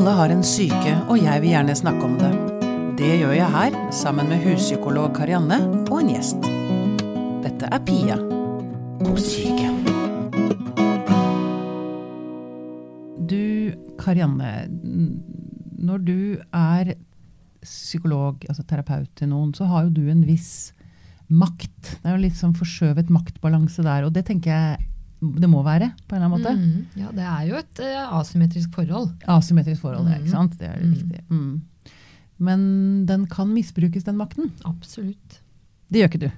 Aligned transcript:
Alle 0.00 0.14
har 0.16 0.32
en 0.32 0.40
syke, 0.40 0.94
og 1.12 1.18
jeg 1.20 1.42
vil 1.42 1.50
gjerne 1.52 1.74
snakke 1.76 2.06
om 2.06 2.14
det. 2.16 2.30
Det 2.96 3.10
gjør 3.20 3.34
jeg 3.36 3.52
her, 3.52 3.74
sammen 3.92 4.30
med 4.32 4.40
huspsykolog 4.46 5.10
Karianne 5.12 5.58
og 5.90 5.98
en 5.98 6.08
gjest. 6.14 6.46
Dette 7.44 7.68
er 7.68 7.82
Pia 7.84 8.16
om 8.16 9.18
syke. 9.20 9.68
Du, 13.28 13.76
Karianne. 14.00 14.70
Når 15.84 16.00
du 16.08 16.16
er 16.48 16.94
psykolog, 17.60 18.40
altså 18.48 18.64
terapeut 18.64 19.12
til 19.20 19.28
noen, 19.34 19.52
så 19.52 19.68
har 19.68 19.84
jo 19.84 19.98
du 20.00 20.06
en 20.08 20.24
viss 20.24 20.70
makt. 21.28 21.98
Det 21.98 22.08
er 22.08 22.16
jo 22.16 22.24
litt 22.24 22.40
sånn 22.40 22.56
forskjøvet 22.56 23.12
maktbalanse 23.12 23.84
der, 23.84 24.08
og 24.08 24.16
det 24.16 24.24
tenker 24.32 24.56
jeg 24.56 24.89
det 25.20 25.48
må 25.52 25.60
være, 25.66 25.90
på 26.08 26.16
en 26.16 26.22
eller 26.22 26.30
annen 26.30 26.40
måte. 26.40 26.52
Mm, 26.56 27.00
ja, 27.02 27.10
det 27.12 27.24
er 27.28 27.42
jo 27.50 27.56
et 27.60 27.80
uh, 27.84 28.18
asymmetrisk 28.20 28.72
forhold. 28.74 29.10
Asymmetrisk 29.28 29.82
forhold, 29.84 30.06
mm. 30.08 30.14
ikke 30.22 30.32
sant. 30.32 30.54
Det 30.58 30.68
er 30.70 30.78
Mm. 30.80 30.94
riktig. 30.94 31.20
Mm. 31.28 31.60
Men 32.40 32.60
den 33.06 33.26
kan 33.28 33.50
misbrukes, 33.52 34.04
den 34.06 34.16
makten. 34.16 34.50
Absolutt. 34.64 35.40
Det 35.92 36.00
gjør 36.00 36.08
ikke 36.12 36.22
du. 36.24 36.30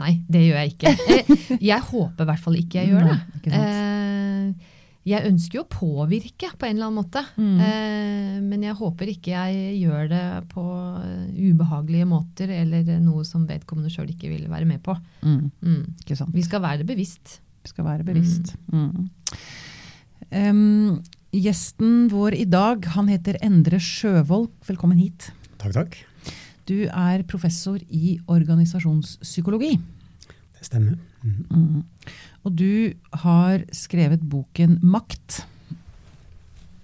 Nei, 0.00 0.12
det 0.30 0.40
gjør 0.48 0.58
jeg 0.62 0.72
ikke. 0.74 0.94
Eh, 1.14 1.58
Jeg 1.70 1.80
håper 1.92 2.24
i 2.24 2.28
hvert 2.32 2.42
fall 2.42 2.56
ikke 2.58 2.80
jeg 2.82 2.90
gjør 2.90 3.06
det. 3.12 3.18
Nei. 3.52 3.60
Eh, 3.60 4.70
Jeg 5.04 5.26
ønsker 5.28 5.58
jo 5.58 5.62
å 5.66 5.68
påvirke 5.68 6.48
på 6.56 6.64
en 6.66 6.78
eller 6.78 6.86
annen 6.88 6.96
måte. 7.02 7.20
Mm. 7.36 8.48
Men 8.48 8.62
jeg 8.64 8.72
håper 8.78 9.10
ikke 9.12 9.34
jeg 9.34 9.74
gjør 9.82 10.06
det 10.08 10.22
på 10.48 10.62
eh, 11.04 11.50
ubehagelige 11.50 12.06
måter, 12.08 12.48
eller 12.50 12.88
noe 13.04 13.22
som 13.28 13.44
vedkommende 13.46 13.92
sjøl 13.92 14.08
ikke 14.14 14.30
vil 14.32 14.46
være 14.48 14.64
med 14.64 14.80
på. 14.82 14.94
Mm. 15.22 15.50
Mm. 15.60 15.82
Vi 16.32 16.42
skal 16.46 16.62
være 16.64 16.80
det 16.82 16.88
bevisst. 16.88 17.38
Vi 17.64 17.72
skal 17.72 17.86
være 17.86 18.04
bevisst. 18.04 18.52
Mm. 18.68 19.06
Um, 20.34 20.98
gjesten 21.32 22.10
vår 22.12 22.36
i 22.36 22.44
dag, 22.44 22.84
han 22.92 23.08
heter 23.08 23.38
Endre 23.44 23.78
Sjøvold. 23.80 24.50
Velkommen 24.68 25.00
hit. 25.00 25.30
Takk, 25.62 25.72
takk. 25.72 25.96
Du 26.68 26.76
er 26.84 27.24
professor 27.28 27.80
i 27.88 28.18
organisasjonspsykologi. 28.28 29.78
Det 30.28 30.68
stemmer. 30.68 31.00
Mm. 31.24 31.40
Mm. 31.48 32.12
Og 32.44 32.52
du 32.60 32.92
har 33.24 33.64
skrevet 33.72 34.20
boken 34.28 34.76
Makt. 34.84 35.40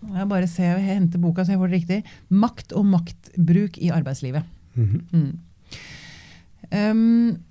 Jeg 0.00 0.28
bare 0.32 0.48
ser, 0.48 0.78
jeg 0.80 0.96
henter 0.96 1.20
boka 1.20 1.44
så 1.44 1.52
jeg 1.52 1.60
får 1.60 1.70
det 1.74 1.80
riktig. 1.82 2.00
Makt 2.32 2.72
og 2.72 2.88
maktbruk 2.88 3.76
i 3.76 3.92
arbeidslivet. 3.92 4.48
Mm 4.80 5.04
Mm. 5.12 5.30
Em, 6.70 7.42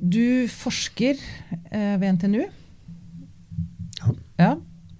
du 0.00 0.46
forsker 0.52 1.16
eh, 1.70 1.96
ved 2.00 2.16
NTNU. 2.18 2.44
Ja. 4.00 4.12
Ja, 4.38 4.50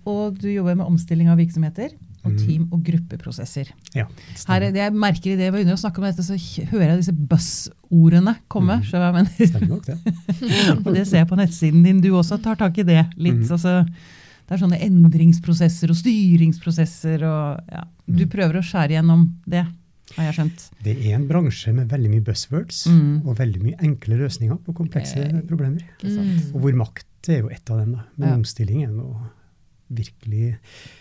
og 0.08 0.38
du 0.40 0.48
jobber 0.48 0.76
med 0.78 0.86
omstilling 0.88 1.28
av 1.28 1.36
virksomheter 1.40 1.90
og 2.24 2.32
Mhm. 2.32 2.38
team- 2.42 2.68
og 2.72 2.82
gruppeprosesser. 2.82 3.68
Ja, 3.94 4.06
Her, 4.48 4.62
er 4.62 4.72
det 4.72 4.80
jeg 4.80 4.92
merker 4.92 5.32
i 5.32 5.36
det 5.36 5.44
jeg 5.46 5.54
under 5.54 5.74
å 5.74 5.78
snakke 5.78 5.98
om 5.98 6.04
dette, 6.08 6.24
så 6.24 6.34
hører 6.72 6.88
jeg 6.96 6.98
disse 7.04 7.12
buzz-ordene 7.14 8.36
komme. 8.48 8.80
Hva 8.82 9.04
jeg 9.04 9.14
mener? 9.14 9.46
Stemmer 9.46 9.68
nok 9.68 9.84
det. 9.86 9.98
Og 10.86 10.94
det 10.94 11.06
ser 11.06 11.18
jeg 11.22 11.28
på 11.28 11.36
nettsiden 11.38 11.84
din. 11.84 12.00
Du 12.00 12.10
også 12.18 12.40
tar 12.42 12.56
tak 12.56 12.78
i 12.78 12.82
det 12.82 13.04
litt. 13.16 13.44
Mm. 13.44 13.50
Altså, 13.52 13.84
det 13.86 14.50
er 14.56 14.58
sånne 14.64 14.80
endringsprosesser 14.82 15.90
og 15.90 15.96
styringsprosesser. 16.00 17.22
Og, 17.22 17.60
ja. 17.70 17.84
Du 18.08 18.24
Mhm. 18.24 18.30
prøver 18.30 18.58
å 18.58 18.64
skjære 18.64 18.96
gjennom 18.98 19.28
det, 19.46 19.66
har 20.14 20.24
jeg 20.28 20.34
skjønt. 20.38 20.70
Det 20.84 20.94
er 21.06 21.14
en 21.16 21.26
bransje 21.28 21.72
med 21.74 21.88
veldig 21.90 22.10
mye 22.10 22.24
buzzwords 22.24 22.86
Mm. 22.86 23.26
og 23.26 23.36
veldig 23.38 23.62
mye 23.62 23.76
enkle 23.82 24.16
løsninger 24.22 24.58
på 24.64 24.74
komplekse 24.74 25.18
Eh, 25.18 25.40
problemer. 25.48 25.82
Mm. 26.02 26.54
Og 26.54 26.60
hvor 26.60 26.72
makt 26.78 27.28
er 27.28 27.40
jo 27.42 27.48
ett 27.50 27.68
av 27.70 27.78
dem. 27.80 27.92
da. 27.92 28.04
Men 28.16 28.28
Ja. 28.28 28.34
omstilling 28.36 28.82
er 28.84 28.92
noe 28.92 29.30
virkelig 29.92 30.56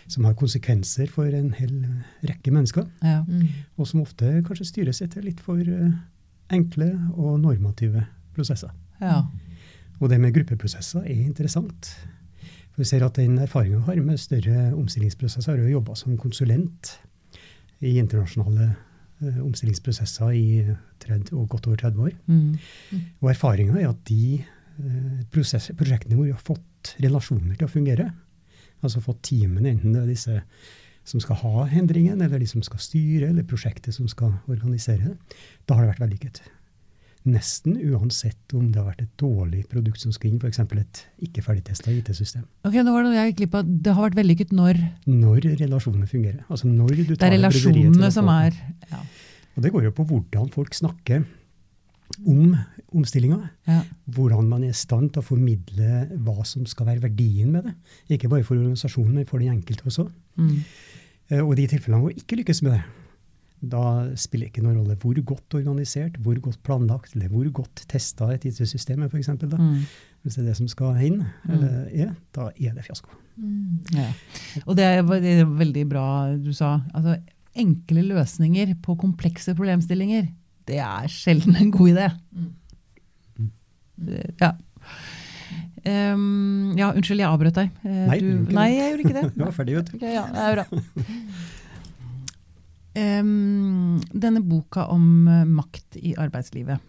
som 0.08 0.24
har 0.24 0.34
konsekvenser 0.34 1.08
for 1.10 1.26
en 1.26 1.52
hel 1.52 1.86
rekke 2.24 2.50
mennesker. 2.52 2.88
Ja. 3.02 3.22
Mm. 3.28 3.48
Og 3.78 3.86
som 3.86 4.00
ofte 4.02 4.42
kanskje 4.46 4.66
styres 4.66 5.00
etter 5.02 5.22
litt 5.22 5.40
for 5.40 5.58
eh, 5.58 5.92
enkle 6.50 6.92
og 7.16 7.40
normative 7.40 8.06
prosesser. 8.34 8.70
Ja. 9.00 9.22
Og 10.00 10.08
det 10.10 10.20
med 10.20 10.34
gruppeprosesser 10.34 11.00
er 11.06 11.24
interessant. 11.26 11.94
For 12.74 12.82
vi 12.82 12.84
ser 12.84 13.02
at 13.06 13.14
den 13.14 13.38
erfaringen 13.38 13.80
vi 13.80 13.86
har 13.86 13.96
med 14.04 14.18
større 14.20 14.72
omstillingsprosesser, 14.76 15.56
har 15.56 15.58
jo 15.64 15.80
jobba 15.80 15.94
som 15.96 16.16
konsulent 16.18 16.98
i 17.80 17.98
internasjonale 17.98 18.76
omstillingsprosesser 19.22 20.32
i 20.36 20.46
30, 21.04 21.32
og 21.36 21.48
godt 21.48 21.68
over 21.70 21.76
30 21.80 22.02
år. 22.08 22.16
Mm. 22.26 23.04
Og 23.22 23.30
erfaringa 23.32 23.78
er 23.80 23.90
at 23.90 24.02
de 24.08 24.38
eh, 24.40 25.20
prosess- 25.32 25.72
prosjektene 25.76 26.18
hvor 26.18 26.28
vi 26.28 26.34
har 26.34 26.42
fått 26.44 26.96
relasjoner 27.02 27.56
til 27.56 27.68
å 27.68 27.72
fungere, 27.72 28.10
altså 28.84 29.02
fått 29.04 29.22
teamene, 29.30 29.72
enten 29.72 29.94
det 29.94 30.02
er 30.02 30.10
disse 30.12 30.40
som 31.06 31.22
skal 31.22 31.38
ha 31.38 31.66
endringen, 31.78 32.20
eller 32.20 32.42
de 32.42 32.48
som 32.50 32.64
skal 32.66 32.82
styre, 32.82 33.30
eller 33.30 33.46
prosjektet 33.46 33.94
som 33.94 34.08
skal 34.10 34.34
organisere 34.50 35.12
det, 35.12 35.40
da 35.66 35.76
har 35.76 35.86
det 35.86 35.92
vært 35.94 36.02
vellykket. 36.02 36.40
Nesten 37.26 37.74
uansett 37.90 38.54
om 38.54 38.68
det 38.70 38.78
har 38.78 38.92
vært 38.92 39.02
et 39.02 39.14
dårlig 39.18 39.64
produkt 39.70 39.98
som 39.98 40.12
skal 40.14 40.30
inn, 40.30 40.38
f.eks. 40.38 40.60
et 40.62 41.00
ikke 41.26 41.42
ferdigtesta 41.42 41.90
IT-system. 41.90 42.44
Ok, 42.68 42.76
nå 42.78 42.92
var 42.94 43.02
det 43.02 43.10
noe 43.10 43.18
jeg 43.18 43.32
gikk 43.32 43.40
glipp 43.40 43.56
av. 43.58 43.72
Det 43.86 43.94
har 43.96 44.06
vært 44.06 44.18
vellykket 44.20 44.52
når 44.54 44.78
Når 45.10 45.48
relasjonene 45.64 46.06
fungerer. 46.10 46.44
Altså 46.46 46.70
når 46.70 46.94
du 46.94 47.02
det 47.16 47.18
er 47.26 47.34
relasjonene 47.34 48.12
som 48.14 48.30
er 48.30 48.54
ja. 48.92 49.02
Og 49.56 49.64
det 49.64 49.72
går 49.72 49.88
jo 49.88 49.94
på 49.96 50.04
hvordan 50.06 50.50
folk 50.54 50.74
snakker 50.76 51.24
om 52.28 52.54
omstillinga. 52.96 53.38
Ja. 53.66 53.80
Hvordan 54.14 54.48
man 54.48 54.64
er 54.64 54.70
i 54.74 54.76
stand 54.76 55.10
til 55.14 55.22
å 55.22 55.26
formidle 55.26 56.04
hva 56.22 56.44
som 56.46 56.66
skal 56.68 56.90
være 56.92 57.02
verdien 57.08 57.50
med 57.52 57.66
det. 57.66 57.74
Ikke 58.16 58.30
bare 58.32 58.46
for 58.46 58.56
organisasjonen, 58.56 59.16
men 59.18 59.26
for 59.28 59.42
den 59.42 59.56
enkelte 59.56 59.88
også. 59.88 60.06
Mm. 60.38 60.60
Eh, 61.30 61.42
Og 61.42 61.56
de 61.58 61.66
tilfellene 61.66 62.04
hvor 62.04 62.14
ikke 62.14 62.38
lykkes 62.40 62.62
med 62.62 62.76
det, 62.76 62.82
da 63.72 63.82
spiller 64.18 64.46
det 64.46 64.52
ikke 64.54 64.64
noen 64.64 64.80
rolle 64.80 64.96
hvor 65.02 65.18
godt 65.32 65.56
organisert, 65.58 66.18
hvor 66.22 66.38
godt 66.42 66.58
planlagt, 66.66 67.14
eller 67.16 67.30
hvor 67.32 67.48
godt 67.62 67.84
testa 67.90 68.30
et 68.34 68.46
IT-system 68.48 69.04
er, 69.04 69.10
f.eks. 69.12 69.30
Mm. 69.42 69.84
Hvis 70.22 70.38
det 70.38 70.42
er 70.42 70.48
det 70.50 70.56
som 70.58 70.70
skal 70.70 71.00
inn, 71.06 71.22
eh, 71.48 72.06
er, 72.06 72.12
da 72.36 72.48
er 72.54 72.76
det 72.76 72.86
fiasko. 72.86 73.10
Mm. 73.36 73.82
Ja. 73.96 74.08
Og 74.64 74.76
det 74.78 74.86
er, 74.88 75.02
det 75.22 75.34
er 75.40 75.50
veldig 75.58 75.84
bra 75.90 76.06
du 76.40 76.52
sa. 76.56 76.78
Altså, 76.96 77.18
enkle 77.56 78.04
løsninger 78.10 78.74
på 78.84 78.96
komplekse 79.00 79.54
problemstillinger, 79.56 80.28
det 80.66 80.80
er 80.82 81.06
sjelden 81.12 81.56
en 81.60 81.70
god 81.74 81.92
idé. 81.94 82.08
Mm. 82.34 82.50
Ja. 84.42 84.52
Um, 85.86 86.72
ja, 86.74 86.88
unnskyld, 86.90 87.20
jeg 87.22 87.30
avbrøt 87.30 87.58
deg. 87.60 87.74
Eh, 87.86 87.98
Nei, 88.10 88.16
du, 88.18 88.30
du 88.48 88.54
nei, 88.56 88.70
jeg 88.74 88.90
gjorde 88.90 89.04
ikke 89.04 89.18
det. 89.20 89.28
Du 89.36 89.44
var 89.44 89.52
ferdig, 89.54 89.76
vet 89.78 89.92
du. 89.92 89.98
Okay, 90.00 90.16
ja, 90.16 90.24
det 90.32 90.42
er 90.42 90.56
bra. 90.56 90.80
Ehm, 92.96 93.98
denne 94.12 94.40
boka 94.44 94.86
om 94.92 95.26
eh, 95.28 95.44
makt 95.48 95.98
i 96.00 96.14
arbeidslivet, 96.16 96.80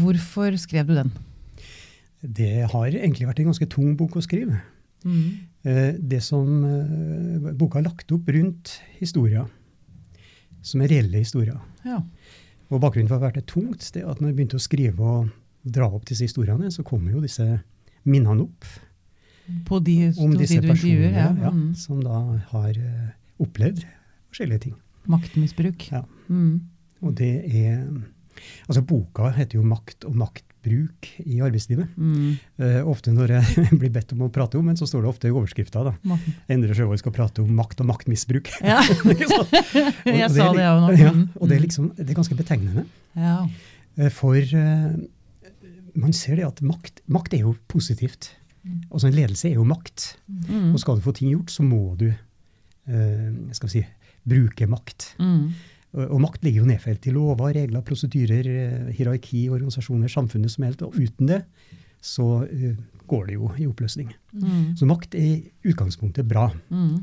hvorfor 0.00 0.56
skrev 0.60 0.86
du 0.88 0.94
den? 0.96 1.10
Det 2.22 2.66
har 2.72 2.86
egentlig 2.96 3.26
vært 3.28 3.42
en 3.42 3.50
ganske 3.52 3.68
tung 3.70 3.92
bok 3.98 4.16
å 4.18 4.24
skrive. 4.24 4.58
Mm. 5.06 5.26
Det 6.08 6.18
som 6.24 6.64
eh, 6.66 7.52
boka 7.58 7.78
har 7.80 7.86
lagt 7.88 8.10
opp 8.14 8.28
rundt 8.32 8.76
historier, 8.98 9.46
som 10.66 10.82
er 10.82 10.90
reelle 10.90 11.20
historier. 11.22 11.58
Ja. 11.86 12.00
Og 12.70 12.80
bakgrunnen 12.82 13.06
for 13.10 13.18
at 13.18 13.22
det 13.22 13.28
har 13.28 13.36
vært 13.36 13.50
tungt, 13.52 13.84
det 13.94 14.02
er 14.02 14.08
at 14.10 14.20
når 14.22 14.32
jeg 14.32 14.38
begynte 14.40 14.58
å 14.58 14.64
skrive 14.64 15.10
og 15.12 15.28
dra 15.66 15.86
opp 15.90 16.06
disse 16.08 16.26
historiene, 16.26 16.70
så 16.74 16.82
kommer 16.86 17.14
jo 17.14 17.22
disse 17.22 17.44
minnene 18.06 18.46
opp 18.46 18.66
På 19.66 19.78
de, 19.82 20.08
om 20.18 20.32
de 20.34 20.40
disse 20.42 20.58
personene 20.62 21.12
Ja. 21.12 21.28
ja, 21.44 21.50
Mm. 21.54 21.74
som 21.78 22.00
da 22.02 22.16
har 22.50 22.70
eh, 22.70 23.12
opplevd 23.42 23.84
forskjellige 24.36 24.66
ting. 24.68 24.76
Maktmisbruk. 25.08 25.88
Ja. 25.92 26.04
Mm. 26.28 26.60
Og 27.02 27.14
det 27.16 27.32
er 27.56 27.80
Altså, 28.68 28.82
boka 28.84 29.30
heter 29.32 29.56
jo 29.56 29.62
'Makt 29.64 30.04
og 30.04 30.12
maktbruk 30.14 31.06
i 31.24 31.38
arbeidslivet'. 31.40 31.88
Mm. 31.96 32.34
Uh, 32.60 32.82
ofte 32.84 33.08
når 33.10 33.30
jeg 33.32 33.64
blir 33.80 33.88
bedt 33.94 34.12
om 34.12 34.26
å 34.26 34.28
prate 34.28 34.58
om 34.58 34.66
den, 34.68 34.76
så 34.76 34.84
står 34.84 35.06
det 35.06 35.08
ofte 35.08 35.28
i 35.28 35.32
overskrifta 35.32 35.84
da. 35.86 35.94
Endre 36.52 36.74
Sjøvold 36.76 37.00
skal 37.00 37.14
prate 37.16 37.40
om 37.40 37.48
makt 37.56 37.80
og 37.80 37.86
maktmisbruk. 37.88 38.50
Ja. 38.60 38.82
Og 39.08 40.12
Jeg 40.12 40.30
sa 40.36 40.52
det, 40.52 40.60
jeg 40.60 40.68
òg 40.68 40.82
nå. 40.84 40.90
Ja, 41.00 41.12
Mm. 41.16 41.28
og 41.40 41.48
det 41.48 41.56
er 41.56 41.62
liksom, 41.64 41.88
det 41.96 42.10
er 42.10 42.14
ganske 42.20 42.36
betegnende. 42.36 42.84
Ja. 43.16 43.38
Uh, 43.96 44.10
For 44.12 44.36
uh, 44.36 44.92
man 45.96 46.12
ser 46.12 46.36
det 46.36 46.44
at 46.44 46.60
makt, 46.60 47.00
makt 47.08 47.32
er 47.34 47.46
jo 47.48 47.56
positivt. 47.72 48.34
Altså 48.92 49.08
en 49.08 49.14
ledelse 49.16 49.48
er 49.48 49.54
jo 49.56 49.64
makt. 49.64 50.18
Mm. 50.28 50.74
Og 50.74 50.80
skal 50.80 50.96
du 51.00 51.00
få 51.00 51.12
ting 51.16 51.32
gjort, 51.32 51.48
så 51.56 51.62
må 51.64 51.96
du 51.96 52.10
eh, 52.10 53.32
skal 53.56 53.68
vi 53.68 53.78
si, 53.80 53.86
bruke 54.28 54.68
makt. 54.70 55.12
Mm. 55.22 55.54
Og, 55.96 56.18
makt 56.20 56.44
ligger 56.44 56.64
jo 56.64 56.68
nedfelt 56.68 57.06
i 57.08 57.14
lover, 57.14 57.54
regler, 57.56 57.84
prosedyrer, 57.86 58.48
eh, 58.52 58.90
hierarki, 58.98 59.46
organisasjoner, 59.52 60.12
samfunnet 60.12 60.52
som 60.52 60.66
helhet. 60.66 60.84
Og 60.84 60.98
uten 60.98 61.30
det 61.30 61.40
så 62.04 62.26
eh, 62.44 62.76
går 63.08 63.30
det 63.30 63.38
jo 63.38 63.50
i 63.56 63.68
oppløsning. 63.68 64.10
Mm. 64.34 64.74
Så 64.78 64.88
makt 64.88 65.16
er 65.16 65.30
i 65.30 65.70
utgangspunktet 65.70 66.28
bra. 66.28 66.50
Mm. 66.68 67.00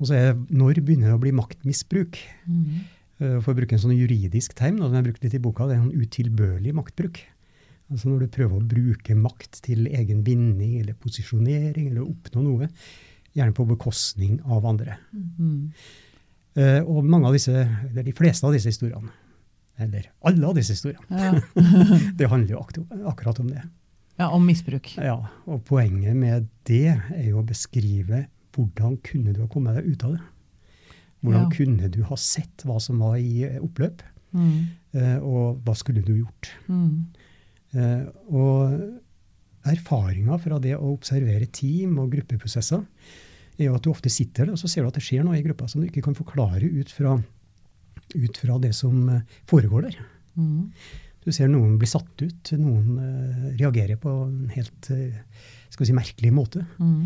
Og 0.00 0.08
så 0.08 0.16
er 0.16 0.32
når 0.48 0.80
begynner 0.80 1.10
det 1.10 1.18
å 1.18 1.22
bli 1.22 1.34
maktmisbruk? 1.36 2.16
Mm. 2.46 2.80
Eh, 3.20 3.36
For 3.44 3.52
å 3.52 3.58
bruke 3.58 3.76
en 3.76 3.82
sånn 3.82 3.98
juridisk 3.98 4.56
term, 4.58 4.80
som 4.80 4.94
jeg 4.94 5.02
har 5.02 5.08
brukt 5.10 5.26
litt 5.26 5.36
i 5.36 5.42
boka, 5.42 5.68
det 5.68 5.76
er 5.76 5.84
en 5.84 6.06
utilbørlig 6.06 6.74
maktbruk. 6.76 7.20
Altså 7.90 8.08
når 8.08 8.24
du 8.24 8.34
prøver 8.36 8.56
å 8.56 8.68
bruke 8.70 9.16
makt 9.18 9.64
til 9.66 9.88
egen 9.90 10.22
vinning 10.24 10.78
eller 10.78 10.94
posisjonering 10.94 11.90
eller 11.90 12.06
oppnå 12.06 12.44
noe 12.44 12.68
gjerne 13.34 13.54
på 13.54 13.66
bekostning 13.66 14.38
av 14.46 14.66
andre. 14.66 14.96
Mm. 15.12 15.72
Eh, 16.56 16.80
og 16.82 17.04
mange 17.06 17.28
av 17.28 17.34
disse, 17.36 17.52
eller 17.90 18.02
de 18.02 18.12
fleste 18.16 18.46
av 18.46 18.52
disse 18.56 18.72
historiene, 18.72 19.10
eller 19.78 20.08
alle 20.26 20.46
av 20.48 20.54
disse 20.58 20.74
historiene, 20.74 21.06
Ja. 21.10 21.34
det 22.18 22.28
handler 22.28 22.56
jo 22.56 22.64
akkurat 23.08 23.38
om 23.40 23.48
det. 23.52 23.62
ja, 24.18 24.28
om 24.34 24.44
misbruk. 24.46 24.90
Ja, 24.98 25.14
og 25.46 25.62
poenget 25.64 26.16
med 26.16 26.48
det 26.68 26.86
er 26.90 27.28
jo 27.30 27.40
å 27.40 27.46
beskrive 27.46 28.26
hvordan 28.52 28.98
kunne 29.06 29.32
du 29.32 29.40
ha 29.40 29.46
kommet 29.48 29.76
deg 29.78 29.92
ut 29.94 30.04
av 30.04 30.12
det. 30.16 30.22
Hvordan 31.22 31.46
Ja. 31.46 31.50
kunne 31.56 31.88
du 31.92 32.02
ha 32.08 32.16
sett 32.16 32.64
hva 32.66 32.80
som 32.80 32.98
var 32.98 33.16
i 33.16 33.44
eh, 33.44 33.60
oppløp, 33.60 34.02
Mm. 34.32 34.66
uh, 34.94 35.18
og 35.26 35.58
hva 35.66 35.72
skulle 35.74 36.04
du 36.06 36.12
gjort? 36.20 36.52
Mm. 36.68 37.06
Uh, 37.74 38.04
og 38.30 39.00
erfaringa 39.66 40.38
fra 40.40 40.58
det 40.62 40.76
å 40.76 40.92
observere 40.94 41.48
team 41.50 41.98
og 41.98 42.12
gruppeprosesser 42.14 42.84
er 43.64 43.70
jo 43.70 43.76
at 43.78 43.84
du 43.84 43.92
ofte 43.92 44.12
sitter 44.12 44.48
der 44.48 44.56
og 44.56 44.60
så 44.60 44.70
ser 44.70 44.84
du 44.84 44.90
at 44.90 44.98
det 44.98 45.04
skjer 45.04 45.26
noe 45.26 45.38
i 45.38 45.44
gruppa 45.44 45.68
som 45.70 45.82
du 45.82 45.88
ikke 45.88 46.04
kan 46.06 46.16
forklare 46.18 46.66
ut 46.66 46.92
fra, 46.94 47.16
ut 48.16 48.40
fra 48.42 48.58
det 48.62 48.72
som 48.76 49.06
eh, 49.12 49.38
foregår 49.50 49.88
der. 49.88 50.00
Mm. 50.40 50.70
Du 51.20 51.28
ser 51.36 51.50
noen 51.52 51.76
bli 51.80 51.88
satt 51.90 52.22
ut, 52.24 52.50
noen 52.56 52.96
uh, 52.96 53.50
reagerer 53.58 53.98
på 54.00 54.08
en 54.24 54.48
helt 54.54 54.88
uh, 54.88 55.42
skal 55.68 55.84
vi 55.84 55.90
si, 55.90 55.96
merkelig 55.96 56.30
måte. 56.32 56.62
Mm. 56.80 57.02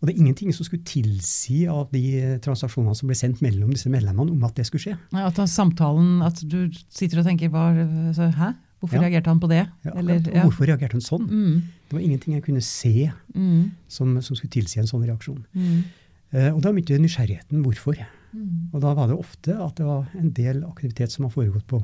Og 0.00 0.08
det 0.08 0.14
er 0.14 0.22
ingenting 0.24 0.54
som 0.56 0.66
skulle 0.66 0.86
tilsi 0.88 1.60
av 1.70 1.92
de 1.92 2.38
transaksjonene 2.42 2.96
som 2.98 3.10
ble 3.10 3.16
sendt 3.18 3.42
mellom 3.44 3.70
disse 3.70 3.92
medlemmene, 3.92 4.32
om 4.32 4.48
at 4.48 4.56
det 4.56 4.64
skulle 4.66 4.82
skje. 4.82 4.96
Ja, 5.12 5.28
At 5.28 5.38
samtalen 5.46 6.24
At 6.26 6.40
du 6.42 6.72
sitter 6.90 7.20
og 7.20 7.28
tenker 7.28 7.52
hva, 7.52 7.68
så, 8.16 8.32
Hæ? 8.34 8.48
Hvorfor 8.82 8.98
Ja. 8.98 9.02
reagerte 9.06 9.30
han 9.30 9.38
på 9.40 9.48
det? 9.48 9.62
Ja, 9.84 9.92
Eller, 9.94 10.18
ja. 10.26 10.42
Hvorfor 10.42 10.66
reagerte 10.66 10.92
hun 10.98 11.00
sånn? 11.06 11.28
Mm. 11.30 11.62
Det 11.88 11.92
var 11.94 12.00
ingenting 12.02 12.34
jeg 12.34 12.42
kunne 12.42 12.60
se 12.60 13.12
Mm. 13.34 13.70
som, 13.88 14.20
som 14.20 14.34
skulle 14.36 14.50
tilsi 14.50 14.78
en 14.82 14.86
sånn 14.90 15.06
reaksjon. 15.06 15.44
Mm. 15.54 15.84
Eh, 16.32 16.50
og 16.54 16.60
da 16.62 16.72
begynte 16.72 16.98
nysgjerrigheten 16.98 17.62
hvorfor. 17.62 17.94
Mm. 18.34 18.70
Og 18.74 18.80
da 18.80 18.92
var 18.94 19.06
det 19.08 19.16
ofte 19.18 19.54
at 19.54 19.76
det 19.76 19.86
var 19.86 20.08
en 20.18 20.30
del 20.32 20.64
aktivitet 20.64 21.10
som 21.12 21.24
har 21.24 21.30
foregått 21.30 21.66
på 21.68 21.82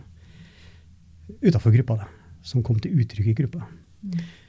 utafor 1.43 1.71
gruppa, 1.77 1.97
da, 2.03 2.07
som 2.43 2.63
kom 2.65 2.79
til 2.81 2.93
uttrykk 2.99 3.27
i 3.33 3.35
gruppa. 3.43 3.65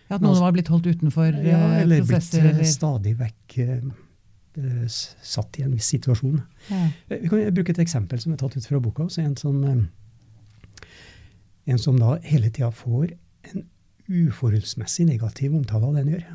Ja, 0.10 0.16
At 0.18 0.22
noen 0.24 0.40
var 0.42 0.54
blitt 0.56 0.69
holdt 0.72 0.88
utenfor 0.90 1.34
Ja, 1.44 1.57
eh, 1.75 1.81
eller 1.84 2.01
prosesser? 2.01 2.42
blitt 2.42 2.54
Eller, 2.56 2.63
stadig 2.72 3.16
vekk 3.19 3.57
eh, 3.60 3.81
eh, 4.57 4.88
satt 5.22 5.60
i 5.60 5.63
en 5.63 5.72
viss 5.75 5.92
situasjon. 5.94 6.42
ja. 6.69 6.90
Eh, 7.12 7.19
Vi 7.22 7.30
kan 7.30 7.54
bruke 7.54 7.69
et 7.75 7.78
eksempel 7.86 8.19
som 8.19 8.34
er 8.34 8.38
tatt 8.38 8.57
ut 8.57 8.66
fra 8.66 8.80
boka. 8.80 9.04
også 9.04 9.24
en, 9.24 9.36
som, 9.36 9.63
eh, 9.63 9.86
en 11.69 11.81
som 11.81 11.98
da 12.00 12.18
hele 12.25 12.50
tida 12.50 12.71
får 12.74 13.13
en 13.51 13.66
uforholdsmessig 14.10 15.06
negativ 15.10 15.56
omtale 15.56 15.86
av 15.86 15.95
det 15.95 16.04
han 16.04 16.13
gjør. 16.16 16.30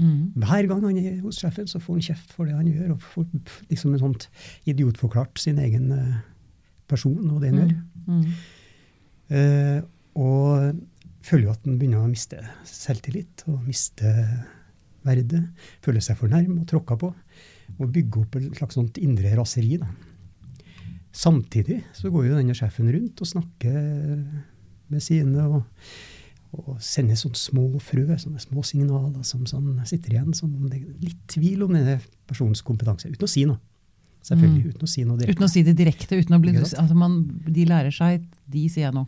Mm. 0.00 0.20
Hver 0.40 0.68
gang 0.68 0.84
han 0.86 0.98
er 1.00 1.18
hos 1.24 1.40
sjefen, 1.40 1.68
så 1.68 1.80
får 1.80 1.98
han 1.98 2.06
kjeft 2.10 2.34
for 2.36 2.48
det 2.48 2.56
han 2.56 2.68
gjør, 2.68 2.94
og 2.94 3.04
får 3.04 3.26
liksom 3.70 3.94
en 3.94 4.02
sånt 4.04 4.28
idiotforklart 4.68 5.40
sin 5.40 5.60
egen 5.60 5.90
eh, 5.96 6.20
person 6.90 7.18
og 7.30 7.40
det 7.42 7.52
han 7.52 7.60
gjør. 7.62 7.74
Mm. 8.06 8.22
Eh, 9.30 9.80
og 10.20 10.80
føler 11.24 11.46
jo 11.46 11.54
at 11.54 11.66
han 11.66 11.80
begynner 11.80 12.04
å 12.04 12.10
miste 12.10 12.40
selvtillit 12.68 13.44
og 13.50 13.60
miste 13.66 14.12
verdet. 15.06 15.42
Føler 15.84 16.04
seg 16.04 16.18
for 16.20 16.32
nærm 16.32 16.62
og 16.62 16.68
tråkka 16.70 16.96
på. 17.00 17.12
Og 17.78 17.92
bygge 17.92 18.24
opp 18.24 18.38
et 18.38 18.48
slags 18.58 18.76
sånt 18.76 18.98
indre 19.00 19.32
raseri. 19.38 19.76
Da. 19.80 19.88
Samtidig 21.14 21.80
så 21.96 22.10
går 22.12 22.28
jo 22.28 22.38
denne 22.38 22.56
sjefen 22.56 22.90
rundt 22.92 23.20
og 23.20 23.30
snakker 23.30 23.76
med 24.90 25.04
sine 25.04 25.46
og, 25.46 25.88
og 26.56 26.78
sender 26.84 27.18
sånne 27.18 27.38
små 27.38 27.66
frø, 27.84 28.06
sånne 28.18 28.42
små 28.42 28.64
signaler 28.66 29.24
som 29.26 29.46
sånn 29.48 29.72
sitter 29.88 30.16
igjen 30.16 30.36
som 30.36 30.52
om 30.54 30.68
det 30.70 30.80
er 30.80 31.10
litt 31.10 31.20
tvil 31.30 31.66
om 31.66 31.74
denne 31.76 31.98
personens 32.30 32.64
kompetanse. 32.66 33.10
Uten 33.10 33.28
å 33.28 33.30
si 33.30 33.46
noe. 33.48 33.60
Selvfølgelig. 34.26 34.64
Mm. 34.64 34.72
Uten 34.74 34.84
å 34.84 34.90
si 34.90 35.04
noe 35.06 35.16
direkte. 35.20 35.38
Uten 35.38 35.46
å 35.46 35.50
si 35.50 35.62
det 35.64 35.76
direkte. 35.78 36.18
uten 36.20 36.36
å 36.36 36.40
bli, 36.42 36.52
altså 36.60 36.96
man, 36.98 37.22
De 37.46 37.64
lærer 37.68 37.94
seg, 37.94 38.26
de 38.50 38.66
sier 38.68 38.88
jeg 38.88 38.96
nå, 38.96 39.06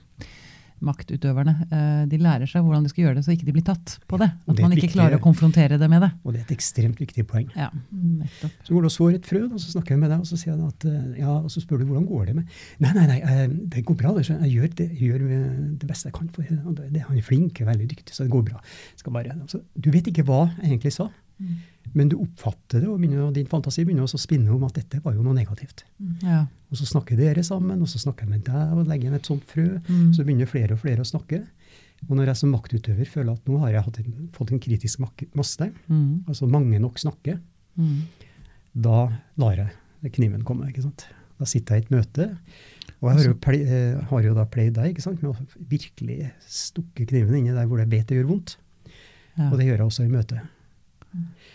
maktutøverne, 0.83 1.55
eh, 1.71 2.05
de 2.11 2.19
lærer 2.19 2.49
seg 2.51 2.65
hvordan 2.65 2.85
de 2.87 2.91
skal 2.93 3.05
gjøre 3.07 3.17
det, 3.19 3.25
så 3.27 3.33
ikke 3.35 3.47
de 3.49 3.55
blir 3.57 3.65
tatt 3.67 3.97
på 4.11 4.19
det. 4.21 4.29
At 4.49 4.57
det 4.57 4.63
man 4.65 4.73
ikke 4.75 4.89
viktig- 4.89 4.97
klarer 4.99 5.19
å 5.19 5.23
konfrontere 5.23 5.79
det 5.79 5.89
med 5.91 6.03
det. 6.03 6.11
Og 6.25 6.33
det 6.35 6.41
er 6.43 6.47
et 6.49 6.57
ekstremt 6.57 6.99
viktig 7.03 7.25
poeng. 7.29 7.49
Ja, 7.57 7.71
nettopp. 7.93 8.51
Så 8.67 8.75
går 8.75 8.83
du 8.83 8.89
og 8.91 8.95
sår 8.97 9.15
et 9.15 9.27
frø, 9.31 9.43
og 9.53 9.59
så 9.63 9.73
snakker 9.75 9.95
jeg 9.95 10.03
med 10.03 10.11
deg, 10.11 10.21
og 10.21 10.27
så 10.27 10.39
sier 10.39 10.53
jeg 10.57 10.67
at, 10.67 10.85
eh, 10.85 11.21
ja, 11.23 11.37
og 11.39 11.51
så 11.51 11.63
spør 11.65 11.79
du 11.83 11.87
hvordan 11.87 12.07
går 12.09 12.27
det 12.27 12.35
med 12.37 12.47
Nei, 12.81 12.93
nei, 12.93 13.07
nei, 13.07 13.21
eh, 13.23 13.47
det 13.49 13.85
går 13.85 13.97
bra. 13.97 14.15
Jeg 14.19 14.53
gjør 14.53 14.75
det, 14.75 14.89
jeg 14.99 15.13
gjør 15.13 15.79
det 15.79 15.87
beste 15.89 16.11
jeg 16.11 16.15
kan. 16.15 16.29
for 16.29 16.43
det, 16.43 16.93
det, 16.93 17.03
Han 17.03 17.17
er 17.17 17.23
flink, 17.23 17.59
veldig 17.61 17.89
dyktig, 17.89 18.13
så 18.15 18.25
det 18.25 18.31
går 18.33 18.45
bra. 18.51 18.61
Bare, 19.13 19.35
altså, 19.43 19.61
du 19.79 19.91
vet 19.91 20.07
ikke 20.09 20.25
hva 20.25 20.51
jeg 20.63 20.71
egentlig 20.79 20.93
sa, 20.93 21.09
men 21.95 22.09
du 22.09 22.17
oppfatter 22.23 22.81
det, 22.81 22.89
og, 22.89 22.99
begynner, 23.03 23.25
og 23.27 23.35
din 23.37 23.47
fantasi 23.51 23.85
begynner 23.85 24.07
også 24.07 24.17
å 24.21 24.23
spinne 24.23 24.53
om 24.55 24.63
at 24.65 24.75
dette 24.79 25.01
var 25.05 25.15
jo 25.17 25.23
noe 25.27 25.35
negativt. 25.37 25.83
Ja. 26.23 26.45
Og 26.71 26.79
så 26.79 26.87
snakker 26.89 27.19
dere 27.19 27.43
sammen, 27.45 27.83
og 27.83 27.89
så 27.91 27.99
snakker 28.01 28.25
jeg 28.25 28.31
med 28.31 28.45
deg 28.47 28.73
og 28.77 28.87
legger 28.89 29.09
igjen 29.11 29.19
et 29.19 29.29
sånt 29.29 29.45
frø. 29.51 29.67
Mm. 29.89 30.13
Så 30.17 30.25
begynner 30.25 30.49
flere 30.49 30.73
og 30.77 30.81
flere 30.81 31.05
å 31.05 31.09
snakke. 31.09 31.43
Og 32.09 32.17
når 32.17 32.33
jeg 32.33 32.37
som 32.41 32.51
maktutøver 32.55 33.07
føler 33.07 33.33
at 33.37 33.45
nå 33.51 33.59
har 33.63 33.75
jeg 33.77 34.05
en, 34.07 34.29
fått 34.35 34.53
en 34.55 34.63
kritisk 34.63 35.03
masse, 35.35 35.69
Mm. 35.89 36.25
altså 36.27 36.49
mange 36.49 36.79
nok 36.81 36.99
snakker, 36.99 37.39
Mm. 37.79 38.01
da 38.75 39.09
lar 39.39 39.57
jeg 40.03 40.13
kniven 40.13 40.43
komme. 40.45 40.69
ikke 40.69 40.83
sant? 40.83 41.07
Da 41.39 41.45
sitter 41.45 41.75
jeg 41.77 41.83
i 41.83 41.87
et 41.87 41.91
møte, 41.91 42.27
og 43.03 43.09
jeg 43.11 43.17
har 43.19 43.25
jo, 43.27 43.35
ple, 43.35 43.59
eh, 43.67 44.01
har 44.11 44.23
jo 44.23 44.35
da 44.35 44.45
pleid 44.45 44.75
deg 44.75 44.95
ikke 44.95 45.03
sant? 45.03 45.23
med 45.23 45.33
å 45.35 45.47
virkelig 45.69 46.31
stukke 46.47 47.07
kniven 47.07 47.35
inni 47.39 47.51
der 47.55 47.67
hvor 47.67 47.79
jeg 47.83 47.91
vet 47.91 48.07
det 48.07 48.17
gjør 48.21 48.29
vondt. 48.31 48.57
Ja. 49.37 49.51
Og 49.51 49.59
det 49.59 49.67
gjør 49.67 49.79
jeg 49.79 49.87
også 49.87 50.05
i 50.05 50.13
møte. 50.13 50.41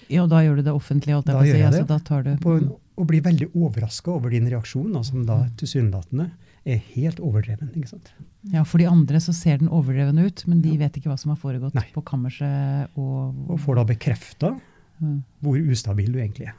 Ja, 0.09 0.25
da 0.27 0.41
gjør 0.43 0.55
du 0.57 0.61
det 0.63 0.73
offentlig, 0.73 1.15
Alt 1.15 1.25
Da 1.25 1.33
gjør 1.41 1.55
jeg 1.57 1.65
Altså, 1.67 1.79
det. 1.85 1.87
da 1.87 1.97
tar 1.99 2.23
du 2.23 2.35
På, 2.37 2.57
og 2.97 3.07
blir 3.07 3.21
veldig 3.21 3.49
overraska 3.55 4.11
over 4.11 4.29
din 4.29 4.47
reaksjon, 4.49 4.91
da, 4.93 5.01
som 5.03 5.25
da 5.25 5.47
tilsynelatende 5.57 6.31
er 6.65 6.77
helt 6.95 7.19
overdreven. 7.23 7.69
ikke 7.75 7.87
sant? 7.89 8.11
Ja, 8.51 8.63
For 8.63 8.77
de 8.77 8.85
andre 8.87 9.17
så 9.23 9.33
ser 9.33 9.57
den 9.59 9.69
overdreven 9.69 10.17
ut, 10.19 10.43
men 10.47 10.61
de 10.61 10.75
vet 10.77 10.93
ikke 10.97 11.07
hva 11.11 11.17
som 11.19 11.29
har 11.31 11.37
foregått 11.37 11.73
Nei. 11.75 11.85
på 11.93 12.03
kammerset. 12.03 12.89
Og, 12.97 13.49
Og 13.49 13.59
får 13.59 13.75
da 13.75 13.83
bekrefta 13.93 14.59
Mm. 14.99 15.23
hvor 15.43 15.57
ustabil 15.71 16.11
du 16.11 16.17
egentlig 16.19 16.47
er. 16.47 16.55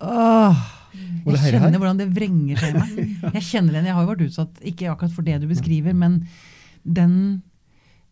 Åh, 0.00 0.56
jeg 1.26 1.36
kjenner 1.38 1.70
her- 1.70 1.78
hvordan 1.78 1.96
det 1.98 2.08
vrenger 2.14 2.58
seg 2.58 2.74
i 2.74 2.78
meg. 2.78 3.32
Jeg 3.34 3.42
kjenner 3.42 3.72
den, 3.72 3.84
jeg 3.86 3.94
har 3.94 4.04
jo 4.06 4.10
vært 4.14 4.26
utsatt, 4.26 4.60
ikke 4.62 4.90
akkurat 4.90 5.12
for 5.12 5.22
det 5.22 5.40
du 5.40 5.46
beskriver, 5.46 5.94
men 5.94 6.26
den 6.84 7.42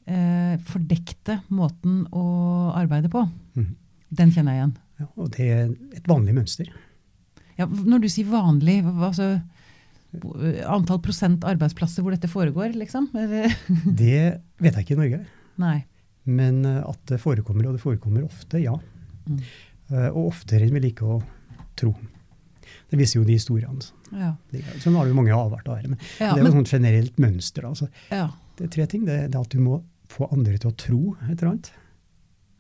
eh, 0.07 0.57
fordekte 0.59 1.41
måten 1.51 2.07
å 2.15 2.73
arbeide 2.79 3.09
på, 3.11 3.29
Mhm. 3.57 3.75
Den 4.19 4.33
kjenner 4.35 4.55
jeg 4.57 4.63
igjen. 4.63 4.75
Ja, 5.01 5.07
og 5.21 5.31
det 5.37 5.47
er 5.53 5.69
et 5.99 6.09
vanlig 6.09 6.35
mønster. 6.39 6.71
Ja, 7.57 7.67
når 7.69 8.05
du 8.05 8.09
sier 8.13 8.29
vanlig, 8.31 8.79
altså, 8.85 9.29
antall 10.69 11.01
prosent 11.05 11.45
arbeidsplasser 11.49 12.05
hvor 12.05 12.15
dette 12.15 12.31
foregår, 12.31 12.75
liksom? 12.77 13.09
Det 14.03 14.41
vet 14.63 14.75
jeg 14.77 14.83
ikke 14.85 14.97
i 14.97 15.01
Norge. 15.03 15.23
Nei. 15.61 15.79
Men 16.27 16.65
eh, 16.67 16.83
at 16.85 17.01
det 17.11 17.21
forekommer, 17.23 17.69
og 17.69 17.77
det 17.77 17.83
forekommer 17.85 18.27
ofte, 18.27 18.61
ja. 18.63 18.75
Mm. 19.29 19.41
Eh, 19.93 20.09
Og 20.11 20.33
oftere 20.33 20.67
enn 20.67 20.75
vi 20.75 20.85
liker 20.89 21.17
å 21.17 21.21
tro. 21.79 21.93
Det 22.91 22.99
viser 22.99 23.21
jo 23.21 23.27
de 23.27 23.37
historiene. 23.37 23.85
Ja. 24.15 24.33
Sånn 24.83 24.97
har 24.99 25.07
det 25.07 25.13
jo 25.13 25.19
mange 25.19 25.35
avart 25.35 25.69
av 25.71 25.81
her. 25.81 25.91
Men 25.93 26.01
Ja, 26.19 26.33
det 26.35 26.41
er 26.41 26.45
jo 26.45 26.51
et 26.53 26.59
sånt 26.61 26.73
generelt 26.73 27.21
mønster. 27.23 27.67
Altså, 27.69 27.89
ja. 28.11 28.29
det 28.59 28.69
er 28.69 28.73
tre 28.77 28.87
ting. 28.91 29.05
Det 29.07 29.19
det 29.31 29.35
er 29.39 29.43
at 29.43 29.55
du 29.55 29.63
må 29.63 29.81
få 30.13 30.29
andre 30.33 30.59
til 30.59 30.71
å 30.71 30.77
tro 30.79 31.01
et 31.27 31.35
eller 31.37 31.53
annet. 31.53 31.73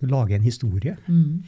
Du 0.00 0.07
lager 0.11 0.37
en 0.37 0.43
historie. 0.47 0.97
Mm. 1.07 1.43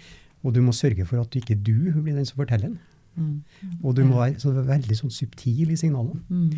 Og 0.45 0.55
du 0.55 0.61
må 0.63 0.73
sørge 0.73 1.05
for 1.09 1.21
at 1.21 1.35
ikke 1.37 1.57
du 1.57 1.75
blir 2.03 2.15
den 2.17 2.27
som 2.29 2.39
forteller 2.41 2.69
den. 2.71 2.79
Mm. 3.19 3.43
Og 3.83 3.97
du 3.97 4.05
må 4.07 4.21
være 4.21 4.39
så 4.39 4.53
veldig 4.55 4.95
sånn 4.97 5.11
subtil 5.11 5.73
i 5.75 5.77
signalene. 5.77 6.21
Mm. 6.31 6.53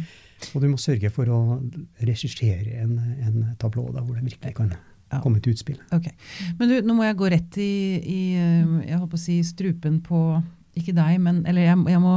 Og 0.55 0.61
du 0.63 0.69
må 0.69 0.77
sørge 0.81 1.09
for 1.15 1.31
å 1.33 1.39
regissere 2.05 2.83
en, 2.83 2.99
en 3.25 3.39
tablå 3.61 3.87
da, 3.95 4.03
hvor 4.05 4.19
det 4.19 4.27
virkelig 4.29 4.55
kan 4.59 4.75
Ja. 5.11 5.19
komme 5.25 5.41
til 5.43 5.51
utspill. 5.57 5.79
Ok. 5.91 6.05
Men 6.61 6.69
du, 6.71 6.75
nå 6.87 6.95
må 6.95 7.03
jeg 7.03 7.17
gå 7.19 7.31
rett 7.33 7.57
i, 7.59 7.71
i 7.99 8.19
eh, 8.39 8.75
jeg 8.87 8.99
holdt 9.01 9.11
på 9.11 9.19
å 9.19 9.23
si, 9.25 9.41
strupen 9.43 9.97
på 10.07 10.21
Ikke 10.79 10.93
deg, 10.95 11.17
men 11.19 11.41
Eller 11.51 11.65
jeg, 11.67 11.81
jeg 11.91 11.99
må 12.05 12.13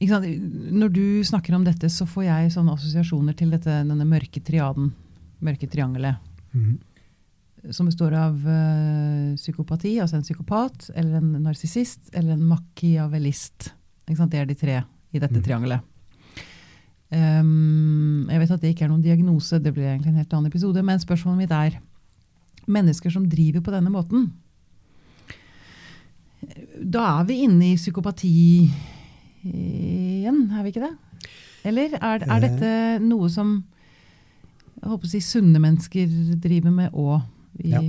ikke 0.00 0.14
sant? 0.14 0.24
Når 0.72 0.94
du 0.94 1.02
snakker 1.28 1.54
om 1.54 1.66
dette, 1.66 1.90
så 1.92 2.06
får 2.08 2.24
jeg 2.24 2.54
sånne 2.54 2.72
assosiasjoner 2.78 3.36
til 3.36 3.52
dette, 3.52 3.74
denne 3.84 4.06
mørke 4.08 4.40
triaden. 4.42 4.88
Mørke 5.44 5.68
triangelet. 5.70 6.16
Mhm. 6.54 6.78
Som 7.70 7.86
består 7.86 8.14
av 8.18 8.34
uh, 8.42 9.36
psykopati, 9.38 9.94
altså 10.02 10.18
en 10.18 10.26
psykopat, 10.26 10.88
eller 10.98 11.20
en 11.20 11.44
narsissist, 11.44 12.08
eller 12.12 12.34
en 12.34 12.42
machiavellist. 12.50 13.70
Det 14.08 14.34
er 14.34 14.48
de 14.50 14.58
tre 14.58 14.80
i 15.12 15.20
dette 15.22 15.38
mm. 15.38 15.44
triangelet. 15.46 15.88
Um, 17.12 18.26
jeg 18.32 18.40
vet 18.40 18.54
at 18.54 18.62
det 18.62 18.72
ikke 18.72 18.86
er 18.86 18.90
noen 18.90 19.04
diagnose, 19.04 19.60
det 19.60 19.74
blir 19.76 19.90
egentlig 19.90 20.14
en 20.14 20.20
helt 20.22 20.32
annen 20.32 20.48
episode, 20.48 20.82
men 20.82 21.00
spørsmålet 21.00 21.42
mitt 21.44 21.52
er 21.54 21.78
mennesker 22.66 23.12
som 23.12 23.28
driver 23.28 23.62
på 23.62 23.74
denne 23.74 23.92
måten. 23.92 24.30
Da 26.82 27.04
er 27.20 27.28
vi 27.28 27.42
inne 27.44 27.72
i 27.72 27.78
psykopati 27.78 28.32
igjen, 29.44 30.40
er 30.50 30.64
vi 30.64 30.72
ikke 30.72 30.86
det? 30.86 30.94
Eller 31.68 31.94
er, 31.98 32.24
er 32.26 32.42
dette 32.42 32.72
noe 33.04 33.28
som 33.30 33.60
jeg 34.80 34.90
håper 34.90 35.06
å 35.06 35.12
si 35.12 35.20
sunne 35.22 35.60
mennesker 35.62 36.10
driver 36.42 36.74
med 36.74 36.96
òg? 36.98 37.20
Ja. 37.64 37.82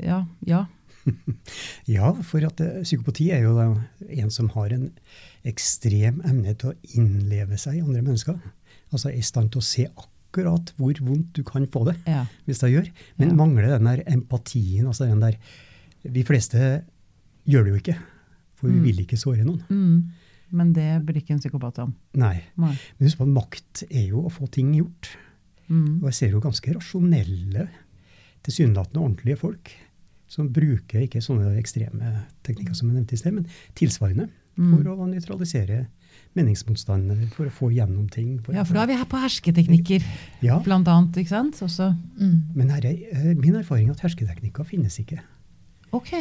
Ja. 0.00 0.26
ja. 0.46 0.66
Ja, 1.88 2.10
for 2.26 2.44
at 2.44 2.60
eh, 2.60 2.82
psykopati 2.84 3.30
er 3.32 3.40
jo 3.46 3.54
en 4.08 4.30
som 4.30 4.50
har 4.52 4.72
en 4.74 4.90
ekstrem 5.48 6.20
evne 6.28 6.52
til 6.58 6.72
å 6.74 6.76
innleve 6.98 7.56
seg 7.60 7.78
i 7.78 7.84
andre 7.84 8.02
mennesker. 8.04 8.36
Altså 8.92 9.08
er 9.10 9.16
i 9.18 9.24
stand 9.24 9.52
til 9.54 9.62
å 9.62 9.64
se 9.64 9.86
akkurat 9.88 10.72
hvor 10.76 10.98
vondt 11.06 11.32
du 11.38 11.42
kan 11.48 11.64
få 11.72 11.86
det, 11.88 11.96
Ja. 12.06 12.26
hvis 12.46 12.60
det 12.60 12.72
gjør. 12.74 12.90
Men 13.16 13.28
Ja. 13.30 13.34
mangler 13.34 13.68
den 13.78 13.84
der 13.88 14.02
empatien, 14.06 14.86
altså 14.86 15.06
den 15.08 15.20
der 15.20 15.38
Vi 16.04 16.22
fleste 16.22 16.84
gjør 17.48 17.64
det 17.64 17.70
jo 17.72 17.78
ikke, 17.80 17.96
for 18.54 18.68
vi 18.68 18.74
Mm. 18.78 18.82
vil 18.84 18.98
ikke 19.00 19.16
såre 19.18 19.44
noen. 19.44 19.62
Mm. 19.68 20.10
Men 20.52 20.72
det 20.72 21.04
blir 21.04 21.16
ikke 21.20 21.32
en 21.34 21.40
psykopat 21.40 21.78
om. 21.80 21.94
Nei. 22.14 22.44
Nei. 22.56 22.78
Men 22.98 23.08
husk 23.08 23.18
på 23.18 23.22
at 23.26 23.28
makt 23.34 23.82
er 23.90 24.06
jo 24.08 24.22
å 24.22 24.30
få 24.32 24.48
ting 24.50 24.72
gjort. 24.74 25.08
Mm. 25.68 25.98
Og 26.02 26.04
jeg 26.04 26.14
ser 26.14 26.30
jo 26.30 26.40
ganske 26.40 26.72
rasjonelle, 26.72 27.68
tilsynelatende 28.48 29.02
ordentlige 29.04 29.38
folk 29.38 29.70
som 30.28 30.48
bruker 30.52 31.04
ikke 31.06 31.22
sånne 31.24 31.54
ekstreme 31.60 32.24
teknikker 32.44 32.74
som 32.76 32.88
jeg 32.90 32.98
nevnte 32.98 33.16
i 33.16 33.20
sted, 33.20 33.32
men 33.38 33.46
tilsvarende 33.78 34.28
Mm. 34.58 34.72
for 34.74 34.88
å 34.90 35.06
nøytralisere 35.06 35.84
meningsmotstandere, 36.34 37.28
for 37.30 37.46
å 37.46 37.52
få 37.54 37.68
gjennom 37.74 38.08
ting. 38.10 38.38
For 38.42 38.52
Ja, 38.56 38.64
for 38.64 38.74
da 38.74 38.82
er 38.82 38.86
vi 38.90 38.96
her 38.98 39.04
på 39.06 39.20
hersketeknikker, 39.22 40.02
Ja, 40.42 40.58
blant 40.58 40.88
annet. 40.88 41.12
ikke 41.16 41.28
sant? 41.28 41.54
Også, 41.62 41.96
Mm. 42.18 42.42
men 42.54 42.68
her 42.70 42.84
er 42.84 42.96
eh, 43.12 43.34
min 43.34 43.54
erfaring 43.54 43.88
er 43.88 43.92
at 43.92 44.00
hersketeknikker 44.00 44.64
finnes 44.66 44.98
ikke. 44.98 45.20
ok. 45.92 46.12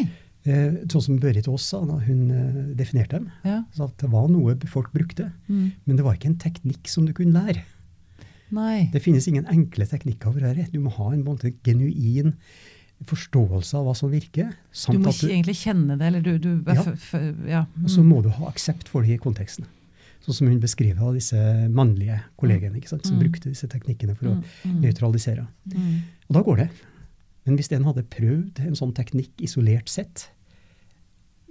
Eh, 0.45 0.71
Sånn 0.87 1.01
som 1.01 1.19
Børit 1.19 1.47
Aas 1.47 1.63
sa 1.63 1.83
da 1.83 1.97
hun 1.97 2.31
eh, 2.31 2.75
definerte 2.75 3.09
dem. 3.19 3.31
Ja. 3.43 3.63
Så 3.73 3.85
at 3.85 3.97
det 3.97 4.09
var 4.11 4.27
noe 4.29 4.55
folk 4.67 4.93
brukte, 4.93 5.31
Mm. 5.49 5.71
men 5.85 5.95
det 5.95 6.05
var 6.05 6.13
ikke 6.15 6.27
en 6.27 6.35
teknikk 6.37 6.87
som 6.87 7.05
du 7.05 7.13
kunne 7.13 7.33
lære. 7.33 7.63
Nei. 8.51 8.89
Det 8.93 9.01
finnes 9.03 9.27
ingen 9.27 9.45
enkle 9.51 9.85
teknikker 9.85 10.31
for 10.33 10.39
dette. 10.39 10.71
Du 10.71 10.79
må 10.79 10.89
ha 10.95 11.11
en 11.13 11.25
en 11.27 11.53
genuin 11.63 12.33
forståelse 13.05 13.75
av 13.77 13.85
hva 13.85 13.93
som 13.95 14.09
virker. 14.11 14.53
Du 14.89 14.97
må 14.99 15.09
at 15.11 15.19
du, 15.21 15.27
egentlig 15.29 15.57
kjenne 15.59 15.97
det, 15.99 16.07
eller 16.07 16.21
du, 16.25 16.37
du 16.41 16.63
Ja. 16.65 16.83
ja. 17.47 17.65
og 17.83 17.89
så 17.89 18.01
Mm. 18.01 18.07
må 18.09 18.21
du 18.23 18.29
ha 18.29 18.47
aksept 18.49 18.87
for 18.87 19.01
det 19.03 19.09
i 19.13 19.17
konteksten. 19.17 19.65
Sånn 20.25 20.33
som 20.33 20.47
hun 20.47 20.59
beskriver 20.59 20.99
av 21.01 21.13
disse 21.13 21.37
mannlige 21.69 22.21
kollegene 22.37 22.77
ikke 22.77 22.89
sant, 22.89 23.05
som 23.05 23.17
Mm. 23.17 23.23
brukte 23.29 23.49
disse 23.49 23.67
teknikkene 23.67 24.15
for 24.17 24.25
Mm, 24.25 24.43
å 24.65 24.81
nøytralisere. 24.81 25.47
mm. 25.69 26.01
Og 26.29 26.33
da 26.33 26.41
går 26.41 26.57
det. 26.57 26.69
Men 27.45 27.55
hvis 27.55 27.71
en 27.71 27.83
hadde 27.83 28.03
prøvd 28.09 28.59
en 28.65 28.73
sånn 28.75 28.93
teknikk 28.93 29.29
isolert 29.39 29.87
sett, 29.87 30.29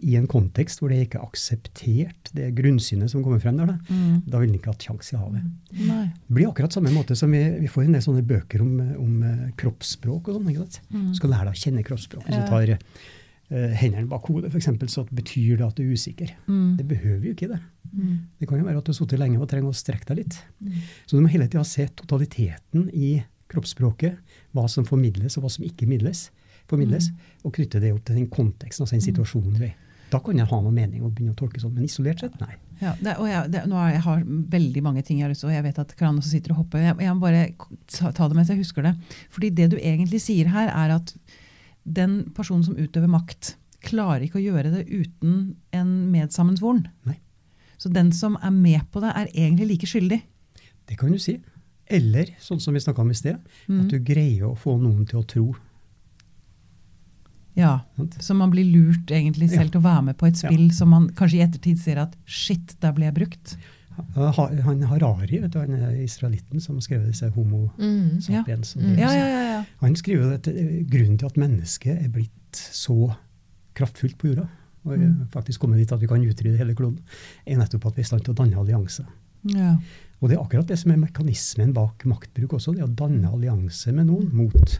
i 0.04 0.12
en 0.18 0.26
kontekst 0.28 0.80
hvor 0.82 0.90
det 0.92 0.98
ikke 1.06 1.16
er 1.18 1.24
akseptert, 1.24 2.30
det 2.36 2.50
grunnsynet 2.58 3.08
som 3.08 3.22
kommer 3.24 3.40
frem 3.40 3.56
der, 3.56 3.70
da, 3.70 3.76
Mm. 3.88 4.22
da 4.28 4.38
ville 4.38 4.52
den 4.52 4.58
ikke 4.60 4.74
hatt 4.74 4.84
sjanse 4.84 5.14
i 5.14 5.20
havet. 5.20 5.46
Nei. 5.72 6.04
Det 6.28 6.34
blir 6.36 6.48
akkurat 6.50 6.72
samme 6.72 6.92
måte 6.92 7.16
som 7.16 7.30
vi, 7.32 7.40
vi 7.62 7.66
får 7.72 7.84
en 7.86 7.92
del 7.96 8.02
sånne 8.04 8.24
bøker 8.28 8.60
om, 8.60 8.74
om 9.00 9.22
eh, 9.22 9.46
kroppsspråk 9.56 10.28
og 10.28 10.34
sånn. 10.36 10.50
ikke 10.52 10.66
sant? 10.66 10.80
Mm. 10.90 11.06
Du 11.12 11.14
skal 11.16 11.30
lære 11.32 11.48
deg 11.48 11.56
å 11.56 11.62
kjenne 11.62 11.84
kroppsspråk. 11.88 12.26
Hvis 12.26 12.36
du 12.36 12.50
tar 12.50 12.74
uh, 12.76 13.72
hendene 13.80 14.08
bak 14.10 14.26
hodet, 14.28 14.50
f.eks., 14.52 14.68
så 14.92 15.06
betyr 15.10 15.56
det 15.56 15.66
at 15.66 15.76
du 15.78 15.84
er 15.86 15.94
usikker. 15.96 16.34
Mm. 16.46 16.76
Det 16.76 16.86
behøver 16.92 17.24
jo 17.30 17.32
ikke 17.32 17.48
det. 17.54 17.60
Mm. 17.92 18.18
Det 18.38 18.48
kan 18.50 18.58
jo 18.60 18.66
være 18.68 18.82
at 18.82 18.84
du 18.84 18.92
har 18.92 18.98
sittet 19.00 19.18
lenge 19.22 19.40
og 19.40 19.48
trenger 19.48 19.72
å 19.72 19.78
strekke 19.80 20.10
deg 20.12 20.20
litt. 20.24 20.36
Mm. 20.60 20.76
Så 21.06 21.16
du 21.16 21.22
må 21.24 21.32
hele 21.32 21.48
tida 21.48 21.64
se 21.64 21.86
totaliteten 21.96 22.90
i 22.92 23.22
kroppsspråket, 23.48 24.18
hva 24.52 24.66
som 24.68 24.84
formidles 24.84 25.38
og 25.38 25.46
hva 25.46 25.50
som 25.56 25.64
ikke 25.64 25.86
midles, 25.88 26.26
formidles, 26.68 27.12
og 27.46 27.54
knytte 27.54 27.80
det 27.80 27.92
opp 27.94 28.04
til 28.04 28.16
den 28.18 28.26
konteksten, 28.28 28.82
altså 28.82 28.96
den 28.98 29.04
situasjonen 29.06 29.54
vi 29.60 29.68
er 29.68 29.72
i. 29.72 29.74
Da 30.10 30.20
kan 30.22 30.38
jeg 30.38 30.46
ha 30.46 30.58
noe 30.62 30.70
mening 30.74 31.02
og 31.02 31.14
begynne 31.16 31.32
å 31.34 31.38
tolke 31.38 31.58
sånn, 31.60 31.72
men 31.74 31.84
isolert 31.88 32.20
sett, 32.22 32.36
nei. 32.40 32.54
Ja, 32.80 32.92
det, 33.00 33.16
og 33.18 33.26
jeg, 33.26 33.50
det, 33.50 33.62
nå 33.66 33.74
har 33.80 33.90
jeg 33.94 34.02
har 34.04 34.22
veldig 34.52 34.82
mange 34.84 35.02
ting 35.02 35.18
jeg 35.18 35.24
har 35.26 35.32
lyst 35.32 35.42
til, 35.42 35.48
og 35.50 35.56
jeg 35.56 35.64
vet 35.64 35.78
at 35.82 35.94
Kran 35.98 36.18
også 36.20 36.30
sitter 36.30 36.52
og 36.54 36.60
hopper. 36.60 36.78
Jeg, 36.84 36.96
jeg 37.02 37.14
må 37.16 37.24
bare 37.24 37.42
ta, 37.90 38.12
ta 38.14 38.28
det 38.28 38.36
mens 38.38 38.52
jeg 38.52 38.60
husker 38.60 38.86
det. 38.86 38.94
Fordi 39.34 39.50
det 39.56 39.70
du 39.72 39.76
egentlig 39.80 40.20
sier 40.22 40.52
her, 40.52 40.68
er 40.70 40.94
at 40.98 41.14
den 41.82 42.18
personen 42.36 42.62
som 42.66 42.76
utøver 42.78 43.10
makt, 43.10 43.54
klarer 43.86 44.24
ikke 44.26 44.38
å 44.40 44.44
gjøre 44.44 44.72
det 44.74 44.84
uten 44.90 45.56
en 45.76 45.90
medsammensvoren. 46.12 46.86
Nei. 47.06 47.18
Så 47.78 47.90
den 47.92 48.08
som 48.16 48.38
er 48.42 48.50
med 48.54 48.86
på 48.92 49.02
det, 49.04 49.10
er 49.14 49.28
egentlig 49.34 49.68
like 49.74 49.86
skyldig. 49.90 50.20
Det 50.86 50.96
kan 50.98 51.10
du 51.12 51.18
si. 51.22 51.36
Eller, 51.86 52.32
sånn 52.42 52.58
som 52.62 52.74
vi 52.74 52.80
snakka 52.82 53.02
om 53.04 53.10
i 53.12 53.14
sted, 53.18 53.36
Mm. 53.68 53.80
at 53.84 53.88
du 53.92 53.98
greier 54.02 54.46
å 54.48 54.56
få 54.58 54.74
noen 54.80 55.06
til 55.06 55.20
å 55.20 55.26
tro. 55.26 55.44
Ja, 57.56 57.80
Så 58.20 58.34
man 58.36 58.50
blir 58.52 58.64
lurt 58.68 59.06
egentlig 59.10 59.48
selv 59.50 59.64
Ja. 59.64 59.68
til 59.72 59.80
å 59.80 59.84
være 59.84 60.02
med 60.04 60.16
på 60.18 60.26
et 60.28 60.42
Ja. 60.42 60.48
spill 60.50 60.70
som 60.72 60.88
man 60.90 61.08
kanskje 61.10 61.38
i 61.38 61.46
ettertid 61.46 61.78
ser 61.78 61.98
at 61.98 62.14
shit, 62.26 62.76
der 62.80 62.92
ble 62.92 63.04
jeg 63.06 63.14
brukt. 63.14 63.56
Han 64.14 64.82
Harari, 64.82 65.38
vet 65.40 65.50
du, 65.54 65.58
han 65.58 65.72
er 65.72 65.94
israelitten 66.04 66.60
som 66.60 66.76
har 66.76 66.82
skrevet 66.82 67.06
disse 67.12 67.30
homo 67.32 67.70
Mm. 67.78 68.20
Ja. 68.28 68.42
sapiens. 68.42 68.74
Mm. 68.76 68.98
Ja, 68.98 69.10
ja, 69.10 69.26
ja. 69.26 69.42
ja. 69.56 69.64
Han 69.80 69.94
skriver 69.96 70.34
at 70.34 70.46
eh, 70.48 70.84
grunnen 70.84 71.18
til 71.18 71.26
at 71.26 71.36
mennesket 71.36 72.02
er 72.04 72.08
blitt 72.08 72.52
så 72.52 73.14
kraftfullt 73.74 74.18
på 74.18 74.28
jorda, 74.34 74.48
og 74.84 74.92
eh, 74.92 74.98
Mm. 75.08 75.28
faktisk 75.32 75.60
kommet 75.60 75.78
dit 75.78 75.92
at 75.92 76.00
vi 76.00 76.06
kan 76.06 76.20
utrydde 76.20 76.58
hele 76.58 76.74
kloden, 76.74 76.98
er 77.46 77.56
nettopp 77.56 77.86
at 77.86 77.96
vi 77.96 78.00
er 78.02 78.04
i 78.04 78.10
stand 78.10 78.24
til 78.24 78.34
å 78.34 78.36
danne 78.36 78.56
allianser. 78.56 79.06
ja. 79.46 79.78
Og 80.22 80.30
det 80.30 80.38
er 80.38 80.42
akkurat 80.42 80.66
det 80.66 80.78
som 80.78 80.90
er 80.92 80.96
mekanismen 80.96 81.74
bak 81.74 82.04
maktbruk 82.06 82.54
også, 82.56 82.74
det 82.74 82.82
å 82.82 82.94
danne 82.94 83.28
allianse 83.30 83.92
med 83.92 84.06
noen 84.06 84.32
mot 84.32 84.78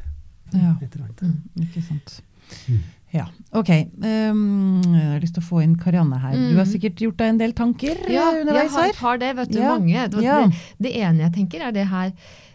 ja. 0.55 0.77
et 0.81 0.95
eller 0.97 1.05
annet. 1.09 1.21
Mm. 1.21 1.63
Ikke 1.63 1.83
sant. 1.83 2.23
Mm. 2.69 2.85
Ja, 3.15 3.25
ok. 3.57 3.69
Um, 4.03 4.83
jeg 4.93 5.05
har 5.13 5.21
lyst 5.23 5.35
til 5.39 5.43
å 5.43 5.47
få 5.47 5.61
inn 5.65 5.77
Karianne 5.81 6.19
her. 6.21 6.33
Du 6.37 6.57
har 6.59 6.67
Mm. 6.67 6.73
sikkert 6.73 6.97
gjort 7.01 7.17
deg 7.17 7.29
en 7.31 7.39
del 7.39 7.53
tanker 7.57 7.95
Ja, 8.13 8.33
underveis 8.43 8.73
jeg 8.75 8.91
Ja, 8.91 8.93
har, 8.93 8.93
har 9.01 9.19
det, 9.23 9.31
vet 9.37 9.53
du. 9.55 9.59
Ja, 9.61 9.71
Mange. 9.79 10.09
Det, 10.11 10.23
ja. 10.25 10.41
det, 10.47 10.57
det 10.83 10.93
ene 11.01 11.23
jeg 11.23 11.33
tenker, 11.33 11.63
er 11.69 11.73
det 11.73 11.87
her 11.87 12.13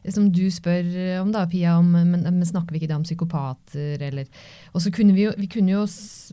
som 0.09 0.31
du 0.33 0.43
spør 0.51 1.21
om, 1.21 1.31
da, 1.31 1.45
Pia, 1.45 1.77
om 1.79 1.89
men, 1.91 2.11
men 2.25 2.41
snakker 2.45 2.73
vi 2.73 2.79
ikke 2.81 2.89
da 2.89 2.95
om 2.97 3.03
psykopater, 3.05 4.01
eller 4.01 4.25
Og 4.73 4.81
så 4.81 4.91
kunne 4.93 5.13
vi 5.13 5.23
jo, 5.27 5.31
vi 5.37 5.47
kunne 5.47 5.69
jo, 5.71 5.85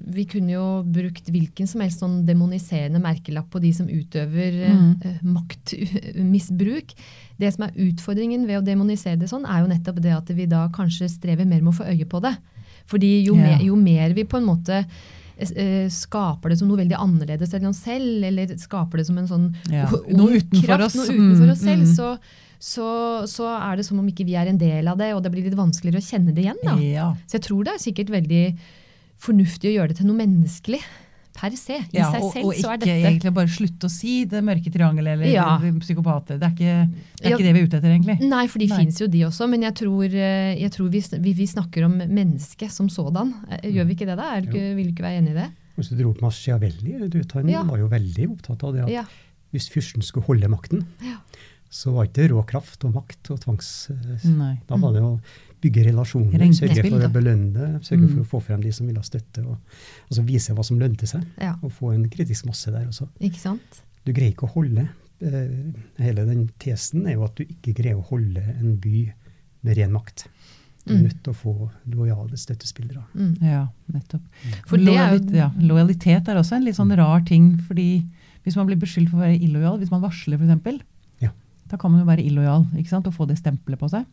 vi 0.09 0.25
kunne 0.25 0.53
jo 0.53 0.67
brukt 0.85 1.29
hvilken 1.31 1.67
som 1.69 1.81
helst 1.85 2.00
sånn 2.00 2.25
demoniserende 2.27 3.00
merkelapp 3.00 3.49
på 3.53 3.61
de 3.61 3.73
som 3.73 3.87
utøver 3.88 4.61
eh, 4.67 4.75
Mm. 4.75 4.95
uh, 5.05 5.19
maktmisbruk. 5.23 6.95
Det 7.38 7.53
som 7.55 7.65
er 7.69 7.77
utfordringen 7.88 8.47
ved 8.49 8.61
å 8.61 8.65
demonisere 8.67 9.19
det 9.21 9.29
sånn, 9.31 9.47
er 9.47 9.62
jo 9.62 9.71
nettopp 9.71 10.00
det 10.03 10.15
at 10.17 10.29
vi 10.35 10.47
da 10.50 10.67
kanskje 10.75 11.09
strever 11.12 11.47
mer 11.47 11.61
med 11.62 11.73
å 11.73 11.79
få 11.79 11.87
øye 11.88 12.09
på 12.09 12.21
det. 12.25 12.35
Fordi 12.88 13.12
jo, 13.26 13.35
Ja. 13.37 13.42
mer, 13.45 13.62
jo 13.68 13.76
mer 13.76 14.14
vi 14.16 14.25
på 14.25 14.38
en 14.40 14.47
måte 14.49 14.83
eh, 15.38 15.87
skaper 15.92 16.50
det 16.50 16.59
som 16.59 16.68
noe 16.71 16.80
veldig 16.80 16.97
annerledes 16.99 17.52
enn 17.54 17.68
oss 17.71 17.83
selv, 17.85 18.25
eller 18.25 18.50
skaper 18.59 18.99
det 19.02 19.07
som 19.07 19.18
en 19.21 19.28
sånn 19.30 19.49
Ja, 19.71 19.87
noe 20.09 20.40
utenfor 20.40 20.85
oss. 20.87 20.97
Noe 20.99 21.07
utenfor 21.12 21.45
Mm, 21.45 21.52
oss 21.52 21.61
selv, 21.62 21.85
mm. 21.85 21.95
så, 21.95 22.09
så, 22.59 22.88
så 23.28 23.47
er 23.54 23.76
det 23.78 23.85
som 23.87 23.99
om 24.00 24.09
ikke 24.09 24.25
vi 24.26 24.35
er 24.40 24.49
en 24.50 24.59
del 24.59 24.88
av 24.88 24.99
det, 24.99 25.12
og 25.14 25.23
det 25.23 25.30
blir 25.35 25.45
litt 25.47 25.54
vanskeligere 25.59 26.00
å 26.02 26.09
kjenne 26.09 26.35
det 26.35 26.42
igjen. 26.47 26.59
Da. 26.64 26.75
Ja. 26.83 27.11
Så 27.28 27.38
jeg 27.38 27.45
tror 27.47 27.64
det 27.68 27.75
er 27.76 27.85
sikkert 27.85 28.11
veldig 28.11 28.42
fornuftig 29.18 29.71
å 29.71 29.76
gjøre 29.76 29.92
det 29.92 29.99
til 30.00 30.07
noe 30.11 30.18
menneskelig 30.25 30.80
per 31.38 31.54
se. 31.59 31.76
I 31.78 31.99
Ja, 32.00 32.09
seg 32.12 32.25
og, 32.26 32.33
selv 32.35 32.49
og 32.50 32.54
så 32.59 32.73
er 32.73 32.80
dette 32.83 32.90
Og 32.90 32.99
ikke 32.99 33.09
egentlig 33.12 33.33
bare 33.38 33.52
slutte 33.54 33.87
å 33.87 33.92
si 33.95 34.14
det 34.26 34.40
mørke 34.45 34.73
triangelet 34.75 35.12
eller 35.14 35.30
Ja. 35.30 35.47
psykopater. 35.78 36.38
Det 36.40 36.49
er 36.49 36.54
ikke 36.57 36.75
det, 36.90 37.23
er 37.23 37.30
Ja. 37.30 37.37
ikke 37.37 37.47
det 37.47 37.54
vi 37.54 37.61
er 37.62 37.68
ute 37.68 37.78
etter, 37.78 37.92
egentlig. 37.95 38.18
Nei, 38.28 38.47
for 38.49 38.59
de 38.59 38.68
fins 38.68 38.99
jo 39.00 39.07
de 39.07 39.21
også, 39.28 39.49
men 39.49 39.62
jeg 39.62 39.75
tror, 39.78 40.04
eh, 40.11 40.59
jeg 40.59 40.71
tror 40.75 40.88
vi, 40.90 41.00
vi, 41.23 41.33
vi 41.33 41.47
snakker 41.47 41.85
om 41.87 41.97
mennesket 41.99 42.71
som 42.75 42.88
sådan. 42.88 43.33
Eh, 43.50 43.71
Gjør 43.71 43.87
vi 43.87 43.95
ikke 43.95 44.07
det 44.11 44.18
da? 44.18 44.35
Er 44.37 44.40
du 44.42 44.50
ikke, 44.50 44.75
vil 44.76 44.85
du 44.90 44.92
ikke 44.97 45.07
være 45.07 45.18
enig 45.23 45.30
i 45.30 45.38
det? 45.42 45.49
Hvis 45.78 45.88
du 45.90 45.97
dro 46.02 46.11
opp 46.11 46.21
Machiavelli, 46.26 47.09
du, 47.09 47.23
han 47.35 47.49
Ja. 47.49 47.62
var 47.62 47.78
jo 47.78 47.87
veldig 47.88 48.28
opptatt 48.35 48.64
av 48.64 48.73
det 48.75 48.83
at 48.83 48.90
Ja. 48.90 49.04
hvis 49.54 49.68
fyrsten 49.71 50.02
skulle 50.02 50.26
holde 50.26 50.49
makten, 50.50 50.85
Ja. 51.00 51.18
så 51.71 51.92
var 51.95 52.07
ikke 52.07 52.14
det 52.23 52.30
rå 52.33 52.42
kraft 52.47 52.85
og 52.85 52.95
makt 52.95 53.30
og 53.30 53.40
tvangs... 53.40 53.90
eh, 53.90 54.28
Nei. 54.28 54.59
Da 54.66 54.76
var 54.76 54.92
det 54.92 55.02
å 55.02 55.21
bygge 55.61 55.85
relasjoner, 55.88 56.45
sørge 56.55 56.85
for 56.88 57.00
å 57.07 57.12
belønne, 57.12 57.81
sørge 57.83 58.07
Mm. 58.07 58.15
for 58.15 58.21
å 58.23 58.27
få 58.31 58.43
frem 58.47 58.61
de 58.62 58.71
som 58.73 58.87
ville 58.87 58.99
ha 58.99 59.03
støtte, 59.03 59.45
og 59.47 59.59
altså 60.11 60.25
vise 60.25 60.55
hva 60.55 60.65
som 60.65 60.79
lønte 60.79 61.07
seg, 61.07 61.25
ja. 61.41 61.57
og 61.62 61.73
få 61.73 61.93
en 61.95 62.09
kritisk 62.09 62.47
masse 62.47 62.71
der 62.71 62.87
også. 62.87 63.09
Ikke 63.21 63.38
sant? 63.41 63.83
Du 64.05 64.12
greier 64.12 64.33
ikke 64.33 64.47
å 64.49 64.53
holde 64.55 64.88
eh, 65.21 65.49
Hele 65.99 66.25
den 66.27 66.49
tesen 66.61 67.07
er 67.09 67.15
jo 67.17 67.25
at 67.25 67.35
du 67.35 67.43
ikke 67.45 67.75
greier 67.75 67.97
å 67.99 68.05
holde 68.07 68.41
en 68.61 68.77
by 68.77 69.12
med 69.65 69.77
ren 69.77 69.91
makt. 69.93 70.27
Du 70.87 70.95
er 70.95 70.99
Mm. 70.99 71.03
nødt 71.09 71.23
til 71.25 71.33
å 71.33 71.37
få 71.37 71.71
lojale 71.91 72.37
støttespillere. 72.38 73.03
Mm. 73.15 73.43
Ja, 73.43 73.67
nettopp. 73.93 74.23
For 74.67 74.77
det 74.79 74.95
er 74.97 75.19
jo- 75.19 75.35
ja, 75.37 75.50
lojalitet 75.59 76.29
er 76.29 76.37
også 76.37 76.53
en 76.57 76.65
litt 76.65 76.77
sånn 76.77 76.97
rar 76.97 77.21
ting, 77.27 77.59
fordi 77.59 78.07
hvis 78.47 78.57
man 78.57 78.67
blir 78.69 78.77
beskyldt 78.79 79.11
for 79.11 79.19
å 79.19 79.27
være 79.27 79.43
illojal, 79.43 79.79
hvis 79.81 79.91
man 79.91 80.00
varsler 80.00 80.38
f.eks., 80.38 80.81
Ja. 81.21 81.31
da 81.69 81.77
kan 81.77 81.91
man 81.91 82.00
jo 82.00 82.07
være 82.07 82.25
illojal 82.25 82.65
ikke 82.77 82.88
sant? 82.88 83.07
og 83.09 83.12
få 83.15 83.27
det 83.27 83.37
stempelet 83.38 83.77
på 83.79 83.91
seg. 83.91 84.07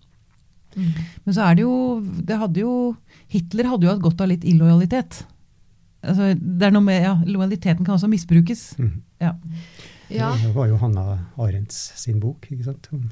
Mm. 0.75 0.91
Men 1.25 1.33
så 1.37 1.41
er 1.49 1.55
det 1.55 1.63
jo, 1.65 1.75
det 2.27 2.37
hadde 2.41 2.59
jo 2.61 2.73
Hitler 3.31 3.69
hadde 3.71 3.87
jo 3.87 3.93
hatt 3.93 4.03
godt 4.03 4.21
av 4.21 4.29
litt 4.29 4.43
illojalitet. 4.47 5.23
Altså, 6.05 6.33
det 6.37 6.67
er 6.67 6.71
noe 6.75 6.85
med, 6.85 7.01
ja, 7.01 7.15
Lojaliteten 7.25 7.85
kan 7.85 7.95
også 7.95 8.09
misbrukes. 8.11 8.75
Mm. 8.77 8.91
Ja. 9.23 9.31
Ja. 10.13 10.33
Det 10.37 10.51
var 10.53 10.67
jo 10.69 10.77
Hanna 10.77 11.05
Arendts 11.41 11.79
sin 11.97 12.19
bok, 12.21 12.45
ikke 12.51 12.67
sant? 12.67 12.89
om 12.93 13.07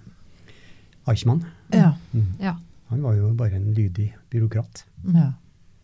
Eichmann. 1.09 1.41
Ja. 1.73 1.95
Mm. 2.13 2.27
ja. 2.39 2.55
Han 2.93 3.01
var 3.01 3.15
jo 3.17 3.31
bare 3.37 3.57
en 3.57 3.73
lydig 3.73 4.11
byråkrat. 4.31 4.85
ja. 5.13 5.31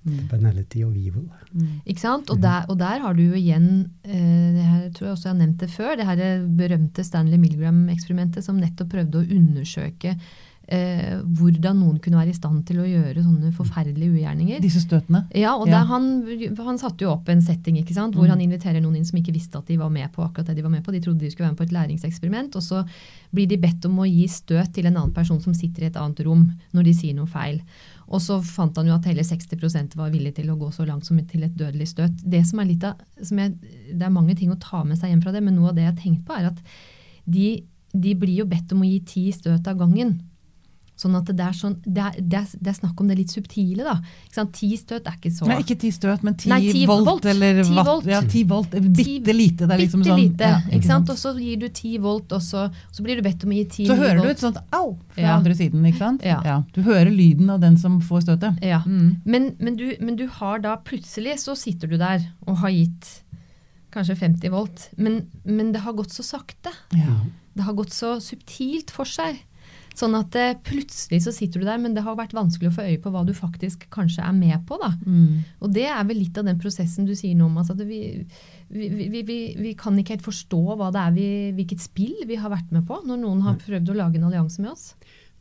Mm. 0.08 0.30
Banality 0.32 0.80
og 0.88 0.94
evil. 0.96 1.26
Mm. 1.52 1.82
Ikke 1.86 2.00
sant? 2.00 2.30
Og 2.32 2.38
Mhm. 2.38 2.42
der, 2.42 2.66
og 2.70 2.78
der 2.80 3.00
har 3.04 3.14
du 3.14 3.22
jo 3.22 3.34
igjen 3.36 3.90
eh, 4.06 4.54
det 4.56 4.64
her, 4.64 4.90
tror 4.96 5.08
jeg 5.08 5.12
også 5.12 5.28
jeg 5.28 5.34
har 5.34 5.40
nevnt 5.42 5.58
det 5.60 5.70
før, 5.70 5.96
det 5.98 6.06
her 6.08 6.46
berømte 6.48 7.04
Stanley 7.04 7.38
Milgram-eksperimentet 7.38 8.42
som 8.46 8.56
nettopp 8.62 8.90
prøvde 8.94 9.20
å 9.20 9.28
undersøke 9.36 10.14
eh, 10.72 11.16
hvordan 11.40 11.80
noen 11.82 11.96
kunne 12.00 12.20
være 12.20 12.30
i 12.30 12.38
stand 12.38 12.62
til 12.70 12.78
å 12.84 12.86
gjøre 12.86 13.24
sånne 13.26 13.50
forferdelige 13.58 14.12
ugjerninger. 14.20 14.60
Disse 14.62 14.84
støtene. 14.84 15.24
Ja, 15.34 15.56
og 15.58 15.68
Ja. 15.68 15.80
han, 15.90 16.10
han 16.58 16.78
satte 16.78 17.02
jo 17.08 17.10
opp 17.16 17.30
en 17.30 17.42
setting 17.42 17.80
ikke 17.82 17.96
sant? 17.96 18.14
hvor 18.16 18.26
Mm. 18.28 18.30
han 18.36 18.42
inviterer 18.42 18.82
noen 18.82 18.96
inn 18.98 19.06
som 19.06 19.18
ikke 19.18 19.34
visste 19.34 19.58
at 19.58 19.66
de 19.66 19.78
var 19.78 19.90
med 19.90 20.12
på 20.14 20.22
akkurat 20.24 20.46
det 20.52 20.56
de 20.58 20.62
var 20.62 20.70
med 20.70 20.84
på. 20.86 20.92
De 20.94 21.00
trodde 21.02 21.20
de 21.26 21.32
skulle 21.32 21.48
være 21.50 21.56
med 21.56 21.62
på 21.62 21.68
et 21.68 21.74
læringseksperiment, 21.74 22.56
og 22.56 22.62
så 22.62 22.84
blir 23.34 23.48
de 23.50 23.58
bedt 23.58 23.86
om 23.86 23.98
å 23.98 24.06
gi 24.06 24.28
støt 24.28 24.74
til 24.74 24.86
en 24.86 24.98
annen 24.98 25.14
person 25.14 25.42
som 25.42 25.54
sitter 25.54 25.84
i 25.84 25.90
et 25.90 25.98
annet 25.98 26.20
rom 26.26 26.52
når 26.74 26.84
de 26.84 26.94
sier 26.94 27.16
noe 27.16 27.26
feil. 27.28 27.62
Og 28.10 28.22
så 28.22 28.40
fant 28.44 28.76
han 28.78 28.88
jo 28.88 28.94
at 28.94 29.06
hele 29.06 29.22
60% 29.22 29.96
var 29.96 30.10
villig 30.12 30.36
til 30.36 30.50
å 30.50 30.58
gå 30.58 30.72
så 30.74 30.86
langt 30.86 31.06
som 31.06 31.18
til 31.26 31.44
et 31.44 31.56
dødelig 31.58 31.88
støt. 31.90 32.12
Det 32.24 32.46
som 32.46 32.60
er 32.60 32.66
litt 32.66 32.84
av, 32.84 32.96
som 33.22 33.38
jeg, 33.38 33.54
det 33.94 34.02
er 34.06 34.10
mange 34.10 34.36
ting 34.36 34.50
å 34.52 34.60
ta 34.60 34.84
med 34.84 34.98
seg 34.98 35.10
hjem 35.12 35.22
fra 35.22 35.32
det, 35.32 35.44
men 35.44 35.56
noe 35.56 35.70
av 35.70 35.76
det 35.76 35.84
jeg 35.84 35.94
har 35.94 36.02
tenkt 36.04 36.26
på, 36.26 36.34
er 36.38 36.48
at 36.50 36.58
de, 37.30 37.64
de 37.94 38.16
blir 38.16 38.36
jo 38.42 38.46
bedt 38.46 38.72
om 38.74 38.82
å 38.82 38.90
gi 38.90 39.00
ti 39.06 39.32
støt 39.32 39.68
av 39.68 39.78
gangen. 39.78 40.20
Sånn 41.00 41.14
at 41.16 41.30
det 41.32 41.40
er, 41.40 41.54
sånn, 41.56 41.78
det 41.86 42.02
er, 42.04 42.16
det 42.20 42.36
er, 42.42 42.48
det 42.60 42.68
er 42.74 42.76
snakk 42.76 43.00
om 43.00 43.08
det 43.08 43.16
litt 43.22 43.32
subtile, 43.32 43.86
da. 43.88 44.44
Ti 44.52 44.68
støt 44.76 45.06
er 45.08 45.14
ikke 45.16 45.30
så 45.32 45.46
Nei, 45.48 45.62
ikke 45.64 45.78
ti 45.80 45.92
støt, 45.96 46.26
men 46.28 46.36
ti, 46.36 46.50
Nei, 46.52 46.58
ti 46.76 46.82
volt, 46.90 47.06
volt. 47.08 47.28
eller 47.32 47.62
Ti 47.64 47.76
watt. 47.78 47.88
volt. 47.88 48.10
Ja, 48.12 48.20
ti 48.28 48.42
volt. 48.50 48.76
Bitte 48.76 49.32
lite. 49.36 49.64
Det 49.70 49.78
er 49.78 49.80
liksom 49.86 50.04
Bitte 50.04 50.12
sånn 50.12 50.20
lite. 50.20 50.50
ja, 50.52 50.58
ikke 50.76 50.90
sant? 50.90 51.14
Og 51.14 51.22
så 51.22 51.32
gir 51.40 51.62
du 51.62 51.70
ti 51.72 51.94
volt, 52.04 52.36
og 52.36 52.44
så, 52.44 52.66
så 52.92 53.06
blir 53.06 53.16
du 53.16 53.24
bedt 53.30 53.46
om 53.48 53.54
å 53.56 53.60
gi 53.62 53.64
ti 53.78 53.88
Så 53.88 53.96
hører 53.96 54.20
du 54.20 54.28
et 54.34 54.44
sånt 54.44 54.60
au 54.76 54.98
fra 55.16 55.24
Ja. 55.24 55.38
andre 55.38 55.56
siden, 55.56 55.88
ikke 55.88 56.02
sant? 56.04 56.28
Ja. 56.28 56.60
Du 56.76 56.82
hører 56.84 57.10
lyden 57.16 57.50
av 57.56 57.64
den 57.64 57.78
som 57.80 58.02
får 58.04 58.28
støtet. 58.28 58.60
Ja. 58.62 58.82
Mm. 58.86 59.22
Men, 59.24 59.50
men, 59.60 59.80
du, 59.80 59.88
men 60.04 60.20
du 60.20 60.28
har 60.28 60.60
da 60.60 60.76
plutselig 60.84 61.40
så 61.48 61.56
sitter 61.56 61.88
du 61.88 61.96
der 61.98 62.28
og 62.46 62.58
har 62.66 62.76
gitt 62.76 63.22
kanskje 63.96 64.20
50 64.20 64.52
volt, 64.54 64.90
men, 65.02 65.24
men 65.48 65.72
det 65.74 65.82
har 65.88 65.96
gått 65.98 66.12
så 66.14 66.28
sakte. 66.28 66.70
Ja. 66.94 67.22
Det 67.56 67.64
har 67.66 67.74
gått 67.74 67.92
så 67.96 68.18
subtilt 68.22 68.92
for 68.94 69.08
seg. 69.10 69.40
Sånn 70.00 70.16
at 70.16 70.36
eh, 70.40 70.56
plutselig 70.64 71.24
så 71.26 71.34
sitter 71.36 71.60
du 71.60 71.68
der, 71.68 71.80
men 71.82 71.96
det 71.96 72.06
har 72.06 72.16
vært 72.16 72.36
vanskelig 72.38 72.70
å 72.70 72.76
få 72.78 72.86
øye 72.88 73.00
på 73.04 73.12
hva 73.12 73.26
du 73.28 73.34
faktisk 73.36 73.84
kanskje 73.92 74.24
er 74.24 74.36
med 74.38 74.64
på. 74.70 74.78
da. 74.80 74.94
Mm. 75.04 75.42
Og 75.60 75.74
det 75.76 75.88
er 75.92 76.06
vel 76.08 76.22
litt 76.22 76.38
av 76.40 76.48
den 76.48 76.60
prosessen 76.62 77.08
du 77.10 77.16
sier 77.18 77.36
nå 77.36 77.50
altså 77.50 77.76
at 77.76 77.84
vi, 77.90 78.02
vi, 78.72 78.90
vi, 79.12 79.40
vi, 79.58 79.74
kan 79.80 79.98
ikke 80.00 80.16
helt 80.16 80.28
forstå 80.28 80.62
hva 80.80 80.92
det 80.96 81.02
er 81.02 81.16
vi, 81.18 81.30
hvilket 81.58 81.84
spill 81.84 82.16
vi 82.30 82.38
har 82.40 82.54
vært 82.54 82.72
med 82.76 82.86
på 82.88 83.02
når 83.04 83.20
noen 83.24 83.44
har 83.48 83.60
prøvd 83.60 83.92
å 83.92 83.98
lage 83.98 84.22
en 84.22 84.30
allianse 84.30 84.62
med 84.64 84.72
oss. 84.72 84.94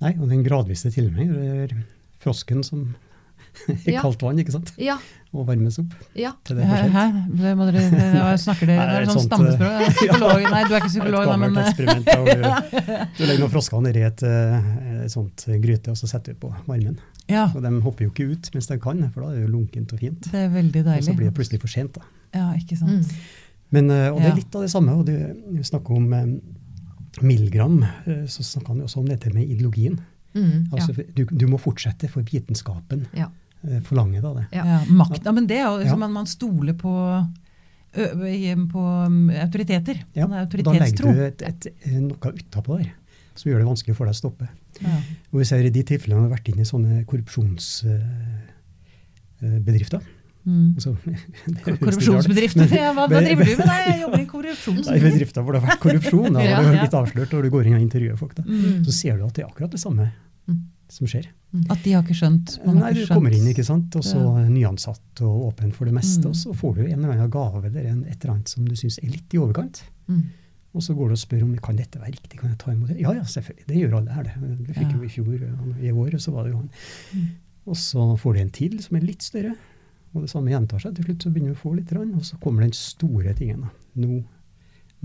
Nei, 0.02 0.14
og 0.16 0.30
den 0.30 0.44
gradvise 0.46 0.90
tilnærming, 0.94 1.34
det 1.34 1.62
er 1.62 1.76
frosken 2.22 2.64
som 2.66 2.88
i 3.88 3.94
Ja. 3.94 4.00
kaldt 4.02 4.22
vann, 4.22 4.38
ikke 4.42 4.52
sant? 4.54 4.72
Ja, 4.80 4.96
Og 5.32 5.44
varmes 5.46 5.76
opp 5.78 5.92
ja. 6.16 6.30
til 6.44 6.56
det 6.56 6.64
er 6.64 6.68
for 6.68 6.76
Hæ? 6.76 6.82
sent. 6.88 6.94
Hæ? 6.94 7.42
Det 7.42 7.50
må 7.58 7.66
dere, 7.68 7.82
det, 7.92 8.40
snakker 8.40 8.70
dere, 8.70 8.86
det 8.88 8.94
er 8.96 9.02
et 9.04 9.12
sånn 9.12 9.26
stammespråk. 9.26 9.82
eh, 9.82 9.92
Psykolog. 9.98 10.46
Nei, 10.48 10.62
du 10.64 10.72
er 10.72 10.80
ikke 10.80 10.92
psykolog, 10.94 11.26
da, 11.28 11.36
men. 11.36 11.58
Du, 11.58 11.60
du 13.18 13.22
legger 13.26 13.42
noen 13.42 13.52
frosker 13.52 13.82
nedi 13.84 14.04
et, 14.08 14.22
eh, 14.24 14.70
et 15.04 15.12
sånt 15.12 15.44
gryte, 15.62 15.92
og 15.92 16.00
så 16.00 16.08
setter 16.10 16.32
du 16.36 16.40
på 16.46 16.52
varmen. 16.66 16.96
ja. 17.28 17.46
Og 17.54 17.60
de 17.64 17.74
hopper 17.84 18.06
jo 18.08 18.12
ikke 18.14 18.28
ut 18.32 18.50
mens 18.54 18.70
de 18.72 18.78
kan, 18.80 19.04
for 19.12 19.20
da 19.26 19.32
er 19.32 19.40
det 19.40 19.44
jo 19.48 19.52
lunkent 19.58 19.92
og 19.92 20.00
fint. 20.00 20.30
Det 20.32 20.44
er 20.46 20.48
veldig 20.54 20.84
deilig. 20.86 21.02
Og 21.04 21.10
så 21.10 21.16
blir 21.18 21.28
det 21.28 21.36
plutselig 21.36 21.60
for 21.60 21.68
sent. 21.76 21.98
da. 22.00 22.02
Ja, 22.38 22.46
ikke 22.56 22.76
sant. 22.80 23.04
Mm. 23.12 23.26
Men, 23.76 23.90
eh, 23.92 24.08
og 24.14 24.22
det 24.22 24.30
er 24.32 24.38
litt 24.40 24.54
av 24.56 24.64
det 24.64 24.70
samme. 24.72 24.94
og 24.96 25.04
du, 25.04 25.12
du 25.58 25.60
snakker 25.64 25.92
om 26.00 26.08
Milgram, 26.08 26.38
milligram, 27.22 27.84
så 28.30 28.44
snakker 28.46 28.68
han 28.72 28.78
jo 28.80 28.86
også 28.88 29.00
om 29.02 29.08
dette 29.10 29.32
med 29.34 29.44
ideologien. 29.50 29.98
Mm, 30.34 30.64
ja. 30.70 30.76
Altså, 30.76 30.92
du, 31.16 31.24
du 31.30 31.46
må 31.48 31.58
fortsette, 31.58 32.08
for 32.12 32.22
vitenskapen 32.22 33.06
Ja. 33.16 33.26
eh, 33.64 33.80
forlanger 33.86 34.20
da 34.22 34.32
det. 34.34 34.46
Ja. 34.52 34.64
Ja, 34.66 34.80
makt. 34.90 35.24
Ja, 35.24 35.32
men 35.32 35.46
det 35.48 35.56
er 35.58 35.62
jo 35.66 35.72
Ja. 35.78 35.82
liksom, 35.84 35.98
man, 36.04 36.12
man 36.12 36.26
stoler 36.26 36.74
på, 36.78 36.92
på 37.94 38.80
um, 39.06 39.30
autoriteter. 39.30 39.94
Ja, 40.14 40.26
og 40.28 40.32
da 40.62 40.72
legger 40.76 41.02
du 41.02 41.08
et, 41.24 41.42
et, 41.42 41.66
eh, 41.86 41.98
noe 42.00 42.32
utapå 42.36 42.76
der 42.82 42.90
som 43.38 43.50
gjør 43.52 43.58
det 43.62 43.68
vanskelig 43.70 43.96
for 43.96 44.04
deg 44.04 44.12
å 44.16 44.18
stoppe. 44.18 44.48
Ja. 44.82 44.96
Og 45.32 45.38
vi 45.40 45.44
ser 45.46 45.64
I 45.64 45.70
de 45.70 45.82
tilfellene 45.86 46.22
har 46.26 46.32
vært 46.36 46.48
inne 46.50 46.62
i 46.62 46.68
sånne 46.68 47.04
korrupsjonsbedrifter. 47.06 50.00
Mm. 50.48 50.76
Korrupsjonsbedrifter. 51.68 52.70
hva, 52.72 52.92
hva 52.94 53.20
driver 53.20 53.44
du 53.44 53.52
med? 53.58 53.66
Nei, 53.68 53.78
jeg 53.90 54.00
jobber 54.04 54.22
i 54.22 54.26
korrupsjonsbedrifter. 54.30 54.32
korrupsjonsbedrift. 54.32 55.12
bedrifter 55.12 55.44
hvor 55.44 55.52
det 55.56 55.60
har 55.60 55.68
vært 55.72 55.82
korrupsjon, 55.82 56.32
da, 56.38 56.44
Ja, 56.46 56.62
har 56.62 56.78
det 56.78 56.96
avslørt, 57.02 57.34
og 57.36 57.44
du 57.44 57.50
går 57.52 57.68
inn 57.68 57.76
og 57.78 57.84
intervjuer 57.84 58.16
folk. 58.20 58.32
Da. 58.38 58.44
Mm. 58.48 58.80
Så 58.86 58.94
ser 58.96 59.18
du 59.20 59.26
at 59.26 59.34
det 59.36 59.44
er 59.44 59.50
akkurat 59.52 59.74
det 59.76 59.82
samme 59.82 60.08
Mm. 60.48 60.62
som 60.88 61.04
skjer. 61.10 61.26
At 61.68 61.82
de 61.84 61.92
har 61.92 62.00
ikke 62.06 62.14
skjønt. 62.16 62.54
man 62.64 62.78
Nei, 62.80 62.94
Du 62.96 63.02
kommer 63.12 63.34
inn, 63.36 63.44
ikke 63.50 63.64
sant, 63.66 63.92
og 64.00 64.04
så 64.06 64.16
nyansatt 64.48 65.20
og 65.20 65.42
åpen 65.50 65.74
for 65.76 65.84
det 65.84 65.92
meste, 65.92 66.22
Mm. 66.24 66.30
og 66.30 66.36
så 66.40 66.54
får 66.56 66.74
du 66.78 66.80
en 66.86 67.04
eller 67.04 67.12
annen 67.18 67.30
gave 67.30 67.66
eller 67.66 67.84
en, 67.90 68.04
et 68.08 68.16
eller 68.24 68.32
annet 68.38 68.48
som 68.48 68.64
du 68.64 68.72
syns 68.74 68.96
er 69.02 69.10
litt 69.12 69.34
i 69.34 69.36
overkant. 69.36 69.82
Mm. 70.08 70.22
Og 70.74 70.80
så 70.80 70.94
går 70.96 71.08
du 71.08 71.12
og 71.12 71.20
spør 71.20 71.42
om 71.44 71.52
kan 71.58 71.76
dette 71.76 72.00
være 72.00 72.12
riktig, 72.16 72.38
kan 72.40 72.48
jeg 72.48 72.58
ta 72.58 72.70
imot 72.72 72.88
det? 72.88 72.96
Ja, 73.00 73.12
ja, 73.12 73.22
selvfølgelig. 73.28 73.66
Det 73.68 73.76
gjør 73.76 73.96
alle 74.00 74.10
her, 74.16 74.22
det. 74.22 74.34
Du 74.66 74.72
fikk 74.72 74.88
Ja. 74.88 74.96
jo 74.96 75.02
i 75.04 75.08
fjor, 75.12 75.36
i 75.82 75.90
år, 75.92 76.14
og 76.14 76.20
så 76.24 76.32
var 76.32 76.44
det 76.44 76.52
jo 76.52 76.56
han. 76.64 76.70
Mm. 77.12 77.28
Og 77.66 77.76
så 77.76 78.16
får 78.18 78.32
du 78.34 78.40
en 78.40 78.50
til 78.50 78.78
som 78.82 78.96
er 78.96 79.00
litt 79.04 79.22
større, 79.22 79.54
og 80.18 80.26
det 80.26 80.30
samme 80.32 80.50
gjentar 80.52 80.82
seg. 80.82 80.94
Til 80.98 81.06
slutt 81.08 81.24
så 81.24 81.30
begynner 81.32 81.54
du 81.54 81.58
å 81.58 81.62
få 81.62 81.74
litt, 81.78 81.92
og 81.94 82.24
så 82.26 82.38
kommer 82.42 82.66
den 82.66 82.74
store 82.76 83.32
tingen. 83.38 83.64
Nå 83.98 84.20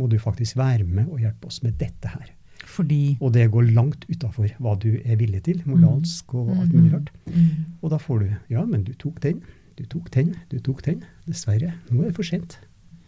må 0.02 0.08
du 0.10 0.18
faktisk 0.20 0.58
være 0.58 0.84
med 0.90 1.08
og 1.14 1.20
hjelpe 1.22 1.48
oss 1.52 1.62
med 1.64 1.78
dette 1.78 2.10
her. 2.10 2.32
Fordi 2.66 3.18
Og 3.22 3.34
det 3.36 3.50
går 3.52 3.68
langt 3.76 4.06
utafor 4.10 4.48
hva 4.64 4.74
du 4.80 4.96
er 5.04 5.18
villig 5.20 5.44
til, 5.44 5.60
moralsk 5.68 6.34
og 6.34 6.50
alt 6.58 6.72
mulig 6.74 6.94
rart. 6.94 7.10
Mm. 7.28 7.78
Og 7.84 7.92
da 7.92 7.98
får 8.02 8.20
du 8.24 8.30
Ja, 8.56 8.64
men 8.66 8.84
du 8.88 8.94
tok 8.94 9.20
den, 9.22 9.42
du 9.78 9.84
tok 9.86 10.10
den, 10.16 10.34
du 10.50 10.58
tok 10.60 10.82
den. 10.86 11.04
Dessverre, 11.28 11.74
nå 11.92 12.02
er 12.02 12.08
det 12.10 12.16
for 12.16 12.24
sent. 12.24 12.58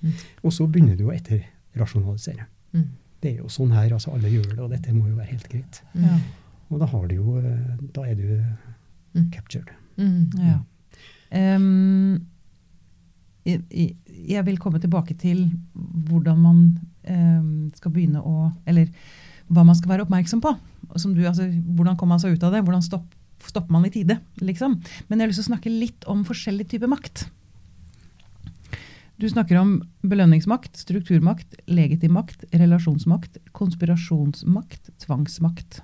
Mm. 0.02 0.12
Og 0.44 0.54
så 0.54 0.68
begynner 0.68 0.98
du 1.00 1.06
å 1.08 1.14
etterrasjonalisere. 1.16 2.46
Mm. 2.76 2.88
Det 3.22 3.32
er 3.32 3.38
jo 3.42 3.50
sånn 3.50 3.72
her, 3.74 3.94
altså 3.96 4.12
alle 4.14 4.30
gjør 4.30 4.50
det, 4.52 4.60
og 4.60 4.70
dette 4.76 4.94
må 4.94 5.08
jo 5.10 5.16
være 5.16 5.32
helt 5.32 5.50
greit. 5.50 5.82
ja. 5.96 6.20
Og 6.74 6.80
da 6.82 6.86
har 6.90 7.04
du 7.08 7.16
jo 7.16 7.38
eh, 7.38 7.76
Da 7.94 8.02
er 8.10 8.16
du 8.16 8.44
Mm. 9.16 9.30
captured. 9.32 9.70
Mm. 9.98 10.30
Ja. 10.40 10.60
Em, 11.34 12.26
jeg, 13.46 14.42
vil 14.48 14.58
komme 14.62 14.82
tilbake 14.82 15.16
til 15.22 15.46
hvordan 15.74 16.42
man 16.42 16.60
um, 17.06 17.72
skal 17.78 17.94
begynne 17.94 18.22
å 18.26 18.50
Eller 18.66 18.90
hva 19.54 19.62
man 19.66 19.78
skal 19.78 19.92
være 19.92 20.06
oppmerksom 20.08 20.42
på. 20.42 20.56
Du, 20.96 21.22
altså, 21.28 21.46
hvordan 21.46 21.98
kommer 21.98 22.16
man 22.16 22.24
seg 22.24 22.34
ut 22.34 22.46
av 22.48 22.56
det? 22.56 22.64
Hvordan 22.66 22.82
stopp, 22.82 23.06
stopper 23.46 23.76
man 23.76 23.86
i 23.86 23.92
tide? 23.94 24.18
Liksom. 24.42 24.80
Men 25.06 25.20
jeg 25.20 25.26
har 25.26 25.30
lyst 25.30 25.42
til 25.44 25.46
å 25.46 25.52
snakke 25.54 25.74
litt 25.74 26.08
om 26.10 26.24
forskjellig 26.26 26.66
type 26.72 26.90
makt. 26.90 27.28
Du 29.22 29.28
snakker 29.30 29.60
om 29.62 29.78
belønningsmakt, 30.04 30.74
strukturmakt, 30.82 31.54
legitim 31.70 32.18
makt, 32.18 32.48
relasjonsmakt, 32.52 33.38
konspirasjonsmakt, 33.56 34.90
tvangsmakt. 35.06 35.84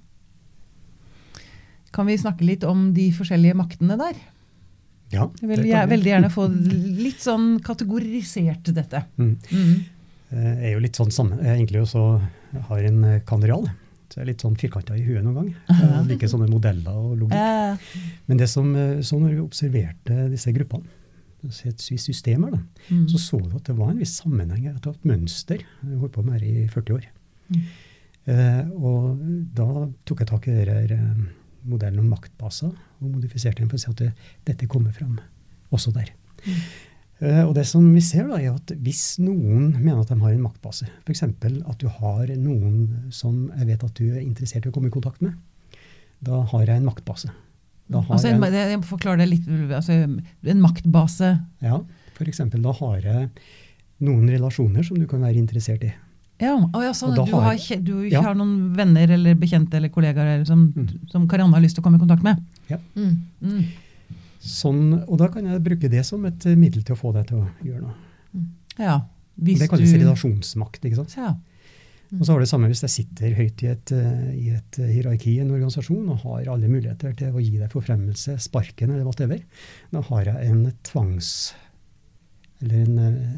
Kan 1.95 2.09
vi 2.09 2.17
snakke 2.19 2.47
litt 2.47 2.65
om 2.67 2.89
de 2.95 3.11
forskjellige 3.15 3.55
maktene 3.61 3.99
der? 3.99 4.19
Ja, 5.11 5.27
Jeg 5.41 5.49
vil 5.49 5.65
jeg, 5.69 5.89
veldig 5.91 6.11
gjerne 6.13 6.31
få 6.33 6.47
litt 7.05 7.23
sånn 7.23 7.53
kategorisert 7.65 8.71
dette. 8.75 9.03
Mm. 9.19 9.33
Mm. 9.51 9.73
Jeg 10.31 10.69
er 10.69 10.73
jo 10.77 10.83
litt 10.83 10.95
sånn 10.95 11.11
samme. 11.11 11.41
Jeg 11.43 11.57
egentlig 11.57 11.81
også 11.83 12.05
har 12.69 12.87
en 12.87 13.03
eh. 13.27 13.67
Så 14.11 14.19
jeg 14.19 14.25
er 14.25 14.29
litt 14.33 14.43
sånn 14.43 14.57
firkanta 14.59 14.95
i 14.99 15.03
huet 15.05 15.23
noen 15.23 15.37
gang. 15.37 15.51
Jeg 15.81 16.07
liker 16.09 16.27
sånne 16.27 16.49
modeller 16.51 16.97
og 16.99 17.13
logikk. 17.21 17.37
Eh, 17.39 18.01
Men 18.27 18.41
det 18.41 18.49
som, 18.51 18.67
eh, 18.75 18.97
så 19.07 19.19
når 19.19 19.37
vi 19.37 19.43
observerte 19.43 20.25
disse 20.31 20.51
gruppene, 20.55 20.97
systemer, 21.97 22.51
da, 22.53 22.59
mm. 22.91 23.05
så 23.09 23.17
så 23.17 23.39
du 23.39 23.55
at 23.55 23.69
det 23.69 23.77
var 23.77 23.93
en 23.93 24.01
viss 24.03 24.17
sammenheng, 24.19 24.67
at 24.67 24.83
det 24.83 24.91
var 24.91 24.97
et 24.99 25.07
mønster. 25.13 25.63
Jeg 25.63 26.01
holdt 26.01 26.17
på 26.17 26.25
med 26.27 26.43
det 26.43 26.51
i 26.51 26.67
40 26.69 26.97
år. 26.97 27.07
Mm. 27.47 27.63
Eh, 28.35 28.67
og 28.77 29.23
da 29.57 29.87
tok 30.05 30.21
jeg 30.21 30.29
tak 30.29 30.49
i 30.51 30.57
det 30.59 30.67
eh, 30.93 31.23
modellen 31.67 32.03
om 32.03 32.13
maktbaser 32.13 32.71
og 32.71 33.09
modifiserte 33.09 33.61
den 33.61 33.69
for 33.71 33.79
å 33.79 33.83
si 33.83 33.91
at 33.91 34.01
det, 34.01 34.11
dette 34.47 34.69
kommer 34.71 34.95
fram 34.95 35.19
også 35.71 35.93
der. 35.95 36.13
Eh, 37.21 37.43
og 37.45 37.53
det 37.53 37.67
som 37.69 37.85
vi 37.93 38.01
ser 38.01 38.25
da, 38.31 38.39
er 38.41 38.55
at 38.55 38.73
Hvis 38.81 39.19
noen 39.21 39.75
mener 39.77 40.01
at 40.01 40.09
de 40.09 40.17
har 40.23 40.33
en 40.33 40.41
maktbase, 40.41 40.87
f.eks. 41.05 41.23
at 41.23 41.77
du 41.81 41.87
har 42.01 42.33
noen 42.41 43.11
som 43.13 43.51
jeg 43.59 43.69
vet 43.69 43.85
at 43.85 43.95
du 43.99 44.07
er 44.09 44.23
interessert 44.23 44.65
i 44.65 44.71
å 44.71 44.75
komme 44.75 44.89
i 44.89 44.95
kontakt 44.95 45.21
med, 45.21 45.37
da 46.21 46.41
har 46.51 46.65
jeg 46.65 46.81
en 46.81 46.89
maktbase. 46.89 47.31
Da 47.91 48.01
har 48.01 48.15
altså, 48.15 48.31
en, 48.31 48.45
jeg 48.45 48.75
jeg 48.75 48.83
forklarer 48.87 49.21
det 49.23 49.29
litt. 49.33 49.49
Altså, 49.73 49.97
en 50.53 50.63
maktbase. 50.63 51.33
ja, 51.61 51.81
for 52.17 52.29
eksempel, 52.29 52.61
da 52.63 52.73
har 52.77 52.97
jeg 53.05 53.29
noen 54.05 54.29
relasjoner 54.29 54.85
som 54.85 54.97
du 54.97 55.07
kan 55.09 55.21
være 55.21 55.41
interessert 55.41 55.85
i. 55.85 55.91
Ja, 56.41 56.55
og 56.57 56.81
ja 56.81 56.91
sånn, 56.97 57.13
Og 57.19 57.27
du, 57.27 57.35
har- 57.35 57.55
du 57.85 58.09
Ja. 58.09 58.21
har 58.25 58.33
noen 58.35 58.73
venner 58.75 59.11
eller 59.13 59.35
bekjente 59.35 59.75
eller 59.77 59.89
kollegaer 59.93 60.35
eller 60.35 60.45
som, 60.45 60.71
Mm. 60.73 61.09
som 61.11 61.27
Karianne 61.27 61.53
har 61.53 61.61
lyst 61.61 61.75
til 61.77 61.83
å 61.83 61.85
komme 61.85 61.97
i 61.97 62.03
kontakt 62.05 62.23
med. 62.23 62.41
Mm. 62.95 63.17
Mm. 63.43 63.63
Sånn, 64.41 65.03
og 65.07 65.17
da 65.19 65.27
kan 65.27 65.45
jeg 65.45 65.61
bruke 65.63 65.89
det 65.89 66.03
som 66.05 66.25
et 66.25 66.45
middel 66.57 66.81
til 66.83 66.95
å 66.95 66.99
få 66.99 67.13
deg 67.13 67.27
til 67.27 67.37
å 67.43 67.47
gjøre 67.63 67.81
noe. 67.81 67.93
Ja, 68.79 69.01
hvis 69.39 69.59
det 69.59 69.69
kalles 69.69 69.91
du 69.93 69.99
relasjonsmakt. 69.99 70.81
ikke 70.81 70.95
sant? 70.95 71.15
ja. 71.15 71.35
Og 72.11 72.25
så 72.25 72.33
har 72.33 72.39
det 72.41 72.49
samme 72.49 72.67
hvis 72.67 72.81
jeg 72.81 72.89
sitter 72.89 73.33
høyt 73.37 73.61
i 73.63 73.67
et, 73.71 73.91
i 74.35 74.49
et 74.51 74.71
hierarki 74.83 75.37
i 75.37 75.39
en 75.39 75.51
organisasjon 75.53 76.09
og 76.11 76.17
har 76.25 76.49
alle 76.51 76.67
muligheter 76.67 77.15
til 77.15 77.31
å 77.31 77.39
gi 77.39 77.57
deg 77.57 77.69
forfremmelse, 77.71 78.35
sparken 78.37 78.91
eller 78.91 79.05
whatever. 79.05 79.39
Da 79.93 80.01
har 80.01 80.25
jeg 80.25 80.49
en 80.51 80.73
tvangs... 80.83 81.53
Eller 82.61 82.81
en 82.83 82.99
eh, 82.99 83.37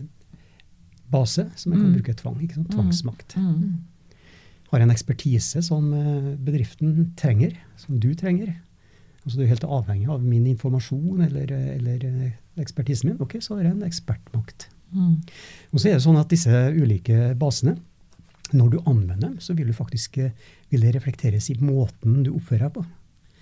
base 1.14 1.46
som 1.56 1.72
jeg 1.74 1.80
kan 1.82 1.90
Mm. 1.92 1.96
bruke 2.00 2.16
tvang. 2.20 2.38
ikke 2.44 2.56
sant? 2.60 2.70
Mm. 2.70 2.76
Tvangsmakt. 2.78 3.36
Mm. 3.38 3.74
har 4.74 4.82
en 4.82 4.90
ekspertise 4.90 5.62
som 5.62 5.92
eh, 5.94 6.32
bedriften 6.42 7.12
trenger, 7.16 7.52
som 7.78 8.00
du 8.02 8.14
trenger. 8.18 8.56
Altså 9.24 9.38
Du 9.38 9.44
er 9.46 9.52
helt 9.54 9.64
avhengig 9.64 10.08
av 10.10 10.24
min 10.26 10.48
informasjon 10.50 11.22
eller, 11.22 11.52
eller 11.78 12.04
eh, 12.10 12.32
ekspertisen 12.60 13.12
min. 13.12 13.20
Ok, 13.22 13.36
så 13.40 13.54
har 13.56 13.68
jeg 13.68 13.76
en 13.76 13.86
ekspertmakt. 13.86 14.68
Mm. 14.94 15.22
Og 15.72 15.80
så 15.80 15.90
er 15.92 15.94
det 16.00 16.04
sånn 16.08 16.18
at 16.20 16.30
disse 16.34 16.50
ulike 16.74 17.36
basene, 17.38 17.78
når 18.54 18.70
du 18.74 18.80
anvender 18.86 19.22
dem, 19.30 19.38
så 19.40 19.54
vil, 19.58 19.68
du 19.70 19.74
faktisk, 19.78 20.18
eh, 20.18 20.32
vil 20.74 20.82
det 20.82 20.96
reflekteres 20.96 21.50
i 21.54 21.56
måten 21.62 22.24
du 22.26 22.32
oppfører 22.34 22.68
deg 22.68 22.74
på. 22.74 22.84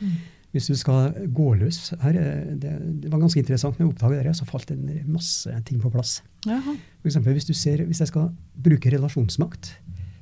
Mm. 0.02 0.14
Hvis 0.52 0.68
du 0.68 0.76
skal 0.76 1.14
gå 1.32 1.54
løs 1.56 1.94
her, 2.02 2.18
eh, 2.20 2.50
det, 2.60 2.72
det 3.04 3.12
var 3.12 3.22
ganske 3.24 3.40
interessant 3.40 3.78
når 3.80 3.86
jeg 3.86 3.94
oppdaget 3.94 4.26
det, 4.28 4.34
så 4.36 4.46
falt 4.50 4.72
en 4.74 4.90
masse 5.08 5.54
ting 5.70 5.80
på 5.80 5.92
plass. 5.94 6.18
Jaha. 6.46 6.74
For 7.02 7.08
eksempel, 7.12 7.38
hvis, 7.38 7.48
du 7.48 7.54
ser, 7.56 7.86
hvis 7.88 8.02
jeg 8.04 8.12
skal 8.12 8.30
bruke 8.60 8.92
relasjonsmakt, 8.92 9.72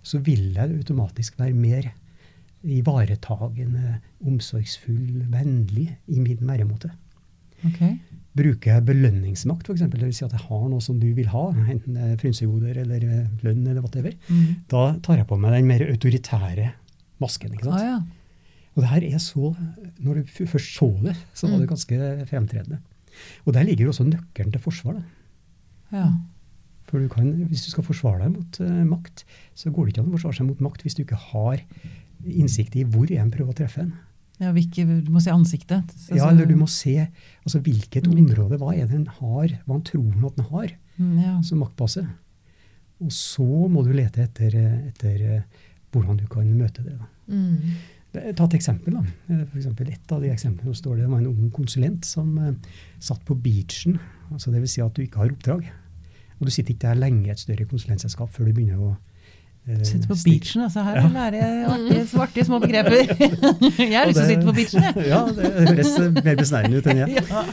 så 0.05 0.19
vil 0.23 0.53
jeg 0.53 0.77
automatisk 0.77 1.39
være 1.41 1.53
mer 1.57 1.89
ivaretagende, 2.69 3.99
omsorgsfull, 4.27 5.25
vennlig 5.31 5.87
i 6.11 6.19
min 6.19 6.41
væremåte. 6.45 6.91
Okay. 7.67 7.95
Bruker 8.39 8.73
jeg 8.77 8.85
belønningsmakt, 8.87 9.67
f.eks., 9.67 9.81
dvs. 9.91 10.19
Si 10.19 10.25
at 10.27 10.35
jeg 10.35 10.45
har 10.47 10.67
noe 10.71 10.83
som 10.83 10.99
du 11.01 11.07
vil 11.17 11.27
ha, 11.31 11.45
enten 11.71 11.97
det 11.97 12.05
er 12.13 12.19
frynsegoder 12.21 12.77
eller 12.83 13.03
eh, 13.07 13.25
lønn 13.43 13.65
eller 13.67 13.81
whatever, 13.83 14.13
Mm. 14.29 14.61
da 14.71 14.83
tar 15.03 15.17
jeg 15.19 15.27
på 15.27 15.37
meg 15.41 15.57
den 15.57 15.67
mer 15.67 15.83
autoritære 15.89 16.69
masken. 17.19 17.53
ikke 17.57 17.65
sant? 17.67 17.79
Ah, 17.81 17.87
ja. 17.87 17.99
Og 18.79 18.83
det 18.85 18.89
her 18.93 19.03
er 19.09 19.19
så, 19.19 19.49
Når 19.99 20.21
du 20.21 20.45
først 20.47 20.71
så 20.77 20.87
det, 21.03 21.15
så 21.35 21.49
var 21.49 21.57
det 21.59 21.67
Mm. 21.67 21.73
ganske 21.75 22.27
fremtredende. 22.29 22.77
Og 23.45 23.53
der 23.53 23.63
ligger 23.67 23.83
jo 23.89 23.91
også 23.91 24.05
nøkkelen 24.07 24.51
til 24.53 24.61
forsvar. 24.63 25.01
ja. 25.91 26.05
For 26.89 26.97
du 26.99 27.07
kan, 27.11 27.33
Hvis 27.51 27.65
du 27.65 27.71
skal 27.71 27.83
forsvare 27.83 28.23
deg 28.23 28.31
mot 28.33 28.59
uh, 28.61 28.83
makt, 28.87 29.23
så 29.53 29.69
går 29.69 29.85
det 29.85 29.91
ikke 29.93 30.01
an 30.05 30.07
å 30.09 30.15
forsvare 30.17 30.37
seg 30.39 30.47
mot 30.47 30.61
makt 30.63 30.81
hvis 30.85 30.95
du 30.97 31.03
ikke 31.03 31.19
har 31.19 31.59
innsikt 32.25 32.75
i 32.79 32.83
hvor 32.83 33.11
en 33.11 33.29
prøver 33.31 33.51
å 33.53 33.57
treffe 33.59 33.83
en. 33.83 33.91
ja 34.39 34.51
hvilke, 34.55 34.85
du 35.05 35.11
må 35.11 35.19
se 35.21 35.29
ansiktet. 35.31 35.83
Altså, 35.85 36.15
Ja, 36.15 36.29
eller 36.31 36.45
du 36.47 36.55
må 36.55 36.65
se 36.67 36.95
altså 37.45 37.59
hvilket 37.61 38.07
område, 38.07 38.57
hva 38.57 38.73
er 38.73 38.87
det 38.87 38.95
en 38.95 39.05
har, 39.19 39.47
hva 39.67 39.73
han 39.75 39.83
tror 39.83 40.25
at 40.31 40.35
den 40.37 40.45
har 40.45 40.71
Mm, 40.97 41.19
ja. 41.23 41.41
som 41.41 41.59
maktbase. 41.59 42.07
Og 43.01 43.11
så 43.11 43.45
må 43.69 43.83
du 43.85 43.93
lete 43.93 44.23
etter, 44.25 44.55
eh, 44.55 44.87
etter 44.89 45.21
eh, 45.37 45.41
hvordan 45.93 46.17
du 46.17 46.25
kan 46.27 46.43
møte 46.57 46.83
det. 46.83 46.97
da. 46.97 47.05
Mm. 47.29 47.75
Det- 48.13 48.35
Ta 48.37 48.45
et 48.45 48.53
eksempel. 48.57 48.93
da. 48.93 49.03
Eh, 49.29 49.43
For 49.51 49.57
eksempel, 49.59 49.89
et 49.93 50.11
av 50.11 50.21
de 50.21 50.29
eksemplene 50.33 50.73
står 50.75 50.95
det, 50.95 51.03
det 51.05 51.09
var 51.11 51.19
en 51.19 51.27
ung 51.27 51.51
konsulent 51.51 52.05
som 52.05 52.37
eh, 52.39 52.53
satt 52.99 53.23
på 53.25 53.35
beachen. 53.35 53.99
altså 54.31 54.51
Dvs. 54.51 54.71
Si 54.71 54.81
at 54.81 54.93
du 54.95 55.01
ikke 55.03 55.17
har 55.21 55.29
oppdrag. 55.29 55.67
Og 56.39 56.45
du 56.47 56.51
sitter 56.51 56.73
ikke 56.73 56.87
der 56.87 56.95
lenge 56.95 57.27
i 57.27 57.29
et 57.31 57.39
større 57.39 57.65
konsulentselskap 57.67 58.29
før 58.31 58.45
du 58.45 58.53
begynner 58.53 58.79
å 58.79 58.95
eh, 59.67 59.83
Sitte 59.83 60.07
på 60.07 60.15
stikke- 60.15 60.39
beachen, 60.39 60.61
altså. 60.63 60.81
Her 60.83 60.95
Ja. 60.95 61.07
lærer 61.07 61.37
jeg 61.37 61.65
artige, 61.69 62.19
artige 62.23 62.45
små 62.45 62.59
begreper. 62.63 62.91
jeg 63.77 63.93
har 63.93 64.07
lyst 64.07 64.17
til 64.17 64.25
å 64.25 64.29
sitte 64.31 64.47
på 64.47 64.55
beachen, 64.55 64.81
jeg. 64.81 65.07
ja, 65.11 65.19
det 65.29 65.51
høres 65.69 65.93
eh, 65.99 66.09
mer 66.23 66.35
besnærende 66.39 66.77
ut 66.79 66.87
enn 66.87 66.97
jeg. 67.03 67.23
Ja. 67.29 67.43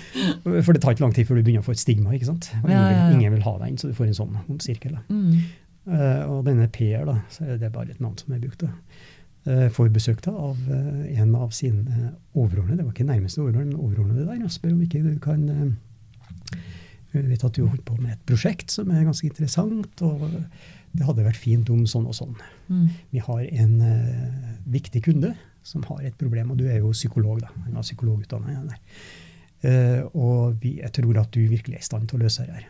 For 0.62 0.72
det 0.72 0.80
tar 0.82 0.92
ikke 0.96 1.02
lang 1.04 1.12
tid 1.14 1.26
før 1.28 1.36
du 1.36 1.42
begynner 1.42 1.60
å 1.60 1.66
få 1.68 1.72
et 1.76 1.82
stigma. 1.82 2.14
ikke 2.16 2.30
sant? 2.30 2.48
Og 2.62 2.70
ingen, 2.70 2.80
ja, 2.80 2.90
ja. 2.96 3.10
ingen 3.12 3.32
vil 3.36 3.42
ha 3.42 3.58
deg 3.58 3.68
inn, 3.74 3.76
så 3.82 3.88
du 3.90 3.94
får 3.98 4.06
en 4.06 4.14
sånn 4.22 4.36
ond 4.48 4.62
sirkel. 4.64 4.92
da. 4.96 5.02
Mm. 5.12 5.44
Uh, 5.86 6.22
og 6.32 6.44
denne 6.48 6.66
Per, 6.72 7.04
da, 7.06 7.12
så 7.30 7.44
er 7.46 7.58
det 7.62 7.68
bare 7.72 7.90
et 7.90 8.00
navn 8.02 8.16
som 8.18 8.32
er 8.34 8.40
brukt, 8.42 8.58
da, 8.58 8.66
eh, 8.66 8.86
får 9.46 9.90
besøk 9.94 10.22
da, 10.24 10.32
av 10.35 10.62
eh, 10.72 11.20
en 11.20 11.35
av 11.38 11.52
sine 11.54 12.12
overordnede. 12.35 12.80
Det 12.80 12.87
var 12.87 12.94
ikke 12.94 13.11
nærmeste 13.11 13.42
overordnede, 13.42 13.72
men 13.72 13.82
overordnede 13.82 14.26
der. 14.26 14.44
Og 14.44 14.54
spør 14.54 14.74
om 14.74 14.80
ikke 14.87 15.02
du 15.04 15.12
kan 15.22 15.44
eh, 15.52 16.62
Jeg 17.14 17.28
vet 17.30 17.44
at 17.46 17.56
du 17.56 17.64
holdt 17.64 17.85
på 17.87 17.96
med 18.00 18.12
et 18.12 18.24
prosjekt 18.28 18.74
som 18.74 18.90
er 18.92 19.06
ganske 19.06 19.24
interessant, 19.28 20.02
og 20.04 20.24
det 20.96 21.06
hadde 21.06 21.24
vært 21.24 21.40
fint 21.40 21.70
om 21.72 21.87
sånn 21.88 22.09
og 22.11 22.16
sånn. 22.16 22.35
Mm. 22.68 22.88
Vi 23.14 23.22
har 23.24 23.44
en 23.46 23.76
eh, 23.85 24.50
viktig 24.74 25.04
kunde 25.06 25.32
som 25.66 25.85
har 25.88 26.02
et 26.06 26.18
problem, 26.18 26.52
og 26.52 26.61
du 26.61 26.66
er 26.68 26.82
jo 26.82 26.92
psykolog, 26.94 27.40
da. 27.42 27.50
Han 27.66 27.78
har 27.78 27.87
psykologutdanning. 27.87 28.76
Eh, 29.66 30.02
og 30.14 30.59
vi, 30.62 30.76
jeg 30.82 30.92
tror 30.94 31.22
at 31.22 31.32
du 31.35 31.42
virkelig 31.48 31.78
er 31.78 31.85
i 31.85 31.88
stand 31.88 32.11
til 32.11 32.20
å 32.20 32.26
løse 32.26 32.46
det 32.46 32.59
her. 32.59 32.68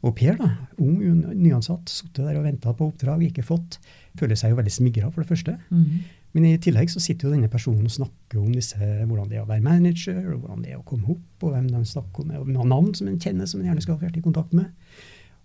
Og 0.00 0.14
Per, 0.16 0.36
da, 0.40 0.48
ung, 0.80 1.00
nyansatt, 1.36 1.90
sittet 1.92 2.24
der 2.24 2.38
og 2.40 2.46
venta 2.46 2.72
på 2.76 2.88
oppdrag, 2.88 3.26
ikke 3.26 3.44
fått. 3.44 3.78
Føler 4.18 4.34
seg 4.38 4.50
jo 4.50 4.56
veldig 4.58 4.72
smigra, 4.74 5.10
for 5.12 5.22
det 5.22 5.28
første. 5.30 5.54
Mm. 5.70 6.00
Men 6.34 6.44
i 6.46 6.56
tillegg 6.62 6.90
så 6.90 7.00
sitter 7.02 7.26
jo 7.28 7.34
denne 7.34 7.48
personen 7.50 7.86
og 7.86 7.90
snakker 7.94 8.38
om 8.38 8.50
disse, 8.54 8.76
hvordan 8.78 9.28
det 9.30 9.38
er 9.38 9.44
å 9.44 9.48
være 9.48 9.62
manager, 9.66 10.18
og 10.34 10.40
hvordan 10.44 10.62
det 10.62 10.72
er 10.74 10.78
å 10.80 10.84
komme 10.86 11.08
opp, 11.10 11.42
og 11.46 11.54
hvem 11.54 11.66
de 11.70 11.80
snakker 11.90 12.26
med, 12.26 12.42
og 12.56 12.66
navn 12.70 12.92
som 12.94 13.08
en 13.10 13.18
kjenner, 13.22 13.46
som 13.50 13.60
en 13.60 13.66
gjerne 13.70 13.82
skal 13.82 13.96
ha 13.96 14.04
vært 14.04 14.18
i 14.20 14.22
kontakt 14.24 14.52
med. 14.54 14.70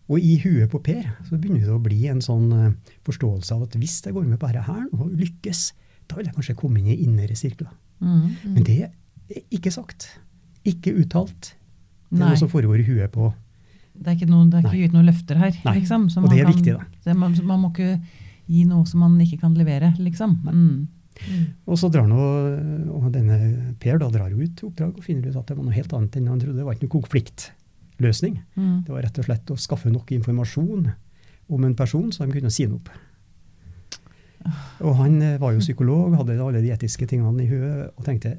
Og 0.06 0.22
i 0.22 0.36
huet 0.44 0.70
på 0.70 0.82
Per 0.86 1.08
så 1.26 1.38
begynner 1.42 1.64
det 1.66 1.74
å 1.74 1.82
bli 1.82 2.04
en 2.12 2.22
sånn 2.22 2.52
eh, 2.54 2.74
forståelse 3.08 3.56
av 3.56 3.64
at 3.66 3.78
hvis 3.82 3.96
jeg 4.06 4.14
går 4.14 4.28
med 4.30 4.38
på 4.42 4.52
dette 4.52 4.62
her 4.68 4.84
og 4.94 5.16
lykkes, 5.18 5.64
da 6.06 6.20
vil 6.20 6.28
jeg 6.30 6.36
kanskje 6.36 6.58
komme 6.60 6.78
inn 6.84 6.92
i 6.94 7.00
innere 7.08 7.34
sirkler. 7.40 7.72
Mm. 8.06 8.28
Men 8.54 8.68
det 8.68 8.76
er 8.86 9.42
ikke 9.58 9.72
sagt. 9.74 10.12
Ikke 10.70 10.94
uttalt. 10.94 11.56
Det 12.12 12.20
er 12.20 12.22
Nei. 12.22 12.30
noe 12.36 12.38
som 12.38 12.52
foregår 12.52 12.84
i 12.84 12.86
huet 12.86 13.10
på 13.16 13.32
Det 13.96 14.12
er 14.12 14.18
ikke, 14.20 14.30
noen, 14.30 14.52
det 14.54 14.60
er 14.60 14.68
ikke 14.70 14.84
gitt 14.84 14.94
noen 14.94 15.10
løfter 15.10 15.42
her. 15.42 15.58
Liksom, 15.74 16.06
Og 16.22 16.30
det 16.30 16.38
er 16.40 16.46
kan- 16.46 16.54
viktig, 16.54 16.74
da. 16.78 16.86
Det, 17.08 17.16
man, 17.18 17.34
man 17.50 17.62
må 17.64 17.72
ikke 17.74 17.96
gi 18.48 18.66
noe 18.70 18.86
som 18.86 19.00
man 19.06 19.18
ikke 19.22 19.40
kan 19.42 19.56
levere, 19.58 19.94
liksom. 20.00 20.38
Mm. 20.46 20.88
Mm. 21.16 21.44
Og 21.72 21.78
så 21.80 21.88
drar 21.90 22.08
nå, 22.10 22.20
denne 23.14 23.38
Per 23.80 23.98
da 24.02 24.10
drar 24.12 24.30
jo 24.34 24.42
ut 24.42 24.56
til 24.60 24.68
oppdrag 24.68 24.98
og 24.98 25.04
finner 25.06 25.30
ut 25.30 25.38
at 25.40 25.48
det 25.48 25.56
var 25.58 25.64
noe 25.64 25.76
helt 25.78 25.94
annet 25.96 26.18
enn 26.20 26.28
han 26.28 26.40
trodde. 26.42 26.58
Det 26.60 26.66
var 26.68 26.76
ikke 26.76 26.90
noe 26.90 26.98
konfliktløsning. 27.00 28.40
Mm. 28.58 28.84
Det 28.86 28.92
var 28.92 29.06
rett 29.08 29.20
og 29.22 29.28
slett 29.30 29.52
å 29.56 29.58
skaffe 29.58 29.92
nok 29.94 30.12
informasjon 30.12 30.90
om 31.56 31.64
en 31.64 31.76
person 31.78 32.12
så 32.12 32.26
de 32.26 32.36
kunne 32.36 32.52
si 32.52 32.66
noe 32.68 32.82
opp. 32.82 32.90
Og 34.86 34.92
han 35.00 35.16
eh, 35.24 35.40
var 35.42 35.56
jo 35.56 35.64
psykolog, 35.64 36.14
hadde 36.20 36.36
alle 36.42 36.62
de 36.62 36.74
etiske 36.74 37.08
tingene 37.10 37.46
i 37.46 37.48
huet 37.50 37.96
og 37.96 38.04
tenkte 38.06 38.36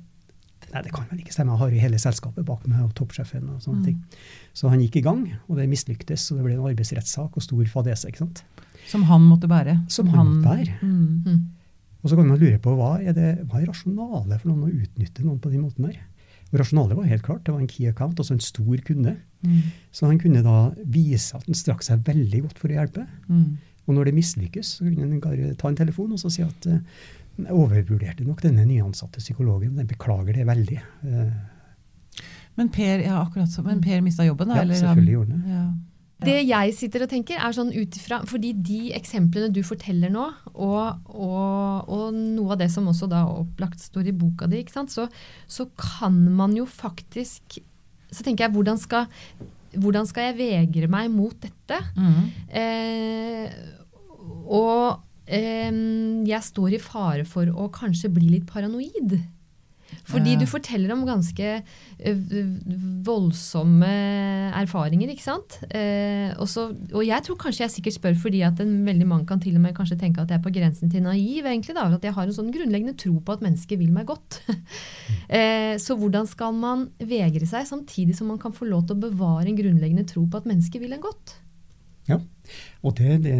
nei, 0.72 0.82
det 0.82 0.92
kan 0.94 1.06
vel 1.10 1.20
ikke 1.22 1.32
stemme, 1.34 1.54
jeg 1.54 1.62
har 1.62 1.72
jo 1.72 1.82
hele 1.82 1.98
selskapet 2.02 2.46
bak 2.46 2.64
meg 2.68 2.82
og 2.84 2.92
toppsjefen 2.98 3.48
og 3.54 3.62
sånne 3.62 3.80
Mm. 3.80 3.84
ting. 3.86 3.98
Så 4.54 4.68
han 4.68 4.80
gikk 4.82 4.96
i 5.00 5.02
gang, 5.06 5.22
og 5.48 5.56
det 5.56 5.68
mislyktes, 5.70 6.30
og 6.30 6.38
det 6.38 6.44
ble 6.44 6.54
en 6.56 6.66
arbeidsrettssak 6.66 7.36
og 7.36 7.42
stor 7.42 7.64
fadese. 7.70 8.08
ikke 8.08 8.18
sant? 8.18 8.44
Som 8.86 9.06
han 9.10 9.22
måtte 9.26 9.48
bære. 9.50 9.78
Som 9.92 10.08
han 10.14 10.26
måtte 10.34 10.48
bære. 10.48 10.74
Mm. 10.82 11.22
Mm. 11.26 11.44
Og 12.02 12.10
så 12.10 12.16
kan 12.18 12.28
man 12.28 12.38
lure 12.38 12.58
på 12.62 12.74
hva 12.78 12.92
er, 13.02 13.12
det, 13.16 13.30
hva 13.50 13.60
er 13.60 13.66
rasjonalet 13.70 14.40
for 14.42 14.52
noen 14.52 14.68
å 14.68 14.84
utnytte 14.84 15.24
noen 15.26 15.40
på 15.42 15.50
den 15.50 15.64
måten 15.64 15.88
der? 15.88 15.96
Og 16.52 16.60
rasjonalet 16.60 16.94
var 17.00 17.08
helt 17.10 17.24
klart, 17.26 17.42
det 17.44 17.54
var 17.54 17.60
en 17.64 17.66
key 17.70 17.88
account, 17.90 18.20
altså 18.22 18.36
en 18.36 18.44
stor 18.44 18.76
kunde. 18.86 19.16
Mm. 19.42 19.62
Så 19.90 20.06
han 20.06 20.20
kunne 20.22 20.42
da 20.46 20.58
vise 20.86 21.34
at 21.34 21.48
han 21.48 21.58
strakk 21.58 21.82
seg 21.82 22.04
veldig 22.06 22.44
godt 22.44 22.60
for 22.62 22.70
å 22.70 22.76
hjelpe. 22.78 23.06
Mm. 23.26 23.56
Og 23.86 23.94
når 23.96 24.08
det 24.08 24.14
mislykkes, 24.20 24.70
så 24.78 24.86
kunne 24.86 25.08
han 25.10 25.56
ta 25.58 25.68
en 25.72 25.78
telefon 25.78 26.14
og 26.14 26.22
så 26.22 26.30
si 26.30 26.44
at 26.46 26.66
jeg 26.70 27.50
overvurderte 27.52 28.24
nok 28.26 28.40
denne 28.46 28.64
nyansatte 28.66 29.20
psykologen. 29.20 29.74
Den 29.76 29.90
beklager 29.90 30.38
det 30.38 30.46
veldig. 30.48 30.78
Uh, 31.04 31.34
Men 32.56 32.70
Per 32.72 33.02
ja, 33.04 33.18
akkurat 33.20 33.50
så, 33.52 33.62
men 33.66 33.82
Per 33.84 34.00
mista 34.00 34.24
jobben, 34.24 34.48
da? 34.48 34.56
Ja, 34.56 34.62
eller 34.62 34.74
han- 34.78 34.82
selvfølgelig 34.86 35.12
gjorde 35.18 35.32
han 35.34 35.42
det. 35.42 35.58
Ja. 35.58 35.66
Det 36.24 36.36
jeg 36.48 36.72
sitter 36.72 37.04
og 37.04 37.10
tenker, 37.12 37.36
er 37.36 37.52
sånn 37.52 37.72
ut 37.74 37.96
ifra 37.98 38.22
Fordi 38.28 38.54
de 38.64 38.78
eksemplene 38.96 39.52
du 39.52 39.60
forteller 39.66 40.12
nå, 40.12 40.24
og, 40.54 41.10
og, 41.12 41.90
og 41.92 42.16
noe 42.16 42.54
av 42.54 42.62
det 42.62 42.70
som 42.72 42.88
også 42.88 43.08
da 43.10 43.26
opplagt 43.28 43.82
står 43.84 44.08
i 44.08 44.16
boka 44.16 44.48
di, 44.48 44.62
ikke 44.64 44.78
sant, 44.78 44.94
så, 44.94 45.06
så 45.44 45.68
kan 45.76 46.16
man 46.38 46.56
jo 46.56 46.64
faktisk 46.68 47.58
Så 48.08 48.24
tenker 48.24 48.46
jeg, 48.46 48.54
hvordan 48.56 48.80
skal, 48.80 49.10
hvordan 49.76 50.08
skal 50.08 50.30
jeg 50.30 50.38
vegre 50.40 50.88
meg 50.88 51.12
mot 51.12 51.36
dette? 51.42 51.82
Mm. 51.98 52.22
Eh, 52.62 53.56
og 54.46 55.02
eh, 55.26 55.80
jeg 56.30 56.48
står 56.48 56.78
i 56.78 56.82
fare 56.82 57.26
for 57.28 57.50
å 57.50 57.68
kanskje 57.74 58.12
bli 58.14 58.30
litt 58.38 58.48
paranoid. 58.48 59.18
Fordi 60.06 60.36
du 60.38 60.44
forteller 60.46 60.92
om 60.94 61.02
ganske 61.06 61.46
eh, 61.56 62.26
voldsomme 63.06 63.88
erfaringer, 64.54 65.10
ikke 65.10 65.24
sant? 65.24 65.58
Eh, 65.66 66.30
og, 66.38 66.46
så, 66.50 66.68
og 66.92 67.02
jeg 67.06 67.26
tror 67.26 67.38
kanskje 67.42 67.64
jeg 67.64 67.74
sikkert 67.74 67.96
spør 67.98 68.20
fordi 68.26 68.42
at 68.46 68.60
en 68.62 68.76
veldig 68.86 69.08
mange 69.10 69.26
kan 69.28 69.42
til 69.42 69.56
og 69.58 69.64
med 69.64 69.74
kanskje 69.76 69.98
tenke 70.00 70.22
at 70.22 70.30
jeg 70.30 70.38
er 70.38 70.44
på 70.44 70.52
grensen 70.54 70.92
til 70.92 71.02
naiv, 71.06 71.48
egentlig 71.48 71.74
da, 71.76 71.88
at 71.90 72.06
jeg 72.06 72.14
har 72.14 72.28
en 72.28 72.36
sånn 72.36 72.52
grunnleggende 72.54 72.94
tro 73.00 73.16
på 73.18 73.34
at 73.34 73.42
mennesker 73.46 73.80
vil 73.80 73.90
meg 73.94 74.06
godt. 74.10 74.40
eh, 75.38 75.74
så 75.82 75.98
hvordan 75.98 76.30
skal 76.30 76.54
man 76.54 76.86
vegre 77.02 77.48
seg, 77.48 77.66
samtidig 77.66 78.14
som 78.18 78.30
man 78.30 78.40
kan 78.42 78.54
få 78.54 78.70
lov 78.70 78.86
til 78.86 78.98
å 78.98 79.04
bevare 79.08 79.50
en 79.50 79.58
grunnleggende 79.58 80.06
tro 80.06 80.22
på 80.30 80.38
at 80.38 80.48
mennesker 80.48 80.82
vil 80.82 80.94
en 80.94 81.02
godt? 81.02 81.38
Ja, 82.06 82.20
og 82.86 82.94
det, 83.00 83.18
det 83.26 83.36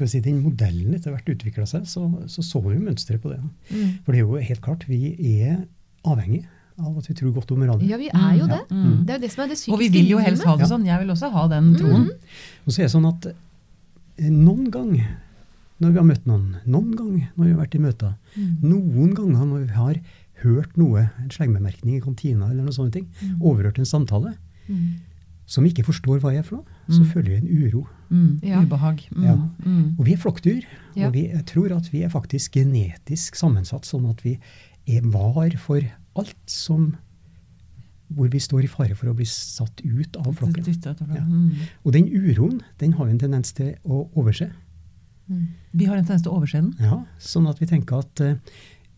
skal 0.00 0.08
vi 0.08 0.12
si, 0.16 0.20
den 0.24 0.40
modellen 0.42 0.94
etter 0.96 1.12
hvert 1.12 1.28
utvikla 1.28 1.66
seg, 1.68 1.84
så, 1.86 2.06
så 2.32 2.40
så 2.42 2.62
vi 2.64 2.78
mønsteret 2.80 3.20
på 3.20 3.28
det. 3.34 3.38
Mm. 3.68 3.98
For 4.06 4.12
det 4.16 4.22
er 4.22 4.24
jo 4.24 4.40
helt 4.48 4.64
klart, 4.64 4.88
vi 4.88 5.12
er 5.44 5.60
avhengig 6.08 6.46
av 6.80 6.96
at 6.96 7.08
vi 7.10 7.14
tror 7.18 7.34
godt 7.36 7.50
om 7.52 7.60
hverandre. 7.60 7.84
Ja, 7.90 7.98
vi 8.00 8.08
er 8.08 8.36
jo 8.38 8.46
Mm, 8.46 8.52
det. 8.54 8.60
ja. 8.70 8.76
Mm. 8.76 9.04
Det 9.04 9.12
er 9.12 9.18
jo 9.18 9.22
det 9.26 9.30
som 9.34 9.42
er 9.44 9.48
det 9.52 9.56
psykiske 9.58 9.74
Og 9.76 9.82
vi 9.84 9.88
vil 9.92 10.08
jo 10.14 10.18
helst 10.24 10.44
ha 10.48 10.54
det 10.56 10.68
sånn. 10.70 10.86
Jeg 10.88 10.98
vil 11.02 11.10
også 11.12 11.28
ha 11.34 11.42
den 11.52 11.74
troen. 11.76 12.06
Og 12.64 12.72
så 12.72 12.80
er 12.80 12.86
det 12.88 12.94
sånn 12.94 13.08
at 13.10 13.26
eh, 13.34 14.30
noen 14.30 14.70
gang 14.72 14.94
når 15.80 15.92
vi 15.92 15.96
har 16.00 16.04
møtt 16.08 16.26
noen, 16.28 16.48
noen 16.68 16.90
gang 16.96 17.12
når 17.36 17.44
vi 17.44 17.50
har 17.52 17.60
vært 17.60 17.74
i 17.76 17.78
møter, 17.84 18.14
Mm. 18.36 18.56
noen 18.62 19.14
ganger 19.16 19.44
når 19.46 19.60
vi 19.66 19.72
har 19.76 20.00
hørt 20.42 20.76
noe, 20.80 21.10
en 21.20 21.30
slengbemerkning 21.30 21.96
i 21.96 22.00
kantina 22.00 22.48
eller 22.50 22.64
noen 22.64 22.72
sånne 22.76 22.92
ting, 22.92 23.06
Mm. 23.20 23.40
overhørt 23.42 23.78
en 23.78 23.84
samtale, 23.88 24.34
Mm. 24.68 25.00
Som 25.50 25.66
ikke 25.66 25.82
forstår 25.82 26.20
hva 26.22 26.30
jeg 26.32 26.44
er 26.44 26.46
for 26.46 26.60
noe, 26.60 26.78
så 26.88 27.00
Mm. 27.02 27.08
føler 27.10 27.30
jeg 27.34 27.42
en 27.42 27.64
uro. 27.66 27.80
Mm. 28.10 28.40
Ja. 28.46 28.60
Ubehag. 28.62 29.00
Mm. 29.10 29.24
Ja. 29.24 29.34
Og 29.98 30.04
vi 30.06 30.12
er 30.14 30.20
flokkdyr. 30.22 30.62
Ja. 30.96 31.06
Og 31.08 31.14
vi, 31.14 31.24
jeg 31.32 31.44
tror 31.46 31.74
at 31.76 31.88
vi 31.92 32.02
er 32.06 32.08
faktisk 32.12 32.52
genetisk 32.54 33.34
sammensatt 33.38 33.84
sånn 33.88 34.08
at 34.10 34.22
vi 34.22 34.38
er 34.86 35.02
var 35.10 35.50
for 35.58 35.80
alt 36.16 36.36
som 36.46 36.92
hvor 38.10 38.26
vi 38.30 38.38
står 38.42 38.64
i 38.64 38.70
fare 38.70 38.94
for 38.98 39.06
å 39.10 39.14
bli 39.14 39.24
satt 39.24 39.80
ut 39.86 40.16
av 40.18 40.32
flokken. 40.34 40.64
Ja. 41.14 41.22
Og 41.84 41.92
den 41.94 42.08
uroen 42.10 42.60
den 42.78 42.92
har 42.98 43.06
vi 43.06 43.12
en 43.12 43.18
tendens 43.22 43.52
til 43.54 43.74
å 43.86 44.08
overse. 44.18 44.50
Vi 45.72 45.84
har 45.86 45.94
en 45.96 46.04
tendens 46.04 46.22
til 46.26 46.32
å 46.32 46.38
overse 46.40 46.58
den. 46.58 46.72
Ja, 46.82 47.04
sånn 47.22 47.46
at 47.48 47.60
vi 47.62 47.66
tenker 47.70 48.00
at 48.02 48.20
eh, 48.20 48.34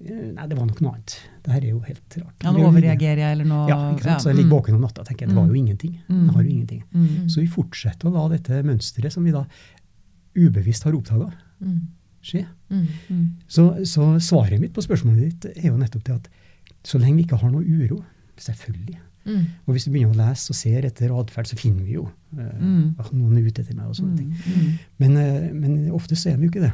Nei, 0.03 0.47
det 0.51 0.57
var 0.59 0.67
nok 0.67 0.81
noe 0.83 0.93
annet. 0.97 1.15
Det 1.45 1.53
her 1.55 1.63
er 1.63 1.71
jo 1.71 1.81
helt 1.87 2.17
rart. 2.19 2.45
Ja, 2.45 2.53
nå 2.55 2.65
overreagerer 2.69 3.21
jeg, 3.23 3.37
eller 3.37 3.49
nå 3.49 3.61
Ja, 3.71 3.77
ikke 3.93 4.07
sant? 4.09 4.25
Så 4.25 4.31
jeg 4.33 4.39
ligger 4.41 4.51
mm. 4.51 4.57
våken 4.57 4.77
om 4.79 4.85
natta 4.87 5.05
og 5.05 5.09
tenker 5.09 5.31
det 5.31 5.37
var 5.37 5.47
jo 5.47 5.59
ingenting. 5.59 5.95
Mm. 6.09 6.23
Det 6.27 6.35
har 6.37 6.43
jo 6.43 6.51
ingenting. 6.57 6.83
Mm. 6.93 7.29
Så 7.29 7.41
vi 7.41 7.47
fortsetter 7.55 8.09
å 8.11 8.15
la 8.17 8.25
dette 8.35 8.63
mønsteret 8.67 9.15
som 9.15 9.25
vi 9.27 9.35
da 9.35 9.45
ubevisst 10.35 10.85
har 10.89 10.97
oppdaga, 10.99 11.33
Mm. 11.63 11.79
skje. 12.23 12.47
Mm. 12.71 12.87
Mm. 13.11 13.25
Så, 13.47 13.69
så 13.87 14.09
svaret 14.21 14.61
mitt 14.61 14.73
på 14.75 14.83
spørsmålet 14.83 15.23
ditt 15.29 15.47
er 15.57 15.69
jo 15.71 15.79
nettopp 15.79 16.05
det 16.05 16.15
at 16.19 16.29
så 16.83 16.99
lenge 16.99 17.17
vi 17.21 17.25
ikke 17.27 17.39
har 17.39 17.51
noe 17.55 17.63
uro, 17.63 18.03
selvfølgelig 18.39 18.99
Mm. 19.25 19.45
Og 19.67 19.75
hvis 19.77 19.85
du 19.87 19.93
begynner 19.93 20.17
å 20.17 20.19
lese 20.19 20.51
og 20.51 20.57
ser 20.59 20.83
etter 20.89 21.13
atferd, 21.15 21.47
så 21.47 21.55
finner 21.55 21.85
vi 21.87 21.93
jo 21.95 22.09
uh, 22.09 22.41
Mm. 22.59 22.95
at 22.99 23.13
noen 23.15 23.37
er 23.39 23.45
ute 23.47 23.63
etter 23.63 23.77
meg 23.77 23.87
og 23.87 23.95
sånne 23.95 24.17
ting. 24.19 24.33
Mm. 24.35 24.79
Men, 24.99 25.13
uh, 25.17 25.53
men 25.55 25.91
ofte 25.95 26.17
så 26.19 26.33
er 26.33 26.41
vi 26.41 26.49
jo 26.49 26.51
ikke 26.51 26.65
det. 26.65 26.73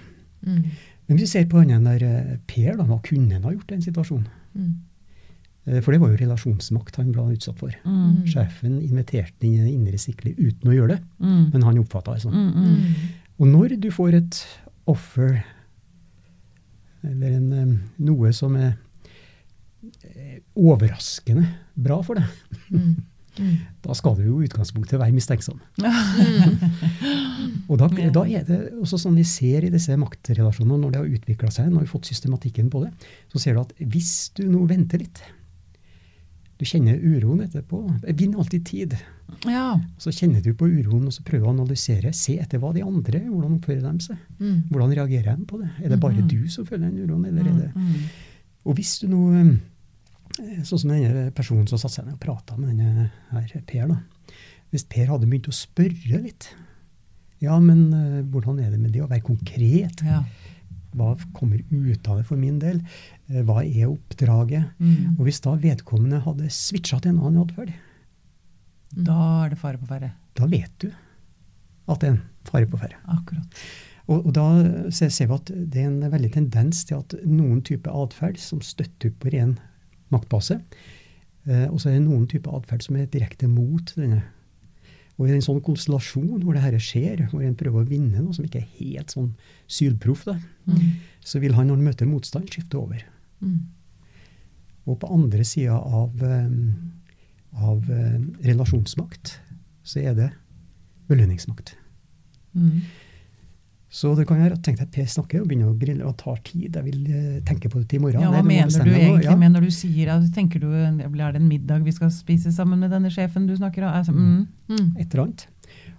Mm. 1.09 1.14
Men 1.14 1.16
hvis 1.16 1.25
vi 1.25 1.38
ser 1.38 1.47
på 1.49 1.62
han 1.62 1.85
der 1.88 2.03
eh, 2.05 2.37
Per, 2.47 2.77
da, 2.77 2.85
hva 2.85 2.99
kunne 3.03 3.33
han 3.33 3.42
ha 3.49 3.51
gjort 3.55 3.71
i 3.73 3.75
den 3.79 3.83
situasjonen? 3.87 4.27
Mm. 4.55 4.75
Eh, 5.66 5.81
For 5.81 5.92
det 5.92 6.01
var 6.03 6.11
jo 6.12 6.18
relasjonsmakt 6.21 6.97
han 7.01 7.12
ble 7.12 7.25
utsatt 7.35 7.59
for. 7.59 7.73
Mm. 7.85 8.27
Sjefen 8.29 8.79
inviterte 8.83 9.47
inn 9.49 9.55
i 9.55 9.64
det 9.64 9.73
indre 9.73 9.99
siklet 9.99 10.37
uten 10.38 10.68
å 10.68 10.75
gjøre 10.77 10.97
det, 10.97 11.03
Mm. 11.21 11.51
men 11.53 11.62
han 11.64 11.79
oppfatta 11.81 12.14
det 12.14 12.23
sånn. 12.23 12.35
Mm. 12.35 12.53
Mm. 12.53 12.75
Mm. 12.77 13.09
Og 13.40 13.47
når 13.49 13.81
du 13.81 13.90
får 13.90 14.14
et 14.21 14.42
offer, 14.87 15.44
eller 17.05 17.33
en, 17.38 17.53
eh, 17.53 17.79
noe 17.99 18.33
som 18.33 18.57
er 18.57 18.77
overraskende 20.59 21.47
bra 21.79 22.01
for 22.03 22.18
deg, 22.18 22.25
Mm. 23.38 23.46
Mm. 23.48 23.57
da 23.87 23.94
skal 23.94 24.16
du 24.18 24.22
jo 24.27 24.40
i 24.40 24.46
utgangspunktet 24.48 24.98
være 25.01 25.12
mistenksom. 25.14 25.61
Mm. 25.79 27.64
Og 27.68 27.79
da, 27.81 27.88
da 28.18 28.22
er 28.29 28.44
det 28.48 28.59
også 28.83 28.98
sånn 29.01 29.18
vi 29.18 29.24
ser 29.29 29.66
i 29.66 29.72
disse 29.72 29.96
maktrelasjonene, 30.01 30.81
når 30.83 30.94
det 30.94 31.01
har 31.03 31.16
utvikla 31.18 31.51
seg, 31.55 31.68
når 31.70 31.85
vi 31.85 31.87
har 31.87 31.92
fått 31.94 32.11
systematikken 32.11 32.70
på 32.72 32.85
det, 32.87 32.92
så 33.33 33.42
ser 33.42 33.55
du 33.59 33.62
at 33.64 33.74
hvis 33.79 34.12
du 34.38 34.44
nå 34.51 34.64
venter 34.70 34.98
litt 35.05 35.22
Du 36.59 36.64
kjenner 36.66 36.98
uroen 36.98 37.44
etterpå. 37.44 37.79
Vinn 38.18 38.33
alltid 38.35 38.64
tid. 38.66 38.94
Ja. 39.46 39.77
Så 40.03 40.11
kjenner 40.11 40.42
du 40.42 40.48
på 40.59 40.66
uroen, 40.66 41.05
og 41.07 41.12
så 41.14 41.22
prøver 41.22 41.46
å 41.46 41.53
analysere. 41.53 42.11
Se 42.12 42.35
etter 42.42 42.59
hva 42.59 42.72
de 42.74 42.83
andre 42.83 43.20
Hvordan 43.29 43.61
oppfører 43.61 43.85
de 43.87 44.03
seg? 44.09 44.16
Mm. 44.40 44.57
Hvordan 44.72 44.94
reagerer 44.98 45.37
de 45.38 45.46
på 45.46 45.61
det? 45.62 45.68
Er 45.85 45.88
det 45.94 46.01
bare 46.03 46.18
Mhm. 46.18 46.29
du 46.33 46.48
som 46.51 46.66
føler 46.66 46.90
den 46.90 47.05
uroen, 47.07 47.27
eller 47.31 47.46
er 47.46 47.55
det 47.61 47.70
Mm. 47.77 48.09
Og 48.66 48.74
hvis 48.74 48.98
du 49.01 49.07
nå 49.07 49.20
Sånn 50.38 50.79
som 50.85 50.90
denne 50.92 51.31
personen 51.35 51.66
som 51.70 51.81
satte 51.81 51.98
seg 51.98 52.07
ned 52.07 52.14
og 52.18 52.22
prata 52.22 52.57
med 52.59 52.70
denne 52.77 53.09
her 53.33 53.62
Per, 53.66 53.88
da. 53.90 53.96
Hvis 54.72 54.85
Per 54.90 55.09
hadde 55.11 55.27
begynt 55.27 55.48
å 55.51 55.55
spørre 55.57 56.20
litt 56.22 56.51
Ja, 57.42 57.57
men 57.62 57.88
eh, 57.94 58.20
hvordan 58.27 58.59
er 58.62 58.70
det 58.74 58.79
med 58.83 58.92
det 58.94 59.03
å 59.05 59.09
være 59.11 59.24
konkret? 59.27 60.03
Ja. 60.07 60.22
Hva 60.98 61.12
kommer 61.37 61.61
ut 61.70 62.09
av 62.09 62.18
det 62.20 62.27
for 62.27 62.40
min 62.40 62.59
del? 62.62 62.81
Eh, 63.29 63.42
Hva 63.46 63.61
er 63.64 63.90
oppdraget? 63.90 64.70
Mm. 64.83 65.16
Og 65.18 65.27
hvis 65.29 65.40
da 65.44 65.55
vedkommende 65.61 66.22
hadde 66.24 66.48
switcha 66.55 66.98
til 67.05 67.14
en 67.14 67.20
annen 67.22 67.44
atferd, 67.44 67.74
Da 68.94 69.18
er 69.44 69.51
det 69.53 69.59
fare 69.61 69.79
på 69.79 69.87
ferde. 69.87 70.12
da 70.35 70.46
vet 70.48 70.72
du 70.81 70.88
at 71.88 72.01
det 72.01 72.09
er 72.09 72.12
en 72.16 72.22
fare 72.48 72.66
på 72.66 72.79
ferde. 72.81 72.96
Akkurat. 73.09 73.61
Og, 74.09 74.27
og 74.27 74.33
da 74.37 74.44
ser 74.90 75.11
ser 75.12 75.29
vi 75.29 75.35
at 75.37 75.51
det 75.72 75.83
er 75.83 75.88
en 75.90 76.11
veldig 76.12 76.31
tendens 76.33 76.85
til 76.88 76.96
at 76.98 77.14
noen 77.24 77.61
type 77.62 77.88
atferd 77.92 78.38
som 78.40 78.61
støtter 78.64 79.11
opp 79.11 79.18
på 79.24 79.33
ren 79.35 79.59
maktbase, 80.14 80.61
eh, 81.47 81.66
og 81.68 81.79
så 81.81 81.90
er 81.90 81.99
det 81.99 82.07
noen 82.07 82.27
typer 82.31 82.57
atferd 82.59 82.85
som 82.85 82.97
er 82.97 83.07
direkte 83.12 83.49
mot 83.51 83.94
denne. 83.97 84.23
Og 85.18 85.27
i 85.27 85.33
en 85.35 85.42
sånn 85.42 85.59
konstellasjon 85.66 86.44
hvor 86.44 86.55
det 86.55 86.62
her 86.62 86.77
skjer, 86.79 87.25
hvor 87.33 87.42
en 87.42 87.57
prøver 87.59 87.83
å 87.83 87.88
vinne 87.88 88.21
noe 88.23 88.37
som 88.37 88.44
ikke 88.47 88.61
er 88.61 88.68
helt 88.79 89.11
sånn 89.14 89.33
sylproff, 89.66 90.27
Mm. 90.68 91.01
så 91.25 91.40
vil 91.40 91.55
han 91.55 91.66
når 91.66 91.77
han 91.77 91.85
møter 91.85 92.07
motstand, 92.07 92.51
skifte 92.53 92.77
over. 92.77 93.03
Mm. 93.40 93.66
Og 94.87 94.99
på 95.01 95.09
andre 95.12 95.44
sida 95.44 95.75
av, 95.81 96.23
eh, 96.23 96.49
av 97.57 97.90
eh, 97.90 98.18
relasjonsmakt, 98.44 99.38
så 99.83 100.01
er 100.05 100.14
det 100.14 100.31
belønningsmakt. 101.09 101.75
Mm. 102.55 102.83
Så 103.90 104.11
det 104.18 104.27
kan 104.29 104.37
være 104.37 104.53
at 104.59 104.62
tenk 104.66 104.77
deg 104.79 104.85
at 104.88 104.92
Per 104.92 105.07
snakker 105.09 105.40
og 105.40 105.46
begynner 105.48 105.70
å 105.70 105.77
grille 105.81 106.05
og 106.05 106.16
tar 106.20 106.37
tid. 106.44 106.74
Jeg 106.77 106.85
vil 106.85 107.07
eh, 107.09 107.40
tenke 107.48 107.70
på 107.72 107.81
det 107.81 107.87
til 107.88 108.01
i 108.01 108.03
morgen. 108.05 108.20
Ja, 108.20 108.29
hva 108.35 108.42
mener 108.44 108.68
du 108.85 108.90
egentlig 108.92 109.24
Ja. 109.24 109.37
med 109.40 109.55
når 109.55 109.64
du 109.64 109.70
sier 109.72 110.11
at 110.12 110.27
tenker 110.35 110.61
du, 110.61 110.68
Er 110.68 111.33
det 111.33 111.40
en 111.40 111.48
middag 111.48 111.83
vi 111.87 111.92
skal 111.96 112.11
spise 112.12 112.53
sammen 112.53 112.79
med 112.81 112.90
denne 112.92 113.09
sjefen 113.11 113.46
du 113.48 113.55
snakker 113.57 113.87
om? 113.88 113.94
Altså, 113.96 114.12
mm. 114.12 114.46
Mm. 114.68 114.90
Et 115.01 115.09
eller 115.14 115.22
annet. 115.24 115.46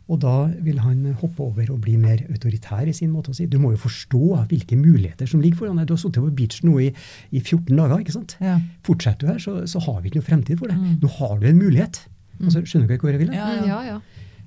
Og 0.10 0.20
da 0.22 0.36
vil 0.66 0.78
han 0.82 1.02
hoppe 1.22 1.40
over 1.46 1.68
og 1.72 1.82
bli 1.82 1.96
mer 1.98 2.18
autoritær 2.30 2.88
i 2.90 2.94
sin 2.94 3.12
måte 3.14 3.30
å 3.30 3.36
si. 3.38 3.46
Du 3.46 3.58
må 3.62 3.72
jo 3.76 3.78
forstå 3.78 4.48
hvilke 4.50 4.78
muligheter 4.78 5.28
som 5.30 5.42
ligger 5.42 5.58
foran 5.58 5.78
deg. 5.78 5.86
Du 5.90 5.94
har 5.94 6.00
sittet 6.02 6.22
på 6.24 6.32
beachen 6.34 6.70
nå 6.70 6.80
i, 6.82 6.88
i 7.32 7.40
14 7.42 7.76
dager. 7.76 8.00
ikke 8.02 8.16
sant? 8.16 8.36
Ja. 8.42 8.56
Fortsetter 8.86 9.26
du 9.28 9.34
her, 9.34 9.38
så, 9.44 9.68
så 9.70 9.82
har 9.86 10.00
vi 10.02 10.10
ikke 10.10 10.22
noe 10.22 10.30
fremtid 10.30 10.58
for 10.62 10.70
deg. 10.70 10.78
Mm. 10.82 10.96
Nå 11.04 11.12
har 11.20 11.36
du 11.42 11.46
en 11.50 11.58
mulighet. 11.62 12.02
Altså, 12.42 12.62
skjønner 12.66 12.88
du 12.90 12.94
ikke 12.96 13.06
hvor 13.10 13.18
jeg 13.18 13.22
vil? 13.26 13.34
Ja, 13.38 13.50
Mm. 13.50 13.66
ja. 13.66 13.66
Ja, 13.68 13.82
ja. 13.98 14.00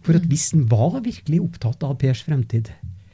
For 0.02 0.18
at 0.18 0.26
hvis 0.26 0.48
han 0.50 0.64
var 0.66 0.98
virkelig 1.02 1.38
opptatt 1.44 1.83
av 1.87 1.94
Pers 1.98 2.22
fremtid, 2.26 2.70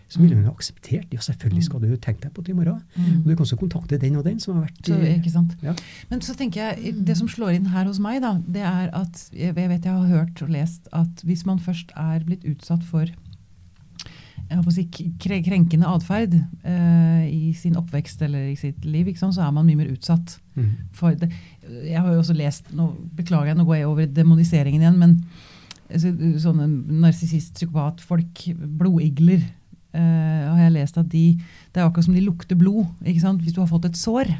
så 0.09 0.21
ville 0.23 0.35
hun 0.39 0.45
ha 0.49 0.53
akseptert 0.57 1.11
ja, 1.13 1.21
selvfølgelig 1.21 1.65
skal 1.67 1.83
du 1.85 1.91
tenke 2.01 2.23
deg 2.25 2.33
på 2.33 2.43
det 2.47 2.55
i 2.55 2.57
morgen. 2.57 2.81
Mm. 2.97 3.19
Og 3.21 3.27
du 3.29 3.35
kan 3.35 3.45
også 3.45 3.59
kontakte 3.61 3.99
den 4.01 4.17
og 4.17 4.25
den 4.25 4.39
som 4.41 4.57
har 4.57 4.65
vært 4.67 4.87
Så, 4.89 4.97
i- 4.97 5.15
ikke 5.19 5.31
sant? 5.35 5.55
Ja. 5.63 5.75
Men 6.11 6.21
så 6.25 6.35
tenker 6.35 6.63
jeg, 6.73 6.95
det 7.05 7.17
som 7.21 7.29
slår 7.29 7.59
inn 7.59 7.67
her 7.75 7.85
hos 7.85 7.99
meg, 8.01 8.23
da, 8.25 8.35
det 8.49 8.63
er 8.65 8.89
at 8.97 9.25
jeg 9.37 9.55
vet 9.55 9.85
jeg 9.85 9.93
har 9.93 10.07
hørt 10.09 10.43
og 10.43 10.49
lest 10.55 10.89
at 10.97 11.25
hvis 11.29 11.45
man 11.45 11.59
først 11.61 11.93
er 11.97 12.25
blitt 12.25 12.45
utsatt 12.49 12.83
for 12.89 13.05
si, 14.73 14.87
krenkende 15.21 15.85
atferd 15.91 16.35
eh, 16.65 17.27
i 17.29 17.53
sin 17.53 17.77
oppvekst 17.77 18.23
eller 18.25 18.47
i 18.53 18.57
sitt 18.57 18.85
liv, 18.89 19.11
sant, 19.21 19.35
så 19.37 19.45
er 19.45 19.53
man 19.53 19.67
mye 19.69 19.77
mer 19.77 19.91
utsatt. 19.93 20.39
Mm. 20.57 20.71
For 20.97 21.15
det. 21.15 21.29
Jeg 21.85 22.01
har 22.01 22.09
jo 22.15 22.23
også 22.23 22.35
lest 22.35 22.73
nå 22.75 22.89
Beklager 23.19 23.53
jeg, 23.53 23.59
nå 23.61 23.67
går 23.69 23.77
jeg 23.83 23.87
over 23.91 24.07
demoniseringen 24.09 24.81
igjen, 24.83 24.97
men 24.99 25.19
altså, 25.93 26.15
sånne 26.41 26.67
narsissist, 27.05 27.55
psykopat, 27.59 28.01
folk, 28.01 28.47
blodigler 28.81 29.45
eh, 29.97 30.45
har 30.49 30.61
jeg 30.65 30.75
lest 30.75 30.99
at 31.01 31.09
de 31.13 31.39
Det 31.73 31.81
er 31.81 31.87
akkurat 31.87 32.09
som 32.09 32.17
de 32.17 32.25
lukter 32.25 32.59
blod. 32.59 32.87
ikke 33.05 33.23
sant? 33.23 33.43
Hvis 33.43 33.55
du 33.55 33.61
har 33.63 33.71
fått 33.71 33.89
et 33.89 33.97
sår 33.97 34.31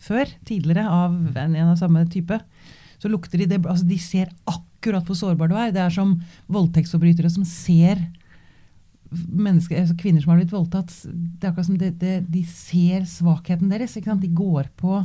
før, 0.00 0.30
tidligere, 0.48 0.86
av 0.88 1.12
en, 1.12 1.56
en 1.56 1.72
av 1.72 1.76
samme 1.76 2.06
type, 2.08 2.38
så 3.00 3.08
lukter 3.08 3.40
de 3.40 3.48
det 3.50 3.60
altså 3.64 3.84
De 3.86 3.98
ser 4.00 4.30
akkurat 4.48 5.04
hvor 5.04 5.16
sårbar 5.16 5.50
du 5.50 5.56
er. 5.56 5.72
Det 5.72 5.82
er 5.82 5.92
som 5.92 6.18
voldtektsforbrytere 6.48 7.30
som 7.32 7.44
ser 7.44 8.00
altså 9.10 9.96
kvinner 9.98 10.22
som 10.22 10.32
har 10.32 10.38
blitt 10.40 10.52
voldtatt. 10.54 10.92
Det 11.04 11.44
er 11.44 11.50
akkurat 11.50 11.66
som 11.66 11.78
det, 11.78 11.94
det, 11.98 12.20
De 12.30 12.44
ser 12.46 13.06
svakheten 13.08 13.70
deres. 13.72 13.96
ikke 13.96 14.12
sant? 14.12 14.22
De 14.22 14.28
går 14.28 14.70
på 14.76 15.00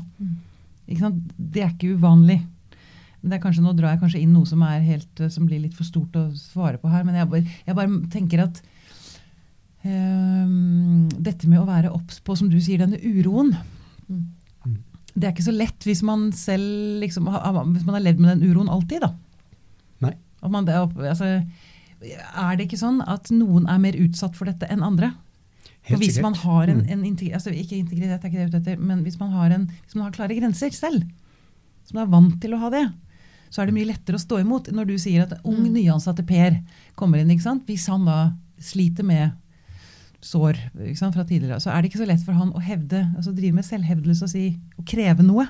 ikke 0.86 1.02
sant? 1.02 1.24
Det 1.38 1.64
er 1.64 1.74
ikke 1.74 1.96
uvanlig. 1.98 2.44
Men 3.26 3.42
kanskje, 3.42 3.64
Nå 3.66 3.74
drar 3.74 3.96
jeg 3.96 4.04
kanskje 4.04 4.22
inn 4.22 4.36
noe 4.36 4.46
som, 4.46 4.62
helt, 4.62 5.22
som 5.34 5.48
blir 5.50 5.64
litt 5.64 5.74
for 5.74 5.88
stort 5.88 6.14
å 6.20 6.28
svare 6.38 6.78
på 6.78 6.92
her. 6.92 7.04
Men 7.08 7.18
jeg 7.18 7.30
bare, 7.32 7.56
jeg 7.66 7.78
bare 7.78 8.02
tenker 8.14 8.44
at 8.46 8.62
dette 9.86 11.48
med 11.48 11.60
å 11.62 11.68
være 11.68 11.92
obs 11.94 12.20
på, 12.26 12.36
som 12.38 12.50
du 12.50 12.58
sier, 12.62 12.82
denne 12.84 13.00
uroen 13.02 13.56
Mm. 14.10 14.26
Det 15.18 15.24
er 15.24 15.32
ikke 15.32 15.46
så 15.48 15.54
lett 15.56 15.86
hvis 15.88 16.02
man 16.04 16.28
selv 16.36 17.00
liksom, 17.02 17.26
hvis 17.26 17.86
man 17.88 17.96
har 17.96 18.02
levd 18.04 18.20
med 18.20 18.38
den 18.38 18.50
uroen 18.52 18.68
alltid. 18.70 19.00
da. 19.02 19.14
Nei. 20.04 20.12
Man, 20.52 20.66
altså, 20.68 21.30
er 22.04 22.58
det 22.60 22.68
ikke 22.68 22.78
sånn 22.82 23.00
at 23.08 23.32
noen 23.32 23.66
er 23.72 23.80
mer 23.80 23.94
utsatt 23.98 24.36
for 24.36 24.46
dette 24.46 24.68
enn 24.70 24.84
andre? 24.84 25.14
Helt 25.88 26.02
hvis 26.02 26.16
sikkert. 26.18 26.22
man 26.28 26.34
har 26.44 26.68
en, 26.74 26.82
Mm. 26.82 27.06
en 27.06 27.32
altså 27.34 27.50
ikke 27.56 27.78
integritet, 27.80 28.24
er 28.26 28.30
ikke 28.30 28.44
det 28.44 28.50
ute 28.50 28.58
etter, 28.62 28.78
men 28.78 29.04
hvis 29.04 29.18
man, 29.20 29.32
har 29.32 29.50
en, 29.52 29.68
hvis 29.86 29.96
man 29.96 30.04
har 30.06 30.12
klare 30.12 30.36
grenser 30.38 30.70
selv, 30.74 31.08
som 31.86 32.00
er 32.00 32.06
vant 32.12 32.40
til 32.42 32.52
å 32.54 32.60
ha 32.60 32.70
det, 32.70 32.92
så 33.50 33.62
er 33.62 33.66
det 33.68 33.76
mye 33.76 33.88
lettere 33.94 34.18
å 34.18 34.26
stå 34.26 34.42
imot 34.42 34.70
når 34.74 34.86
du 34.88 34.98
sier 34.98 35.24
at 35.24 35.40
ung 35.46 35.64
Mm. 35.64 35.74
nyansatte 35.74 36.26
Per 36.28 36.60
kommer 36.96 37.20
inn. 37.20 37.30
ikke 37.30 37.42
sant? 37.44 37.66
Hvis 37.66 37.88
han 37.88 38.04
da 38.06 38.34
sliter 38.60 39.04
med 39.04 39.32
sår 40.26 40.58
ikke 40.90 40.98
sant, 41.00 41.16
fra 41.18 41.24
tidligere, 41.30 41.60
så 41.62 41.70
er 41.74 41.82
det 41.86 41.92
ikke 41.92 42.02
så 42.02 42.08
lett 42.10 42.24
for 42.26 42.34
han 42.38 42.50
å 42.58 42.62
hevde, 42.66 43.04
altså 43.16 43.34
drive 43.38 43.56
med 43.60 43.68
selvhevdelse 43.68 44.26
og 44.26 44.32
si, 44.34 44.48
og 44.80 44.88
kreve 44.90 45.26
noe. 45.28 45.46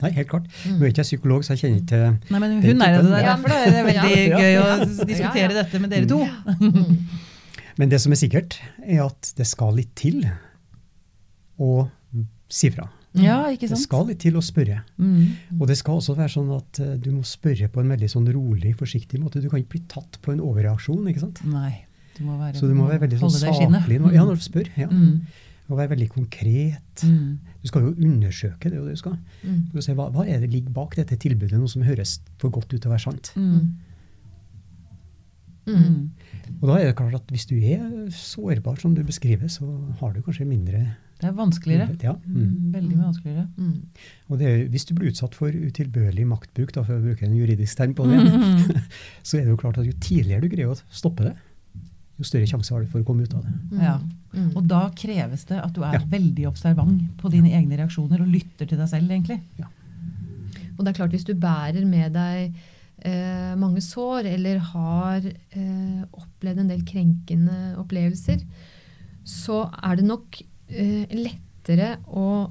Nei, 0.00 0.08
helt 0.16 0.30
klart. 0.30 0.46
Mm. 0.64 0.76
Nå 0.78 0.86
er 0.86 0.92
ikke 0.94 1.02
jeg 1.02 1.08
psykolog, 1.10 1.42
så 1.44 1.52
jeg 1.52 1.60
kjenner 1.60 1.80
ikke 1.82 2.30
Nei, 2.32 2.38
men 2.40 2.52
Den 2.54 2.62
hun 2.64 2.84
er 2.86 2.94
det. 2.94 3.00
der, 3.04 3.16
er 3.18 3.20
ja. 3.20 3.32
derfor 3.34 3.52
det 3.52 3.58
er 3.68 3.84
veldig 3.84 4.14
Ja. 4.30 4.38
gøy 4.40 4.54
å 4.56 4.68
diskutere 5.10 5.42
Ja, 5.42 5.50
ja. 5.50 5.56
dette 5.58 5.80
med 5.82 5.90
dere 5.92 6.08
to. 6.08 6.20
Mm. 6.56 6.94
Men 7.80 7.88
det 7.92 8.00
som 8.02 8.12
er 8.12 8.18
sikkert, 8.20 8.56
er 8.82 9.02
at 9.06 9.28
det 9.36 9.46
skal 9.48 9.76
litt 9.76 9.92
til 9.96 10.22
å 11.60 11.68
si 12.50 12.70
fra. 12.74 12.88
Ja, 13.18 13.36
ikke 13.52 13.68
sant? 13.68 13.76
Det 13.78 13.84
skal 13.84 14.08
litt 14.10 14.20
til 14.24 14.36
å 14.36 14.42
spørre. 14.44 14.80
Mm. 15.00 15.36
Og 15.58 15.66
det 15.70 15.76
skal 15.80 16.00
også 16.00 16.16
være 16.18 16.32
sånn 16.34 16.50
at 16.56 16.80
eh, 16.82 16.96
du 17.02 17.08
må 17.14 17.22
spørre 17.26 17.68
på 17.72 17.80
en 17.82 17.92
veldig 17.94 18.08
sånn 18.12 18.28
rolig, 18.34 18.72
forsiktig 18.78 19.20
måte. 19.22 19.40
Du 19.42 19.48
kan 19.52 19.60
ikke 19.62 19.76
bli 19.76 19.82
tatt 19.90 20.18
på 20.24 20.32
en 20.34 20.40
overreaksjon. 20.44 21.06
ikke 21.12 21.22
sant? 21.24 21.40
Nei. 21.48 21.72
Du 22.20 22.24
må 22.28 22.36
være, 22.38 22.54
Så 22.60 22.68
du 22.68 22.74
må 22.76 22.86
være 22.90 23.00
veldig 23.08 23.18
sånn 23.22 23.32
saklig 23.40 23.96
når, 24.04 24.12
ja, 24.14 24.24
når 24.28 24.36
du 24.38 24.44
spør. 24.44 24.68
ja. 24.78 24.86
Mm. 24.92 25.22
Og 25.70 25.78
være 25.78 25.92
veldig 25.92 26.08
konkret. 26.10 27.02
Mm. 27.06 27.38
Du 27.62 27.68
skal 27.70 27.84
jo 27.86 27.92
undersøke 27.94 28.70
det. 28.72 28.80
du 28.82 28.96
skal. 28.98 29.12
Mm. 29.44 29.60
Du 29.70 29.76
skal 29.76 29.84
se, 29.86 29.92
hva, 29.94 30.08
hva 30.10 30.24
er 30.26 30.40
det 30.42 30.48
ligger 30.50 30.74
bak 30.74 30.96
dette 30.98 31.14
tilbudet, 31.22 31.60
noe 31.62 31.70
som 31.70 31.84
høres 31.86 32.16
for 32.42 32.50
godt 32.50 32.72
ut 32.74 32.80
til 32.82 32.90
å 32.90 32.94
være 32.96 33.04
sant? 33.04 33.30
Mm. 33.38 33.68
Mm. 35.68 35.76
Mm. 35.76 36.10
Og 36.60 36.64
da 36.66 36.78
er 36.80 36.88
det 36.90 36.96
klart 36.98 37.14
at 37.20 37.28
hvis 37.30 37.46
du 37.46 37.54
er 37.60 38.08
sårbar, 38.16 38.80
som 38.82 38.94
du 38.96 39.04
beskriver, 39.06 39.46
så 39.52 39.68
har 40.00 40.12
du 40.16 40.22
kanskje 40.26 40.46
mindre 40.48 40.80
Det 41.20 41.28
er 41.28 41.34
vanskeligere. 41.36 41.94
Ja. 42.02 42.14
Mm. 42.26 42.72
Veldig 42.74 42.96
vanskeligere. 42.98 43.46
Mm. 43.56 43.82
Og 44.32 44.38
det 44.40 44.48
er, 44.48 44.62
hvis 44.72 44.86
du 44.88 44.94
blir 44.96 45.12
utsatt 45.12 45.34
for 45.36 45.52
utilbørlig 45.52 46.24
maktbruk, 46.26 46.72
da, 46.74 46.82
for 46.82 46.96
å 46.96 47.04
bruke 47.04 47.26
en 47.28 47.36
juridisk 47.36 47.76
term 47.78 47.94
på 47.94 48.08
det, 48.08 48.18
Mm. 48.24 48.80
så 49.22 49.36
er 49.38 49.44
det 49.44 49.52
jo 49.52 49.60
klart 49.60 49.78
at 49.78 49.86
jo 49.86 49.92
tidligere 50.00 50.40
du 50.40 50.48
greier 50.48 50.72
å 50.72 50.78
stoppe 50.90 51.28
det, 51.28 51.36
jo 52.20 52.28
større 52.28 52.48
sjanse 52.48 52.72
har 52.74 52.84
du 52.84 52.90
for 52.92 53.02
å 53.02 53.06
komme 53.08 53.24
ut 53.26 53.34
av 53.36 53.42
det. 53.46 53.52
Mm. 53.72 53.82
Ja. 53.84 53.96
Mm. 54.30 54.50
Og 54.56 54.66
da 54.70 54.80
kreves 54.94 55.44
det 55.48 55.58
at 55.58 55.72
du 55.74 55.80
er 55.82 55.96
Ja. 55.98 56.04
veldig 56.06 56.46
observant 56.50 57.06
på 57.18 57.30
dine 57.32 57.50
egne 57.56 57.78
reaksjoner 57.80 58.20
og 58.22 58.28
lytter 58.30 58.68
til 58.68 58.78
deg 58.78 58.88
selv, 58.92 59.10
egentlig. 59.10 59.40
Og 60.78 60.84
det 60.84 60.92
er 60.92 60.98
klart, 61.00 61.10
hvis 61.12 61.26
du 61.26 61.34
bærer 61.34 61.84
med 61.84 62.14
deg 62.14 62.54
eh, 63.04 63.54
mange 63.56 63.80
sår, 63.84 64.24
eller 64.30 64.58
har 64.70 65.26
eh, 65.26 66.04
opplevd 66.12 66.62
en 66.62 66.68
del 66.70 66.84
krenkende 66.88 67.74
opplevelser, 67.80 68.40
så 69.24 69.64
er 69.82 69.96
det 70.00 70.06
nok 70.08 70.40
eh, 70.70 71.04
lettere 71.60 71.98
å 72.08 72.50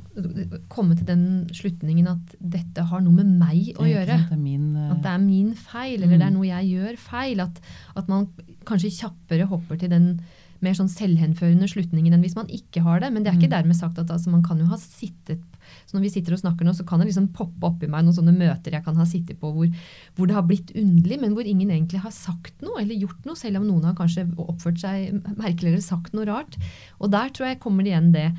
komme 0.70 0.96
til 0.98 1.06
den 1.08 1.24
slutningen 1.56 2.08
at 2.12 2.36
dette 2.40 2.86
har 2.90 3.02
noe 3.02 3.14
med 3.14 3.32
meg 3.40 3.74
å 3.80 3.88
gjøre. 3.88 4.20
Det 4.30 4.38
min, 4.40 4.76
uh... 4.78 4.92
At 4.94 5.02
det 5.04 5.12
er 5.14 5.24
min 5.24 5.54
feil, 5.56 6.04
eller 6.04 6.18
det 6.18 6.26
er 6.28 6.30
Mm. 6.32 6.38
noe 6.38 6.48
jeg 6.48 6.70
gjør 6.76 6.98
feil. 6.98 7.40
At, 7.42 7.60
at 7.96 8.08
man 8.08 8.28
kanskje 8.66 8.94
kjappere 8.94 9.48
hopper 9.50 9.78
til 9.80 9.90
den 9.90 10.20
mer 10.62 10.74
sånn 10.76 10.90
selvhenførende 10.92 11.70
slutningen 11.72 12.14
enn 12.14 12.22
hvis 12.22 12.36
man 12.36 12.50
ikke 12.52 12.82
har 12.84 13.00
det. 13.00 13.14
Men 13.14 13.24
det 13.24 13.32
er 13.32 13.38
ikke 13.40 13.48
Mm. 13.50 13.56
dermed 13.64 13.76
sagt 13.76 13.98
at 13.98 14.10
altså, 14.12 14.30
man 14.30 14.44
kan 14.44 14.60
jo 14.60 14.66
ha 14.66 14.78
sittet 14.78 15.42
så 15.86 15.94
Når 15.98 16.02
vi 16.02 16.10
sitter 16.10 16.34
og 16.34 16.40
snakker 16.40 16.66
nå, 16.66 16.74
så 16.74 16.84
kan 16.84 16.98
det 17.00 17.06
liksom 17.12 17.28
poppe 17.32 17.62
opp 17.68 17.84
i 17.84 17.88
meg 17.88 18.04
noen 18.04 18.16
sånne 18.16 18.34
møter 18.34 18.72
jeg 18.74 18.84
kan 18.84 18.96
ha 18.96 19.04
sittet 19.06 19.38
på 19.40 19.52
hvor, 19.54 19.68
hvor 20.16 20.26
det 20.26 20.34
har 20.34 20.42
blitt 20.42 20.72
underlig, 20.74 21.20
men 21.22 21.36
hvor 21.36 21.46
ingen 21.46 21.70
egentlig 21.70 22.00
har 22.02 22.10
sagt 22.10 22.60
noe 22.66 22.82
eller 22.82 22.96
gjort 22.98 23.24
noe, 23.26 23.36
selv 23.38 23.58
om 23.58 23.68
noen 23.68 23.84
har 23.86 23.94
kanskje 23.94 24.26
oppført 24.40 24.80
seg 24.82 25.14
merkelig 25.38 25.68
eller 25.76 25.82
sagt 25.86 26.14
noe 26.14 26.26
rart. 26.26 26.58
Og 27.00 27.12
der 27.12 27.30
tror 27.30 27.52
jeg 27.52 27.60
kommer 27.60 27.84
det 27.84 27.92
igjen 27.94 28.12
det 28.16 28.32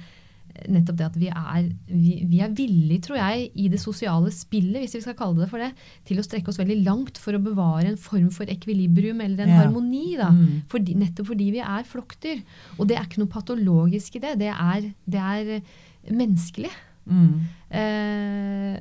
nettopp 0.68 0.96
det 0.98 1.06
at 1.06 1.16
vi 1.16 1.28
er, 1.30 1.68
vi, 1.88 2.14
vi 2.28 2.40
er 2.44 2.50
villige, 2.56 3.00
tror 3.06 3.16
jeg, 3.20 3.50
i 3.54 3.68
det 3.72 3.80
sosiale 3.80 4.30
spillet, 4.34 4.82
hvis 4.82 4.94
vi 4.98 5.00
skal 5.04 5.14
kalle 5.18 5.40
det 5.44 5.48
for 5.50 5.58
det, 5.62 5.70
til 6.08 6.18
å 6.20 6.24
strekke 6.26 6.48
oss 6.52 6.58
veldig 6.60 6.78
langt 6.84 7.18
for 7.18 7.32
å 7.38 7.42
bevare 7.42 7.86
en 7.92 7.96
form 8.00 8.30
for 8.34 8.44
ekvilibrium 8.50 9.20
eller 9.24 9.44
en 9.44 9.48
Ja. 9.54 9.62
harmoni. 9.62 10.16
da, 10.16 10.30
Mm. 10.30 10.62
fordi, 10.68 10.94
Nettopp 10.96 11.26
fordi 11.26 11.50
vi 11.52 11.58
er 11.60 11.84
flokkdyr. 11.84 12.42
Og 12.78 12.88
det 12.88 12.96
er 12.98 13.04
ikke 13.04 13.18
noe 13.18 13.28
patologisk 13.32 14.16
i 14.16 14.18
det. 14.20 14.38
Det 14.38 14.52
er, 14.52 14.92
det 15.08 15.20
er 15.20 15.62
menneskelig. 16.10 16.70
Mm. 17.10 17.40
Eh, 17.70 18.80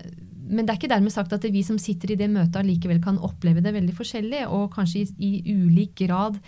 men 0.50 0.66
det 0.66 0.74
er 0.74 0.80
ikke 0.80 0.90
dermed 0.92 1.14
sagt 1.14 1.34
at 1.36 1.46
vi 1.54 1.62
som 1.66 1.78
sitter 1.82 2.12
i 2.14 2.18
det 2.20 2.30
møtet 2.32 2.58
allikevel 2.62 3.02
kan 3.04 3.20
oppleve 3.26 3.62
det 3.62 3.74
veldig 3.76 3.94
forskjellig, 3.98 4.48
og 4.50 4.72
kanskje 4.74 5.04
i, 5.20 5.30
i 5.46 5.54
ulik 5.54 5.94
grad 6.08 6.40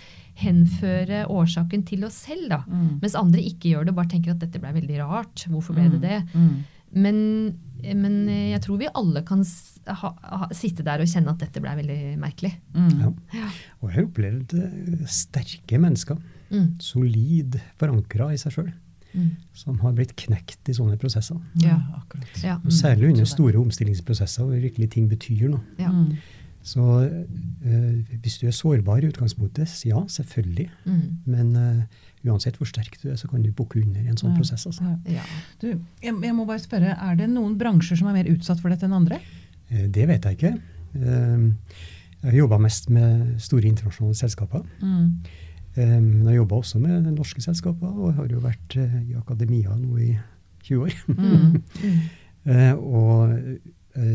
henføre 0.42 1.24
årsaken 1.30 1.84
til 1.88 2.04
oss 2.08 2.22
selv. 2.28 2.50
da. 2.50 2.62
Mm. 2.68 3.00
Mens 3.02 3.16
andre 3.16 3.42
ikke 3.46 3.72
gjør 3.74 3.86
det, 3.86 3.94
og 3.96 3.96
bare 4.02 4.12
tenker 4.14 4.32
at 4.36 4.40
dette 4.44 4.60
ble 4.62 4.74
veldig 4.82 5.00
rart. 5.02 5.46
Hvorfor 5.50 5.74
ble 5.78 5.90
det 5.94 6.02
det? 6.02 6.20
Mm. 6.34 6.54
Men, 6.94 7.18
men 7.96 8.16
jeg 8.28 8.60
tror 8.66 8.78
vi 8.82 8.90
alle 8.94 9.22
kan 9.24 9.46
ha, 9.88 10.10
ha, 10.28 10.48
sitte 10.52 10.84
der 10.84 11.00
og 11.00 11.08
kjenne 11.08 11.32
at 11.32 11.40
dette 11.40 11.62
ble 11.64 11.72
veldig 11.80 12.00
merkelig. 12.20 12.52
Mm. 12.76 12.90
Ja. 13.00 13.12
Ja. 13.40 13.48
Og 13.80 13.90
jeg 13.90 13.96
har 14.02 14.08
opplevd 14.10 14.56
eh, 14.60 15.08
sterke 15.08 15.80
mennesker, 15.82 16.20
Mm, 16.52 16.74
solid 16.84 17.54
forankra 17.80 18.26
i 18.34 18.38
seg 18.42 18.52
sjøl, 18.52 18.66
mm, 19.16 19.28
som 19.56 19.78
har 19.80 19.94
blitt 19.96 20.12
knekt 20.20 20.68
i 20.68 20.74
sånne 20.76 20.98
prosesser. 21.00 21.38
Ja, 21.64 21.78
Ja. 21.78 22.02
akkurat. 22.02 22.42
ja, 22.44 22.58
Mm. 22.58 22.70
særlig 22.76 23.08
under 23.14 23.24
store 23.26 23.56
omstillingsprosesser 23.62 24.44
hvor 24.44 24.60
virkelig 24.60 24.90
ting 24.92 25.08
betyr 25.08 25.48
noe. 25.54 25.62
ja. 25.80 25.88
Mm. 25.88 26.18
Så 26.64 26.84
eh, 27.02 28.18
hvis 28.22 28.38
du 28.42 28.48
er 28.48 28.54
sårbar 28.54 29.02
i 29.02 29.08
utgangspunktet, 29.10 29.72
ja, 29.86 30.04
selvfølgelig. 30.08 30.68
Mm, 30.86 31.02
Men 31.26 31.56
eh, 31.56 31.84
uansett 32.30 32.58
hvor 32.60 32.70
sterk 32.70 33.00
du 33.02 33.08
er, 33.10 33.16
så 33.18 33.28
kan 33.32 33.42
du 33.42 33.50
bukke 33.52 33.82
under 33.82 34.02
i 34.04 34.08
en 34.12 34.18
sånn 34.20 34.32
Ja. 34.34 34.38
prosess. 34.38 34.68
Altså. 34.70 34.92
Ja. 35.10 35.24
Du, 35.62 35.68
jeg, 36.04 36.14
jeg 36.22 36.36
må 36.38 36.46
bare 36.46 36.60
spørre, 36.62 36.94
er 36.94 37.16
det 37.18 37.30
noen 37.34 37.58
bransjer 37.58 37.98
som 37.98 38.08
er 38.12 38.20
mer 38.20 38.30
utsatt 38.30 38.62
for 38.62 38.70
dette 38.70 38.86
enn 38.86 38.94
andre? 38.94 39.18
Eh, 39.72 39.88
det 39.90 40.06
vet 40.08 40.24
jeg 40.30 40.38
ikke. 40.38 40.54
Jeg 40.94 42.30
har 42.30 42.38
jobba 42.38 42.58
mest 42.62 42.90
med 42.94 43.40
store 43.42 43.66
internasjonale 43.72 44.16
selskaper. 44.20 44.62
Mm. 44.84 45.08
Men 45.78 46.28
jeg 46.28 46.36
jobba 46.42 46.58
også 46.60 46.82
med 46.84 47.08
norske 47.16 47.42
selskaper, 47.42 47.88
og 47.96 48.14
har 48.18 48.28
jo 48.28 48.42
vært 48.44 48.76
i 48.76 49.16
akademia 49.18 49.74
nå 49.80 49.98
i 50.04 50.10
20 50.68 50.84
år. 50.86 50.98
Mm. 51.18 51.62
Mm, 52.42 52.80
og 52.82 53.36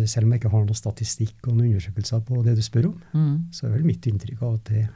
selv 0.07 0.25
om 0.25 0.33
jeg 0.33 0.41
ikke 0.41 0.51
har 0.53 0.65
noen 0.65 0.75
statistikk 0.79 1.49
og 1.49 1.57
noen 1.57 1.71
undersøkelser 1.75 2.21
på 2.25 2.43
det 2.45 2.55
du 2.57 2.63
spør 2.63 2.87
om, 2.93 3.03
Mm. 3.13 3.35
så 3.53 3.67
er 3.67 3.75
vel 3.77 3.85
mitt 3.85 4.07
inntrykk 4.07 4.43
av 4.43 4.55
at 4.55 4.65
det 4.71 4.89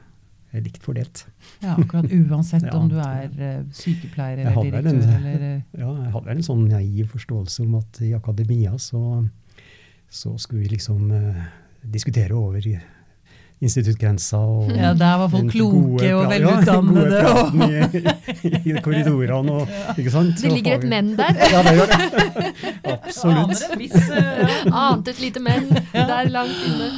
er 0.53 0.61
likt 0.65 0.81
fordelt. 0.83 1.25
Ja, 1.61 1.75
akkurat 1.77 2.09
uansett 2.11 2.63
Ja. 2.67 2.73
om 2.79 2.89
du 2.89 2.97
er 2.99 3.29
eh, 3.39 3.63
sykepleier 3.71 4.39
eller 4.41 4.63
direktør 4.63 4.91
vel 4.91 5.03
en- 5.03 5.13
eller 5.15 5.45
eh, 5.55 5.61
Ja, 5.79 5.91
jeg 6.03 6.11
hadde 6.11 6.25
vel 6.25 6.37
en 6.37 6.43
sånn 6.49 6.65
naiv 6.67 7.07
forståelse 7.13 7.61
om 7.63 7.75
at 7.75 8.01
i 8.01 8.11
akademia 8.17 8.73
så, 8.77 9.03
så 10.09 10.33
skulle 10.37 10.63
vi 10.65 10.73
liksom 10.75 11.11
eh, 11.11 11.43
diskutere 11.85 12.33
over 12.35 12.59
instituttgrensa. 13.61 14.37
Og 14.41 14.71
Ja, 14.75 14.93
der 14.97 15.17
var 15.21 15.27
folk 15.29 15.51
kloke 15.53 16.09
og 16.17 16.29
velutdannede. 16.33 17.19
Ja, 17.21 17.33
gode 17.45 18.01
praten 18.01 18.45
i, 18.49 18.71
i 18.71 18.75
korridorene 18.81 19.51
og 19.61 19.97
ikke 20.01 20.13
sant? 20.13 20.41
Det 20.41 20.51
ligger 20.55 20.79
et 20.79 20.87
menn 20.89 21.11
der. 21.19 21.37
Ja, 21.53 21.61
det 21.67 21.75
gjør 21.77 21.93
det. 21.93 22.51
Absolutt. 22.95 23.61
Eh, 23.77 24.65
Ante 24.73 25.13
et 25.13 25.21
lite 25.21 25.43
menn 25.45 25.69
der 25.93 26.31
langt 26.33 26.65
inne. 26.67 26.89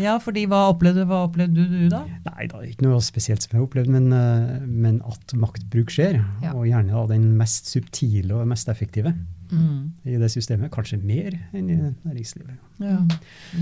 Ja, 0.00 0.18
fordi 0.22 0.44
hva 0.48 0.66
opplevde, 0.70 1.04
hva 1.08 1.22
opplevde 1.26 1.64
du 1.68 1.88
da? 1.92 2.02
Nei, 2.28 2.46
det 2.48 2.56
er 2.56 2.68
ikke 2.70 2.86
noe 2.88 3.00
spesielt 3.04 3.42
som 3.44 3.52
jeg 3.54 3.60
har 3.60 3.66
opplevd, 3.66 3.90
men, 3.92 4.12
eh, 4.12 4.54
men 4.64 5.00
at 5.08 5.34
maktbruk 5.36 5.92
skjer, 5.92 6.20
Ja. 6.44 6.52
og 6.54 6.66
gjerne 6.68 6.94
av 6.96 7.08
den 7.12 7.30
mest 7.40 7.68
subtile 7.72 8.34
og 8.40 8.48
mest 8.48 8.68
effektive 8.72 9.14
Mm. 9.52 9.92
i 10.06 10.16
det 10.20 10.28
systemet, 10.30 10.70
kanskje 10.70 10.98
mer 11.02 11.34
enn 11.52 11.70
i 11.70 11.76
næringslivet. 12.06 12.56
Ja. 12.80 12.98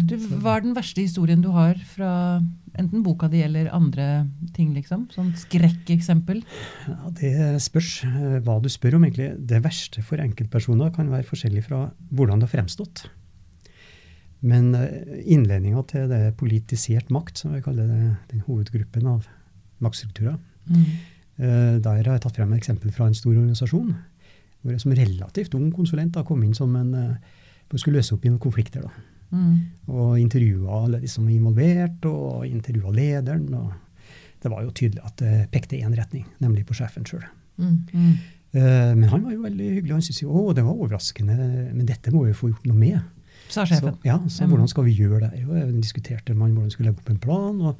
Du, 0.09 0.17
hva 0.43 0.57
er 0.59 0.65
den 0.67 0.75
verste 0.77 1.01
historien 1.01 1.41
du 1.45 1.49
har 1.55 1.75
fra 1.95 2.11
enten 2.79 3.03
boka 3.03 3.29
di 3.33 3.41
eller 3.43 3.71
andre 3.75 4.27
ting, 4.55 4.75
liksom? 4.77 5.09
Sånn 5.15 5.33
skrekkeksempel? 5.41 6.43
Ja, 6.87 6.99
Det 7.19 7.33
spørs 7.65 8.05
eh, 8.05 8.39
hva 8.45 8.59
du 8.63 8.69
spør 8.71 8.99
om, 9.01 9.05
egentlig. 9.09 9.31
Det 9.49 9.63
verste 9.65 10.03
for 10.07 10.21
enkeltpersoner 10.23 10.93
kan 10.95 11.11
være 11.11 11.27
forskjellig 11.27 11.65
fra 11.67 11.87
hvordan 12.13 12.39
det 12.43 12.49
har 12.51 12.57
fremstått. 12.61 13.07
Men 14.47 14.71
eh, 14.79 15.23
innledninga 15.35 15.83
til 15.91 16.07
det 16.13 16.37
politisert 16.39 17.09
makt, 17.15 17.41
som 17.43 17.55
vi 17.57 17.63
kaller 17.65 17.89
det, 17.91 18.03
den 18.31 18.45
hovedgruppen 18.47 19.07
av 19.17 19.27
maktstrukturer, 19.83 20.39
Mm. 20.69 20.85
eh, 21.41 21.79
der 21.81 22.03
har 22.05 22.19
jeg 22.19 22.21
tatt 22.21 22.37
frem 22.37 22.51
et 22.53 22.59
eksempel 22.61 22.91
fra 22.93 23.07
en 23.09 23.15
stor 23.17 23.33
organisasjon, 23.33 23.95
hvor 24.63 24.73
jeg 24.75 24.81
som 24.81 24.93
relativt 24.93 25.55
ung 25.55 25.71
konsulent 25.73 26.13
da 26.17 26.23
kom 26.27 26.43
inn 26.43 26.55
som 26.55 26.75
en 26.77 26.95
eh, 26.95 27.37
for 27.69 27.77
å 27.77 27.83
skulle 27.83 27.99
løse 28.01 28.15
opp 28.17 28.25
i 28.25 28.31
noen 28.33 28.41
konflikter. 28.41 28.83
da. 28.83 28.91
Mm. 29.31 29.57
Og 29.93 30.15
intervjua 30.19 30.85
alle 30.87 31.01
de 31.03 31.09
som 31.13 31.27
var 31.29 31.35
involvert, 31.37 32.07
og 32.09 32.47
intervjua 32.49 32.93
lederen. 32.97 33.53
og 33.55 33.73
Det 34.41 34.51
var 34.51 34.63
jo 34.65 34.71
tydelig 34.73 35.05
at 35.05 35.17
det 35.21 35.51
pekte 35.53 35.77
i 35.77 35.83
én 35.85 35.95
retning, 35.99 36.25
nemlig 36.41 36.65
på 36.67 36.73
sjefen 36.79 37.05
sjøl. 37.05 37.27
Mm. 37.59 37.77
Mm. 37.93 38.15
Eh, 38.55 38.95
Men 38.97 39.09
han 39.13 39.23
var 39.27 39.33
jo 39.37 39.43
veldig 39.43 39.69
hyggelig. 39.75 39.93
Han 39.93 40.01
syntes 40.03 40.23
jo 40.23 40.31
å, 40.33 40.55
det 40.57 40.65
var 40.65 40.73
overraskende, 40.81 41.37
men 41.75 41.85
dette 41.87 42.11
må 42.15 42.25
vi 42.25 42.33
få 42.33 42.49
gjort 42.55 42.65
noe 42.71 42.77
med. 42.81 43.01
Sa 43.53 43.65
sjefen. 43.69 43.93
Så, 43.95 44.05
ja, 44.05 44.17
så 44.29 44.45
Mm. 44.45 44.51
hvordan 44.51 44.69
skal 44.69 44.85
vi 44.85 44.97
gjøre 44.97 45.21
det? 45.29 45.41
Jo, 45.43 45.55
jeg 45.55 45.75
diskuterte 45.83 46.35
man 46.35 46.55
hvordan 46.57 46.71
skulle 46.71 46.89
legge 46.91 47.01
opp 47.05 47.11
en 47.11 47.19
plan. 47.19 47.61
og 47.61 47.77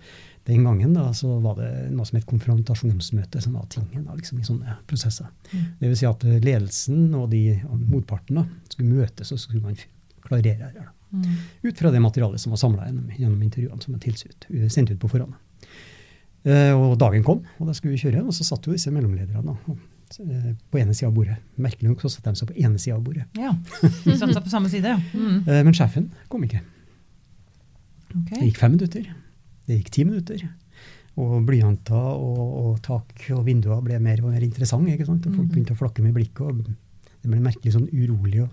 Den 0.49 0.65
gangen 0.65 0.95
da, 0.97 1.11
så 1.13 1.35
var 1.45 1.59
det 1.61 1.71
noe 1.93 2.09
som 2.09 2.17
het 2.17 2.29
konfrontasjonsmøte, 2.29 3.43
som 3.45 3.59
var 3.59 3.67
tingen 3.73 4.07
da, 4.07 4.17
liksom, 4.17 4.41
i 4.41 4.47
sånne 4.47 4.79
prosesser. 4.89 5.29
Mm. 5.53 5.67
Det 5.81 5.91
vil 5.91 5.99
si 6.01 6.09
at 6.09 6.25
eh, 6.25 6.39
ledelsen 6.41 7.03
og 7.19 7.29
de 7.35 7.43
motparten 7.85 8.41
da, 8.41 8.47
skulle 8.73 8.95
møtes, 8.95 9.29
og 9.29 9.37
så 9.37 9.51
skulle 9.51 9.67
man 9.67 9.77
klarere 10.25 10.71
det. 10.73 10.87
da. 10.87 10.89
Mm. 11.13 11.37
Ut 11.69 11.79
fra 11.79 11.93
det 11.93 12.01
materialet 12.05 12.41
som 12.41 12.53
var 12.53 12.61
samla 12.61 12.89
gjennom, 12.89 13.13
gjennom 13.17 13.45
intervjuene 13.45 13.85
som 13.85 13.95
var 13.97 14.03
tilsut, 14.05 14.49
sendt 14.73 14.93
ut 14.93 15.01
på 15.01 15.13
forhånd. 15.13 15.37
Eh, 16.49 16.73
og 16.73 16.97
dagen 17.01 17.25
kom, 17.27 17.43
og 17.59 17.69
da 17.69 17.77
skulle 17.77 17.97
vi 17.97 18.03
kjøre. 18.03 18.25
Og 18.25 18.35
så 18.37 18.47
satt 18.47 18.67
jo 18.67 18.75
disse 18.75 18.93
mellomlederne 18.95 19.55
og, 19.55 19.79
eh, 20.23 20.51
på 20.71 20.81
ene 20.81 20.95
sida 20.95 21.11
av 21.11 21.17
bordet. 21.17 21.39
Merkelig 21.57 21.91
nok 21.91 22.05
så 22.05 22.13
satt 22.13 22.31
de 22.31 22.41
seg 22.41 22.53
på 22.53 22.59
ene 22.65 22.81
sida 22.81 22.97
av 22.97 23.05
bordet. 23.05 23.27
Ja. 23.39 23.55
De 23.83 24.17
seg 24.17 24.35
på 24.37 24.53
samme 24.53 24.71
side. 24.73 24.97
Mm. 25.13 25.49
Eh, 25.49 25.63
men 25.63 25.75
sjefen 25.77 26.11
kom 26.29 26.45
ikke. 26.47 26.63
Okay. 28.09 28.39
Det 28.39 28.47
gikk 28.49 28.63
fem 28.63 28.77
minutter. 28.77 29.09
Det 29.69 29.77
gikk 29.83 29.91
ti 29.95 30.05
minutter. 30.09 30.45
Og 31.19 31.43
blyanter 31.47 31.95
og, 31.99 32.43
og 32.63 32.77
tak 32.87 33.25
og 33.35 33.43
vinduer 33.49 33.81
ble 33.85 33.99
mer 34.01 34.21
og 34.25 34.31
mer 34.33 34.45
interessante. 34.47 34.93
ikke 34.95 35.07
sant? 35.09 35.27
Og 35.27 35.35
folk 35.35 35.49
Mhm. 35.49 35.55
begynte 35.55 35.75
å 35.75 35.81
flakke 35.81 36.03
med 36.05 36.15
blikket. 36.15 36.41
og 36.41 36.65
Det 36.65 37.27
ble 37.31 37.37
en 37.37 37.47
merkelig 37.49 37.75
sånn 37.75 37.89
urolig 37.93 38.43
og 38.45 38.51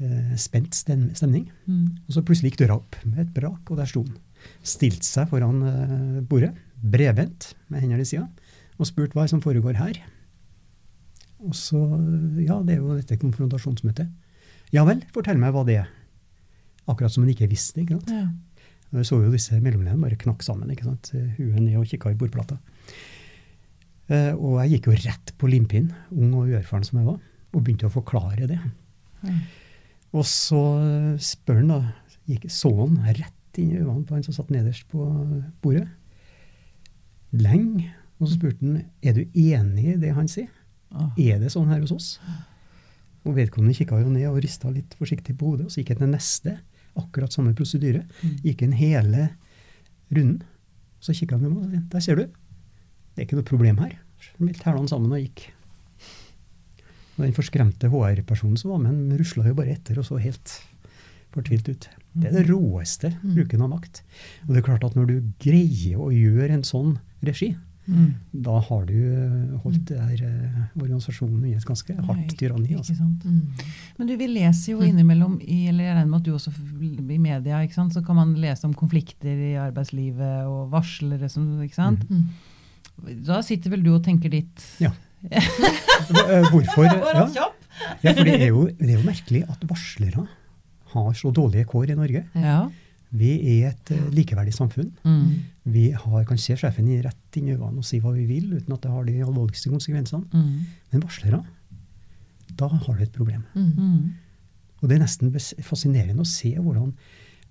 eh, 0.00 0.34
spent 0.36 0.72
stemning. 0.74 1.50
Mm. 1.66 1.86
Og 2.08 2.14
så 2.14 2.22
plutselig 2.22 2.52
gikk 2.52 2.60
døra 2.66 2.76
opp 2.76 2.96
med 3.04 3.18
et 3.24 3.32
brak, 3.34 3.70
og 3.70 3.76
der 3.76 3.86
sto 3.90 4.02
han. 4.04 4.16
Stilte 4.64 5.04
seg 5.04 5.28
foran 5.28 5.62
eh, 5.62 6.20
bordet, 6.22 6.54
bredbent 6.80 7.54
med 7.68 7.80
hendene 7.82 8.00
i 8.00 8.08
sida, 8.08 8.28
og 8.78 8.86
spurte 8.88 9.12
hva 9.18 9.26
som 9.28 9.40
foregår 9.44 9.76
her. 9.76 9.98
Og 11.40 11.52
så 11.56 11.80
Ja, 12.44 12.60
det 12.62 12.76
er 12.76 12.80
jo 12.82 12.94
dette 12.96 13.16
konfrontasjonsmøtet. 13.20 14.08
Ja 14.72 14.84
vel, 14.84 15.02
fortell 15.12 15.36
meg 15.40 15.52
hva 15.52 15.64
det 15.66 15.76
er. 15.82 15.88
Akkurat 16.88 17.10
som 17.12 17.24
han 17.24 17.32
ikke 17.34 17.48
visste 17.50 17.80
ikke 17.82 17.98
sant? 18.00 18.10
Ja. 18.10 18.28
Jeg 18.90 19.06
så 19.06 19.20
jo 19.22 19.30
disse 19.30 19.58
mellomledene 19.62 20.02
bare 20.02 20.18
knakk 20.18 20.42
sammen. 20.42 20.70
ikke 20.72 20.88
sant? 20.88 21.12
Huet 21.38 21.60
ned 21.62 21.78
og 21.78 21.86
kikka 21.86 22.10
i 22.10 22.18
bordplata. 22.18 22.58
Eh, 24.10 24.32
og 24.34 24.58
jeg 24.64 24.76
gikk 24.76 24.90
jo 24.90 24.98
rett 25.06 25.34
på 25.38 25.50
limpinnen, 25.50 25.94
ung 26.10 26.32
og 26.34 26.50
uerfaren 26.50 26.86
som 26.86 26.98
jeg 26.98 27.06
var, 27.06 27.20
og 27.54 27.62
begynte 27.62 27.86
å 27.86 27.94
forklare 27.94 28.48
det. 28.50 28.58
Mm. 29.22 29.38
Og 30.18 30.26
så 30.26 30.62
spør 31.22 31.60
han 31.60 31.70
da, 31.70 31.80
gikk, 32.30 32.48
så 32.50 32.72
han 32.80 32.98
rett 33.06 33.60
inn 33.60 33.70
i 33.74 33.78
øynene 33.78 34.06
på 34.08 34.16
han 34.16 34.26
som 34.26 34.34
satt 34.34 34.50
nederst 34.50 34.88
på 34.90 35.06
bordet. 35.62 35.86
Lenge. 37.30 37.92
Og 38.18 38.28
så 38.28 38.36
spurte 38.36 38.66
han 38.66 38.80
er 39.06 39.16
du 39.16 39.22
enig 39.38 39.94
i 39.94 39.98
det 40.00 40.14
han 40.16 40.28
sier. 40.30 40.50
Ah. 40.90 41.12
Er 41.14 41.38
det 41.38 41.52
sånn 41.54 41.70
her 41.70 41.80
hos 41.84 41.94
oss? 41.94 42.08
Og 43.22 43.36
vedkommende 43.36 43.76
kikka 43.76 44.00
jo 44.00 44.10
ned 44.10 44.26
og 44.30 44.40
rista 44.42 44.72
litt 44.72 44.96
forsiktig 44.98 45.36
på 45.38 45.52
hodet. 45.52 45.68
Og 45.68 45.72
så 45.72 45.80
gikk 45.80 45.94
han 45.94 46.02
til 46.02 46.12
neste. 46.12 46.56
Akkurat 46.98 47.32
samme 47.32 47.54
prosedyre. 47.54 48.04
Mm. 48.22 48.36
Gikk 48.44 48.62
inn 48.66 48.72
hele 48.72 49.28
runden. 50.10 50.42
Så 51.00 51.14
kikka 51.16 51.36
han 51.38 51.44
på 51.46 51.50
meg 51.54 51.64
og 51.64 51.70
sa 51.72 51.82
der 51.94 52.00
ser 52.04 52.16
du. 52.16 52.24
Det 53.14 53.22
er 53.22 53.26
ikke 53.28 53.38
noe 53.38 53.48
problem 53.48 53.78
her. 53.80 53.94
Smelte 54.20 54.66
hælene 54.66 54.88
sammen 54.90 55.12
og 55.12 55.22
gikk. 55.22 55.46
Og 57.18 57.24
den 57.26 57.36
forskremte 57.36 57.88
HR-personen 57.92 58.56
som 58.60 58.70
var 58.72 58.78
med, 58.82 58.92
han 58.94 59.18
rusla 59.20 59.46
jo 59.48 59.56
bare 59.58 59.74
etter 59.74 59.98
og 60.00 60.06
så 60.08 60.18
helt 60.20 60.54
fortvilt 61.34 61.68
ut. 61.68 61.88
Det 62.16 62.26
er 62.30 62.38
det 62.40 62.46
råeste 62.48 63.12
Mm. 63.22 63.34
bruken 63.36 63.62
av 63.62 63.68
makt. 63.70 64.02
Og 64.48 64.54
det 64.54 64.56
er 64.58 64.66
klart 64.66 64.84
at 64.84 64.96
når 64.96 65.06
du 65.06 65.16
greier 65.38 65.98
å 66.00 66.10
gjøre 66.10 66.50
en 66.56 66.62
sånn 66.66 66.98
regi, 67.22 67.56
Mm. 67.90 68.10
da 68.46 68.56
har 68.68 68.84
du 68.86 68.94
eh, 68.94 69.58
holdt 69.64 69.84
det 69.90 69.96
der 69.98 70.22
eh, 70.28 70.60
organisasjonen 70.80 71.44
i 71.50 71.54
et 71.58 71.64
ganske 71.66 71.96
hardt 71.96 72.20
Nei, 72.22 72.36
tyranni. 72.38 72.68
Ikke 72.70 72.78
Altså. 72.84 72.96
sant? 72.98 73.24
Mm. 73.24 73.64
Men 73.98 74.06
du, 74.10 74.14
vi 74.20 74.28
leser 74.30 74.72
jo 74.76 74.80
innimellom 74.86 75.38
i 75.42 75.66
eller 75.72 75.84
jeg 75.88 75.96
regner 75.98 76.10
med 76.12 76.20
at 76.20 76.28
du 76.28 76.32
også 76.36 76.52
i 77.10 77.18
media, 77.18 77.60
ikke 77.66 77.74
sant? 77.74 77.92
så 77.96 78.02
kan 78.06 78.16
man 78.20 78.34
lese 78.40 78.64
om 78.68 78.74
konflikter 78.78 79.34
i 79.50 79.52
arbeidslivet 79.60 80.46
og 80.46 80.70
varslere 80.72 81.28
som 81.32 81.48
ikke 81.64 81.74
sant? 81.80 82.06
Mm. 82.10 82.28
Da 83.26 83.40
sitter 83.42 83.72
vel 83.74 83.82
du 83.82 83.94
og 83.96 84.02
tenker 84.04 84.30
ditt 84.32 84.66
Ja. 84.80 84.92
Eh, 85.30 86.46
Hvorfor? 86.50 86.84
Ja, 86.86 87.26
ja, 88.02 88.12
for 88.14 88.24
det 88.24 88.34
er, 88.40 88.46
jo, 88.48 88.62
det 88.78 88.88
er 88.94 88.96
jo 88.98 89.04
merkelig 89.06 89.42
at 89.52 89.62
varslere 89.68 90.24
har 90.94 91.10
så 91.16 91.30
dårlige 91.34 91.66
kår 91.70 91.92
i 91.92 91.96
Norge. 91.98 92.22
Ja. 92.34 92.56
Vi 93.12 93.30
er 93.60 93.70
et 93.72 93.92
eh, 93.94 94.06
likeverdig 94.14 94.54
samfunn. 94.56 94.90
Mm. 95.04 95.42
Vi 95.68 95.90
har, 95.92 96.24
kan 96.24 96.38
se 96.40 96.56
sjefen 96.56 96.88
i 96.88 97.00
rett 97.04 97.36
inn 97.36 97.50
i 97.50 97.54
øynene 97.54 97.82
og 97.82 97.86
si 97.86 98.00
hva 98.00 98.14
vi 98.14 98.24
vil, 98.28 98.48
uten 98.56 98.74
at 98.74 98.84
det 98.84 98.92
har 98.92 99.04
de 99.04 99.16
alvorligste 99.26 99.72
konsekvensene. 99.72 100.24
Mm. 100.32 100.68
Men 100.92 101.04
varslere, 101.04 101.42
da 102.56 102.68
har 102.72 102.96
du 102.96 103.02
et 103.04 103.12
problem. 103.14 103.44
Mm. 103.54 103.72
Mm. 103.76 104.04
Og 104.80 104.88
det 104.88 104.96
er 104.96 105.02
nesten 105.04 105.34
fascinerende 105.64 106.24
å 106.24 106.28
se 106.28 106.54
hvordan, 106.56 106.94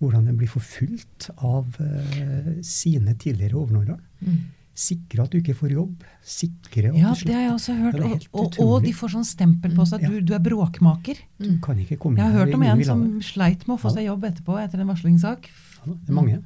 hvordan 0.02 0.32
en 0.32 0.40
blir 0.40 0.50
forfulgt 0.50 1.30
av 1.38 1.78
uh, 1.78 2.56
sine 2.66 3.14
tidligere 3.22 3.60
overordnede. 3.62 4.00
Mm. 4.26 4.40
Sikre 4.80 5.26
at 5.26 5.34
du 5.34 5.42
ikke 5.42 5.58
får 5.60 5.74
jobb. 5.76 6.04
Sikre 6.24 6.90
at 6.90 6.98
Ja, 6.98 7.14
du 7.14 7.26
det 7.28 7.36
har 7.36 7.42
jeg 7.44 7.56
også 7.58 7.74
hørt. 7.78 7.98
Ja, 8.00 8.12
Og, 8.32 8.46
og, 8.48 8.60
og 8.64 8.86
de 8.86 8.94
får 8.96 9.12
sånn 9.18 9.28
stempel 9.28 9.74
på 9.76 9.86
seg 9.90 10.06
at 10.06 10.14
du, 10.14 10.22
du 10.24 10.32
er 10.38 10.44
bråkmaker. 10.44 11.20
Du 11.38 11.50
kan 11.62 11.82
ikke 11.84 12.00
komme 12.00 12.22
Jeg 12.22 12.32
har 12.32 12.46
hørt 12.46 12.56
om 12.56 12.64
en 12.64 12.86
som 12.88 13.04
sleit 13.26 13.68
med 13.68 13.76
å 13.76 13.82
få 13.82 13.92
seg 13.94 14.08
jobb 14.08 14.30
etterpå 14.32 14.56
etter 14.62 14.82
en 14.82 14.90
varslingssak. 14.90 15.52
Ja, 15.84 15.92
det 15.92 16.14
er 16.14 16.16
mange. 16.16 16.40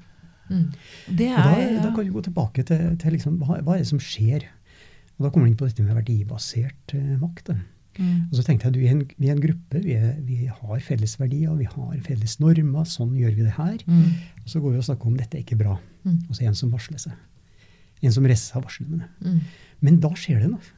Mm. 0.54 0.66
Og 1.10 1.20
da, 1.20 1.30
er 1.58 1.78
da 1.82 1.92
kan 1.92 2.04
vi 2.06 2.14
gå 2.14 2.24
tilbake 2.26 2.66
til, 2.70 2.84
til 3.02 3.16
liksom, 3.18 3.40
hva, 3.42 3.60
hva 3.66 3.78
er 3.78 3.84
det 3.84 3.90
som 3.92 4.02
skjer. 4.02 4.48
Og 5.18 5.26
Da 5.26 5.30
kommer 5.30 5.48
vi 5.48 5.54
inn 5.54 5.60
på 5.60 5.70
dette 5.70 5.86
med 5.86 5.98
verdibasert 5.98 6.96
eh, 6.98 7.16
makt. 7.22 7.54
mm. 7.98 8.30
Og 8.32 8.38
så 8.38 8.46
tenkte 8.46 8.70
jeg, 8.70 8.76
du, 8.76 8.80
vi 8.82 8.88
er 8.90 8.96
en, 8.96 9.04
vi 9.18 9.30
er 9.30 9.36
en 9.36 9.44
gruppe, 9.44 9.82
vi, 9.84 9.98
er, 9.98 10.16
vi 10.26 10.48
har 10.50 10.80
felles 10.86 11.18
verdier, 11.20 11.54
vi 11.60 11.68
har 11.70 12.00
felles 12.08 12.40
normer, 12.42 12.88
sånn 12.90 13.14
gjør 13.20 13.36
vi 13.38 13.46
det 13.46 13.58
her. 13.60 13.78
Mm. 13.86 14.08
Og 14.44 14.48
så 14.54 14.64
går 14.64 14.74
vi 14.74 14.82
og 14.82 14.88
snakker 14.90 15.12
om 15.12 15.20
dette 15.20 15.38
er 15.38 15.46
ikke 15.46 15.60
bra. 15.60 15.78
Mm. 16.04 16.18
Og 16.28 16.34
så 16.34 16.42
er 16.42 16.48
det 16.48 16.54
en 16.54 16.62
som 16.64 16.74
varsler 16.74 17.04
seg. 17.04 17.20
En 18.04 18.12
som 18.16 18.26
reiser 18.28 18.50
seg 18.50 18.60
og 18.60 18.66
varsler 18.68 18.90
med 18.90 19.04
det. 19.06 19.12
Mm. 19.28 19.38
Men 19.84 20.02
da 20.04 20.12
skjer 20.18 20.42
det 20.44 20.50
noe. 20.52 20.74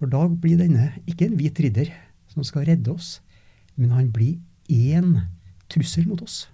For 0.00 0.10
da 0.10 0.24
blir 0.28 0.58
denne 0.58 0.88
ikke 1.06 1.28
en 1.28 1.36
hvit 1.38 1.60
ridder 1.62 1.92
som 2.32 2.44
skal 2.46 2.66
redde 2.66 2.90
oss, 2.90 3.20
men 3.78 3.92
han 3.94 4.10
blir 4.14 4.40
én 4.72 5.14
trussel 5.70 6.08
mot 6.08 6.20
oss. 6.24 6.44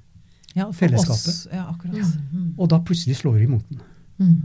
Ja, 0.56 0.66
for 0.70 0.72
Fellesskapet. 0.82 1.28
Oss, 1.30 1.46
ja, 1.52 1.66
akkurat. 1.70 2.16
Mm. 2.32 2.54
Og 2.58 2.68
da 2.72 2.78
plutselig 2.82 3.16
slår 3.20 3.38
vi 3.38 3.46
mot 3.46 3.68
den. 3.70 3.80
Mm. 4.18 4.38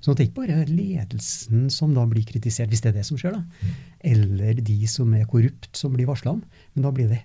Så 0.00 0.14
det 0.14 0.22
er 0.22 0.28
ikke 0.30 0.44
bare 0.46 0.64
ledelsen 0.70 1.64
som 1.74 1.94
da 1.96 2.04
blir 2.06 2.22
kritisert, 2.28 2.68
hvis 2.70 2.80
det 2.84 2.92
er 2.92 2.98
det 3.00 3.06
som 3.08 3.18
skjer, 3.18 3.34
da. 3.34 3.72
Eller 4.06 4.60
de 4.62 4.76
som 4.86 5.10
er 5.18 5.24
korrupt, 5.26 5.72
som 5.76 5.92
blir 5.96 6.06
varsla 6.06 6.36
om. 6.36 6.44
Men 6.76 6.84
da 6.86 6.92
blir 6.94 7.08
det 7.10 7.18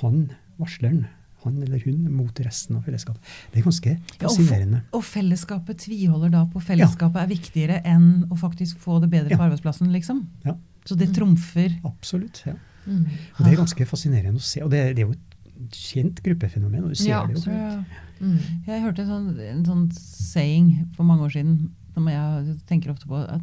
han, 0.00 0.24
varsleren, 0.58 1.04
han 1.44 1.60
eller 1.62 1.78
hun, 1.84 2.00
mot 2.10 2.40
resten 2.42 2.74
av 2.80 2.82
fellesskapet. 2.88 3.22
Det 3.52 3.60
er 3.60 3.68
ganske 3.68 3.92
Ja, 3.92 4.00
og, 4.16 4.24
fascinerende. 4.26 4.80
og 4.98 5.04
fellesskapet 5.06 5.78
tviholder 5.84 6.32
da 6.34 6.42
på 6.50 6.58
fellesskapet 6.66 7.22
er 7.22 7.30
viktigere 7.30 7.78
enn 7.86 8.26
å 8.32 8.38
faktisk 8.40 8.82
få 8.82 8.98
det 9.04 9.12
bedre 9.14 9.30
Ja. 9.30 9.36
på 9.38 9.46
arbeidsplassen, 9.46 9.92
liksom. 9.94 10.26
Ja, 10.44 10.56
Så 10.84 10.96
det 10.98 11.12
trumfer 11.14 11.78
absolutt. 11.84 12.42
Ja. 12.46 12.54
Mm. 12.86 13.06
Og 13.38 13.44
det 13.44 13.52
er 13.52 13.56
ganske 13.62 13.86
fascinerende 13.86 14.38
å 14.38 14.42
se. 14.42 14.62
Og 14.62 14.70
det, 14.70 14.96
det 14.96 15.02
er 15.04 15.06
jo 15.06 15.12
et 15.14 15.35
kjent 15.74 16.22
gruppefenomen, 16.22 16.84
og 16.84 16.88
du 16.90 16.94
ser 16.94 17.08
Ja, 17.10 17.26
det 17.26 17.34
jo. 17.44 17.52
Ja. 17.52 17.84
Mm. 18.20 18.38
Jeg 18.66 18.82
hørte 18.82 19.02
en 19.02 19.08
sånn, 19.08 19.40
en 19.40 19.64
sånn 19.64 19.86
saying 19.92 20.86
for 20.96 21.04
mange 21.04 21.26
år 21.26 21.34
siden 21.34 21.70
som 21.94 22.06
jeg 22.08 22.56
tenker 22.68 22.90
ofte 22.92 23.06
på, 23.08 23.16
at 23.16 23.42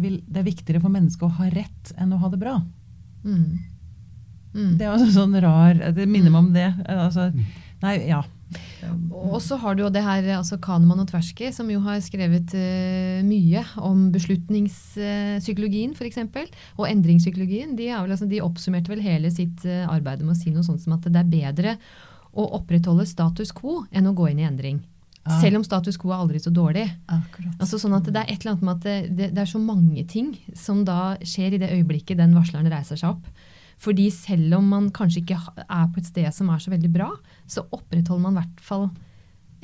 vil, 0.00 0.22
det 0.26 0.40
er 0.40 0.46
viktigere 0.48 0.80
for 0.80 0.88
mennesket 0.92 1.22
å 1.26 1.34
ha 1.38 1.48
rett 1.52 1.92
enn 2.00 2.12
å 2.12 2.18
ha 2.18 2.28
det 2.32 2.38
bra. 2.40 2.58
Mm. 3.24 3.58
Mm. 4.54 4.76
Det 4.78 4.86
er 4.86 4.92
også 4.94 5.10
sånn 5.10 5.34
rar 5.42 5.74
Det 5.96 6.06
minner 6.06 6.30
meg 6.30 6.38
om 6.38 6.52
det. 6.54 6.68
Altså, 6.86 7.30
Mm. 7.34 7.44
nei, 7.82 7.94
ja. 8.08 8.22
Og 9.14 9.40
så 9.42 9.56
har 9.60 9.76
du 9.76 9.84
jo 9.84 9.90
det 9.92 10.02
her, 10.04 10.26
altså 10.36 10.58
Kahneman 10.62 11.02
og 11.02 11.08
Tversky, 11.10 11.50
som 11.54 11.70
jo 11.72 11.80
har 11.84 12.00
skrevet 12.04 12.54
uh, 12.54 13.20
mye 13.26 13.64
om 13.82 14.08
beslutningspsykologien 14.14 15.94
f.eks. 15.96 16.20
Og 16.78 16.88
endringspsykologien. 16.88 17.76
De, 17.78 17.88
er 17.90 18.02
vel, 18.02 18.14
altså, 18.16 18.28
de 18.30 18.42
oppsummerte 18.44 18.92
vel 18.92 19.04
hele 19.04 19.32
sitt 19.34 19.64
uh, 19.68 19.84
arbeid 19.92 20.24
med 20.24 20.36
å 20.36 20.38
si 20.38 20.54
noe 20.54 20.66
sånt 20.66 20.82
som 20.84 20.96
at 20.98 21.08
det 21.08 21.22
er 21.22 21.30
bedre 21.30 21.76
å 22.34 22.48
opprettholde 22.58 23.06
status 23.06 23.54
quo 23.54 23.84
enn 23.94 24.10
å 24.10 24.16
gå 24.16 24.28
inn 24.30 24.42
i 24.42 24.48
endring. 24.48 24.82
Ah. 25.24 25.38
Selv 25.40 25.56
om 25.56 25.64
status 25.64 25.96
quo 26.00 26.12
er 26.12 26.20
aldri 26.20 26.40
så 26.42 26.52
dårlig. 26.52 26.84
Akkurat. 27.08 27.54
Altså 27.56 27.80
sånn 27.80 27.96
at 27.96 28.10
Det 28.10 28.20
er 28.20 28.28
et 28.28 28.42
eller 28.42 28.54
annet 28.54 28.66
med 28.66 28.74
at 28.74 28.84
det, 28.84 28.96
det, 29.16 29.28
det 29.36 29.44
er 29.44 29.50
så 29.54 29.60
mange 29.62 30.04
ting 30.10 30.34
som 30.58 30.82
da 30.84 31.16
skjer 31.24 31.56
i 31.56 31.62
det 31.62 31.72
øyeblikket 31.72 32.20
den 32.20 32.36
varsleren 32.36 32.68
reiser 32.72 33.00
seg 33.00 33.16
opp. 33.16 33.30
Fordi 33.82 34.10
selv 34.14 34.58
om 34.58 34.68
man 34.76 34.92
kanskje 34.94 35.24
ikke 35.24 35.40
er 35.64 35.88
på 35.90 36.00
et 36.00 36.10
sted 36.10 36.30
som 36.34 36.52
er 36.52 36.62
så 36.62 36.72
veldig 36.72 36.92
bra, 36.92 37.10
så 37.46 37.66
opprettholder 37.70 38.24
man 38.26 38.36
i 38.36 38.42
hvert 38.42 38.64
fall 38.64 38.88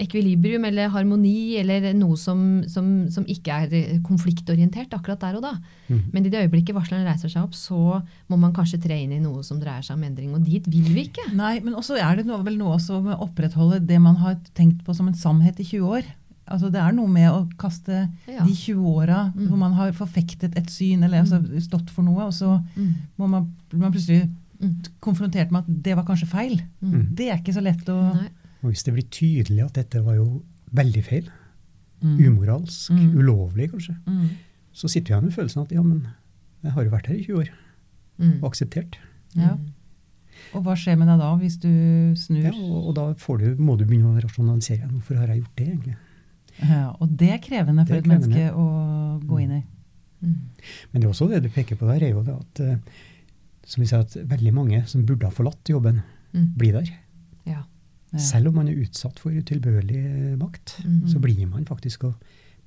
ekvilibrium 0.01 0.65
eller 0.69 0.91
harmoni 0.93 1.59
eller 1.61 1.91
noe 1.97 2.17
som, 2.19 2.63
som, 2.71 2.87
som 3.13 3.27
ikke 3.29 3.57
er 3.65 3.75
eh, 3.77 3.99
konfliktorientert 4.07 4.95
akkurat 4.97 5.21
der 5.23 5.39
og 5.39 5.45
da. 5.45 5.53
Mm. 5.89 6.03
Men 6.15 6.25
i 6.25 6.33
det 6.33 6.45
øyeblikket 6.45 6.77
varsleren 6.77 7.09
reiser 7.09 7.33
seg 7.33 7.45
opp, 7.45 7.57
så 7.57 8.01
må 8.31 8.39
man 8.41 8.55
kanskje 8.57 8.81
tre 8.83 8.97
inn 9.03 9.13
i 9.17 9.21
noe 9.23 9.45
som 9.47 9.61
dreier 9.61 9.85
seg 9.87 9.99
om 9.99 10.07
endring. 10.09 10.33
Og 10.37 10.47
dit 10.47 10.65
vil 10.71 10.89
vi 10.95 11.07
ikke. 11.11 11.29
Nei, 11.37 11.59
men 11.65 11.77
også 11.79 11.99
er 12.01 12.21
det 12.21 12.27
noe, 12.29 12.41
vel 12.47 12.57
noe 12.61 12.79
også 12.79 13.03
med 13.05 13.17
å 13.17 13.29
opprettholde 13.29 13.83
det 13.91 14.01
man 14.03 14.19
har 14.23 14.39
tenkt 14.57 14.85
på 14.87 14.97
som 14.97 15.11
en 15.11 15.19
sannhet 15.19 15.61
i 15.61 15.69
20 15.69 15.99
år. 15.99 16.09
Altså 16.51 16.70
Det 16.72 16.80
er 16.82 16.92
noe 16.92 17.07
med 17.09 17.30
å 17.30 17.48
kaste 17.57 18.09
Ja. 18.26 18.44
de 18.44 18.53
20 18.55 18.84
åra 18.84 19.32
Mm. 19.34 19.46
hvor 19.48 19.57
man 19.59 19.72
har 19.72 19.92
forfektet 19.92 20.57
et 20.57 20.66
syn 20.70 21.05
eller 21.05 21.20
altså, 21.22 21.40
stått 21.61 21.90
for 21.90 22.03
noe, 22.03 22.24
og 22.26 22.32
så 22.32 22.59
Mm. 22.76 22.94
må 23.18 23.28
man, 23.28 23.55
blir 23.70 23.80
man 23.80 23.92
plutselig 23.92 24.28
Mm. 24.61 24.74
konfrontert 25.01 25.51
med 25.51 25.61
at 25.64 25.82
det 25.82 25.94
var 25.96 26.05
kanskje 26.05 26.26
feil. 26.28 26.61
Mm. 26.82 27.14
Det 27.14 27.28
er 27.30 27.38
ikke 27.38 27.55
så 27.55 27.62
lett 27.62 27.84
å 27.88 28.14
Nei. 28.14 28.28
Og 28.62 28.70
hvis 28.72 28.82
det 28.84 28.92
blir 28.94 29.09
tydelig 29.09 29.64
at 29.64 29.72
dette 29.74 30.03
var 30.05 30.14
jo 30.16 30.42
veldig 30.74 31.05
feil, 31.05 31.28
Mm. 32.03 32.18
umoralsk, 32.18 32.90
Mm. 32.90 33.14
ulovlig 33.16 33.70
kanskje, 33.70 33.96
Mm. 34.07 34.28
så 34.74 34.88
sitter 34.90 35.14
jeg 35.14 35.22
med 35.24 35.32
følelsen 35.32 35.62
at 35.62 35.70
ja, 35.72 35.82
men 35.82 36.09
jeg 36.64 36.72
har 36.72 36.84
jo 36.84 36.90
vært 36.90 37.07
her 37.07 37.14
i 37.14 37.24
20 37.24 37.38
år 37.38 37.48
Mm. 38.18 38.42
og 38.42 38.51
akseptert. 38.53 38.96
Ja. 39.34 39.55
Mm. 39.55 39.72
Og 40.55 40.64
hva 40.64 40.74
skjer 40.74 40.96
med 40.98 41.07
deg 41.09 41.18
da, 41.18 41.36
hvis 41.36 41.57
du 41.61 42.14
snur? 42.16 42.42
Ja, 42.42 42.51
og, 42.51 42.88
og 42.88 42.94
da 42.94 43.14
får 43.14 43.38
du, 43.38 43.57
må 43.62 43.76
du 43.78 43.84
begynne 43.84 44.12
å 44.16 44.20
rasjonalisere. 44.22 44.88
Hvorfor 44.90 45.16
har 45.16 45.26
jeg 45.28 45.42
gjort 45.42 45.57
det, 45.57 45.68
egentlig? 45.68 45.96
Ja, 46.63 46.91
og 47.01 47.17
det 47.17 47.31
er 47.31 47.39
krevende 47.39 47.87
for 47.87 47.95
er 47.97 48.03
krevende. 48.03 48.27
et 48.27 48.31
menneske 48.31 48.55
å 48.55 49.21
gå 49.27 49.41
inn 49.43 49.53
i. 49.53 49.63
Mm. 50.23 50.35
Men 50.93 51.01
det 51.01 51.05
er 51.07 51.11
også 51.15 51.29
det 51.31 51.43
du 51.43 51.49
peker 51.49 51.77
på 51.77 51.87
der, 51.89 52.03
er 52.05 52.11
jo 52.13 52.23
det 52.23 52.35
at 52.37 52.61
eh, 52.61 52.77
som 53.67 53.81
vi 53.81 53.87
sier, 53.87 54.01
at 54.01 54.17
veldig 54.29 54.53
mange 54.55 54.83
som 54.91 55.05
burde 55.07 55.25
ha 55.25 55.31
forlatt 55.31 55.65
jobben, 55.69 56.03
Mm. 56.33 56.53
blir 56.57 56.73
der. 56.73 56.89
Ja. 57.47 57.63
Ja. 58.13 58.19
Selv 58.19 58.49
om 58.49 58.55
man 58.55 58.69
er 58.69 58.77
utsatt 58.79 59.19
for 59.19 59.31
utilbørlig 59.35 59.97
eh, 59.97 60.37
makt, 60.39 60.77
Mm. 60.85 61.09
så 61.09 61.19
blir 61.21 61.47
man 61.49 61.65
faktisk 61.65 62.05
og 62.05 62.15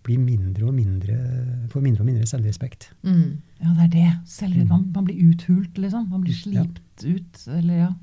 blir 0.04 0.18
mindre 0.20 0.66
og 0.68 0.74
mindre, 0.74 1.16
får 1.70 1.82
mindre 1.82 2.02
og 2.02 2.06
mindre 2.06 2.26
selvrespekt. 2.28 2.90
Mm. 3.04 3.38
Ja, 3.64 3.74
det 3.74 3.84
er 3.84 3.88
det. 3.88 4.12
Selv, 4.28 4.58
Mm. 4.58 4.68
man, 4.68 4.92
man 4.94 5.06
blir 5.06 5.16
uthult, 5.32 5.78
liksom. 5.78 6.10
Man 6.10 6.22
blir 6.22 6.34
Ja. 6.34 6.64
slipt 6.64 7.06
ut. 7.06 7.48
Eller, 7.48 7.74
ja. 7.78 7.94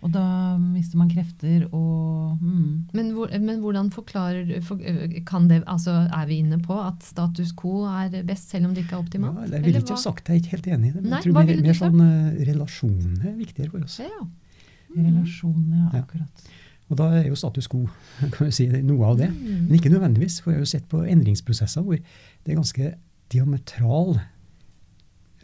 Og 0.00 0.08
da 0.14 0.22
mister 0.56 0.96
man 0.96 1.10
krefter 1.12 1.66
og 1.76 2.38
mm. 2.40 2.88
Men, 2.96 3.10
hvor, 3.12 3.28
men 3.38 3.58
hvordan 3.60 3.90
forklarer 3.92 4.62
for, 4.64 4.80
kan 5.28 5.48
det, 5.50 5.58
altså 5.68 5.92
Er 6.08 6.24
vi 6.30 6.38
inne 6.40 6.56
på 6.64 6.72
at 6.80 7.02
status 7.04 7.52
quo 7.52 7.82
er 7.84 8.22
best, 8.24 8.48
selv 8.50 8.70
om 8.70 8.74
det 8.74 8.86
ikke 8.86 8.96
er 8.96 9.02
optimalt? 9.04 9.42
Ja, 9.50 9.58
jeg 9.58 9.66
ville 9.66 9.82
ikke 9.82 9.92
ha 9.98 10.00
sagt 10.00 10.24
det, 10.26 10.32
jeg 10.32 10.40
er 10.40 10.44
ikke 10.46 10.56
helt 10.56 10.70
enig 10.78 10.88
i 10.88 10.94
det. 10.94 11.02
Men 11.02 11.10
Nei, 11.12 11.20
jeg 11.20 11.26
tror 11.34 11.36
mer, 11.44 11.62
mer 11.66 11.78
sånn 11.82 12.00
eh, 12.06 12.40
relasjonen 12.48 13.20
er 13.28 13.36
viktigere 13.42 13.70
for 13.74 13.84
oss. 13.84 13.98
Ja. 14.00 14.24
mm. 14.24 15.04
Relasjonene, 15.04 15.84
Ja. 15.92 16.00
akkurat. 16.00 16.48
Og 16.90 16.96
da 16.98 17.04
er 17.20 17.28
jo 17.28 17.36
status 17.38 17.68
quo 17.70 17.84
kan 18.34 18.48
vi 18.48 18.50
si, 18.56 18.66
noe 18.82 19.04
av 19.12 19.20
det. 19.20 19.28
Mm. 19.30 19.68
Men 19.68 19.76
ikke 19.78 19.92
nødvendigvis, 19.92 20.40
for 20.40 20.50
jeg 20.54 20.62
har 20.62 20.64
jo 20.64 20.72
sett 20.72 20.88
på 20.90 21.04
endringsprosesser 21.04 21.84
hvor 21.86 22.00
det 22.00 22.48
er 22.50 22.56
ganske 22.58 22.94
diametral 23.30 24.16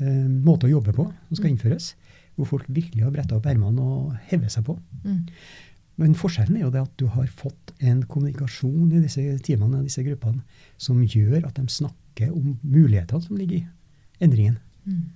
eh, 0.01 0.27
måte 0.49 0.67
å 0.67 0.73
jobbe 0.79 0.97
på 0.97 1.07
som 1.13 1.37
skal 1.39 1.51
Mm. 1.51 1.55
innføres. 1.59 1.93
Hvor 2.37 2.51
folk 2.53 2.69
virkelig 2.69 3.05
har 3.05 3.15
bretta 3.15 3.39
opp 3.39 3.47
ermene 3.49 3.83
og 3.83 4.17
hevet 4.31 4.53
seg 4.53 4.67
på. 4.67 4.77
Mm. 5.07 5.23
Men 5.97 6.17
forskjellen 6.19 6.59
er 6.59 6.67
jo 6.67 6.73
det 6.75 6.83
at 6.85 6.97
du 7.01 7.07
har 7.09 7.29
fått 7.33 7.73
en 7.81 8.03
kommunikasjon 8.05 8.91
i 8.93 9.01
disse 9.01 9.23
timene 9.47 9.79
og 9.79 9.87
disse 9.89 10.05
gruppene 10.05 10.43
som 10.77 11.01
gjør 11.01 11.47
at 11.49 11.57
de 11.57 11.65
snakker 11.73 12.35
om 12.35 12.59
mulighetene 12.61 13.25
som 13.25 13.39
ligger 13.41 13.63
i 13.63 14.25
endringen. 14.25 14.59
Mm. 14.85 15.07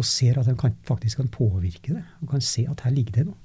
Og 0.00 0.08
ser 0.08 0.40
at 0.40 0.48
de 0.48 0.56
kan, 0.56 0.72
faktisk 0.88 1.20
kan 1.20 1.28
påvirke 1.32 1.98
det. 1.98 2.04
Og 2.22 2.32
kan 2.32 2.44
se 2.44 2.64
at 2.70 2.80
her 2.86 2.96
ligger 2.96 3.18
det 3.18 3.26
noe. 3.28 3.36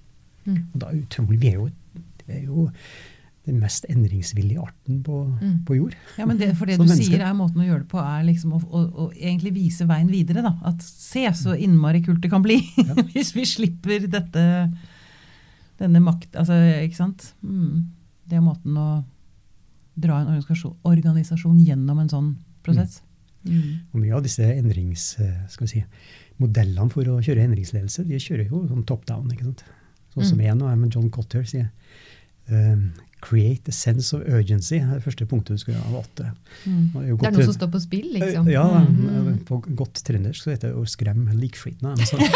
Mm. 0.47 0.61
Og 0.73 0.79
da 0.79 0.93
utrolig, 0.95 1.41
Vi 1.41 1.49
er 1.51 1.59
jo, 1.59 1.69
det 2.23 2.35
er 2.37 2.43
jo 2.47 2.69
den 3.47 3.59
mest 3.63 3.85
endringsvillige 3.89 4.59
arten 4.61 4.99
på, 5.03 5.21
Mm. 5.41 5.53
på 5.65 5.75
jord. 5.77 5.95
Ja, 6.19 6.25
men 6.29 6.37
det, 6.37 6.51
for 6.59 6.65
det 6.69 6.77
du 6.79 6.83
mennesker. 6.83 7.15
sier 7.17 7.23
er 7.25 7.33
måten 7.37 7.63
å 7.63 7.65
gjøre 7.67 7.83
det 7.85 7.89
på, 7.91 7.99
er 8.03 8.23
liksom 8.27 8.53
å, 8.57 8.61
å, 8.67 8.81
å 9.07 9.09
egentlig 9.15 9.53
vise 9.55 9.87
veien 9.89 10.11
videre. 10.11 10.43
da. 10.45 10.53
At 10.67 10.81
se 10.83 11.23
så 11.33 11.55
innmari 11.57 12.03
kult 12.05 12.21
det 12.21 12.29
kan 12.33 12.43
bli 12.45 12.59
Ja. 12.77 12.93
hvis 13.13 13.33
vi 13.35 13.45
slipper 13.47 14.07
dette 14.07 14.43
denne 15.79 15.99
makt 16.01 16.35
Altså, 16.39 16.55
ikke 16.85 16.97
sant? 16.97 17.31
Mm. 17.45 17.87
Det 18.27 18.37
er 18.37 18.41
måten 18.45 18.75
å 18.77 18.87
dra 19.97 20.19
en 20.21 20.27
organisasjon, 20.33 20.75
organisasjon 20.85 21.57
gjennom 21.65 21.99
en 22.03 22.09
sånn 22.11 22.31
prosess. 22.65 22.99
Mm. 23.47 23.79
Og 23.93 24.01
mye 24.01 24.13
av 24.17 24.23
disse 24.25 24.43
endrings, 24.43 25.15
eh, 25.23 25.45
skal 25.49 25.65
vi 25.65 25.71
si, 25.77 25.83
modellene 26.41 26.91
for 26.91 27.07
å 27.09 27.21
kjøre 27.23 27.45
endringsledelse, 27.47 28.03
de 28.05 28.19
kjører 28.21 28.49
jo 28.51 28.65
sånn 28.69 28.83
top 28.85 29.05
down. 29.09 29.29
ikke 29.31 29.47
sant? 29.47 29.63
Sånn 30.13 30.25
som 30.33 30.37
Mm. 30.37 30.45
en 30.51 30.61
av 30.67 30.89
John 30.93 31.09
Cotter, 31.09 31.43
sier 31.45 31.69
um, 32.51 32.91
Create 33.19 33.67
a 33.67 33.71
sense 33.73 34.13
of 34.13 34.21
urgency. 34.29 34.75
Det 34.77 34.83
er 34.85 34.93
det 34.99 35.03
første 35.03 35.25
punktet 35.25 35.55
du 35.57 35.61
skal 35.63 35.73
ha 35.73 35.89
valgt. 35.89 36.19
Mm. 36.65 36.91
Og 36.95 37.07
jo 37.09 37.15
Det 37.17 37.25
er 37.27 37.31
noe 37.33 37.43
som 37.47 37.53
står 37.55 37.67
på 37.73 37.79
spill, 37.81 38.11
liksom. 38.13 38.47
Ja, 38.53 38.67
Mm. 38.87 39.37
på 39.47 39.57
godt 39.75 39.93
trøndersk 40.05 40.43
så 40.43 40.49
heter 40.53 40.67
det 40.69 40.75
å 40.77 40.85
skremme 40.87 41.33
likskiten 41.33 41.87
Altså. 41.95 42.17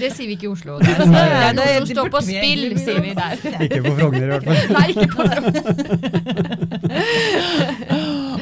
Det 0.00 0.10
sier 0.12 0.26
vi 0.28 0.32
ikke 0.36 0.46
i 0.48 0.50
Oslo. 0.52 0.78
Det 0.80 0.88
er, 0.88 0.92
det 1.06 1.06
er 1.06 1.52
noe 1.56 1.66
som 1.76 1.84
det 1.86 1.94
står 1.96 2.08
på 2.12 2.20
spill, 2.24 2.78
sier 2.80 3.00
vi 3.04 3.12
der. 3.16 3.32
Ikke 3.66 3.80
på 3.84 3.92
Frogner, 4.00 4.26
i 4.26 4.28
hvert 4.32 4.44
fall. 4.44 4.56
Nei, 4.76 4.86
ikke 4.92 5.08
på 5.12 5.20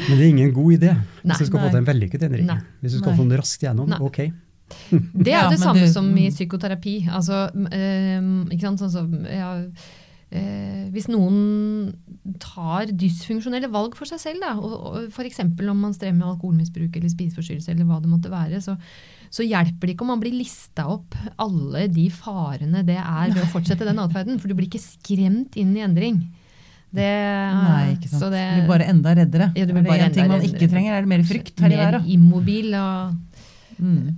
Men 0.04 0.18
det 0.18 0.24
er 0.24 0.28
ingen 0.30 0.52
god 0.54 0.72
idé 0.78 0.90
hvis 1.24 1.38
du 1.40 1.44
skal 1.48 1.60
få 1.62 1.68
til 1.72 1.80
en 1.80 1.86
vellykket 1.88 2.22
endring. 2.28 2.46
Nei. 2.48 2.58
Hvis 2.84 2.92
du 2.96 3.00
skal 3.00 3.12
Nei. 3.14 3.18
få 3.20 3.24
den 3.28 3.38
raskt 3.40 3.62
gjennom, 3.64 3.86
Nei. 3.90 3.98
ok. 4.04 4.18
Det 4.90 5.28
er 5.28 5.30
Ja, 5.30 5.42
jo 5.44 5.50
det 5.54 5.60
samme 5.62 5.84
du, 5.86 5.92
som 5.92 6.06
i 6.16 6.26
mm. 6.28 6.32
psykoterapi. 6.34 6.94
Altså, 7.12 7.36
ehm, 7.72 8.32
ikke 8.52 8.64
sant, 8.66 8.80
sånn 8.82 8.92
som 8.92 9.06
ja, 9.28 9.50
eh, 10.34 10.84
Hvis 10.94 11.08
noen 11.10 11.94
tar 12.42 12.90
dysfunksjonelle 12.92 13.70
valg 13.72 13.96
for 13.98 14.08
seg 14.10 14.20
selv, 14.22 14.42
da, 14.44 14.52
og, 14.58 14.74
og 14.74 15.08
f.eks. 15.14 15.40
om 15.44 15.80
man 15.86 15.94
strever 15.96 16.16
med 16.18 16.28
alkoholmisbruk 16.34 16.94
eller 16.98 17.12
spiseforstyrrelse, 17.12 17.72
eller 17.74 17.88
hva 17.88 17.98
det 18.02 18.10
måtte 18.12 18.30
være, 18.32 18.60
så, 18.64 18.76
så 19.34 19.46
hjelper 19.46 19.86
det 19.90 19.96
ikke 19.96 20.06
om 20.06 20.12
man 20.14 20.22
blir 20.22 20.36
lista 20.36 20.86
opp 20.92 21.16
alle 21.42 21.86
de 21.92 22.06
farene 22.14 22.84
det 22.86 22.98
er 23.00 23.34
ved 23.34 23.42
å 23.44 23.50
fortsette 23.52 23.86
den 23.88 24.00
atferden. 24.02 24.38
For 24.42 24.48
du 24.50 24.56
blir 24.58 24.68
ikke 24.70 24.82
skremt 24.84 25.58
inn 25.60 25.74
i 25.76 25.82
endring. 25.84 26.22
Det, 26.94 27.08
Nei, 27.10 27.96
ikke 27.96 28.06
sant. 28.12 28.20
så 28.22 28.28
det, 28.30 28.42
du 28.54 28.60
blir 28.60 28.68
bare 28.70 28.86
enda 28.92 29.14
reddere. 29.18 29.48
Ja, 29.58 29.64
du 29.66 29.72
er 29.74 29.80
det 29.80 29.88
bare 29.88 30.04
en 30.06 30.12
ting 30.14 30.28
man 30.30 30.44
ikke 30.46 30.68
trenger, 30.70 30.94
er 30.94 31.02
det 31.02 31.10
mer 31.10 31.24
frykt 31.26 31.58
her 31.64 31.74
i 31.74 31.80
mer 31.80 32.00
immobil 32.18 32.74
og 32.78 33.16
Mm. 33.74 34.12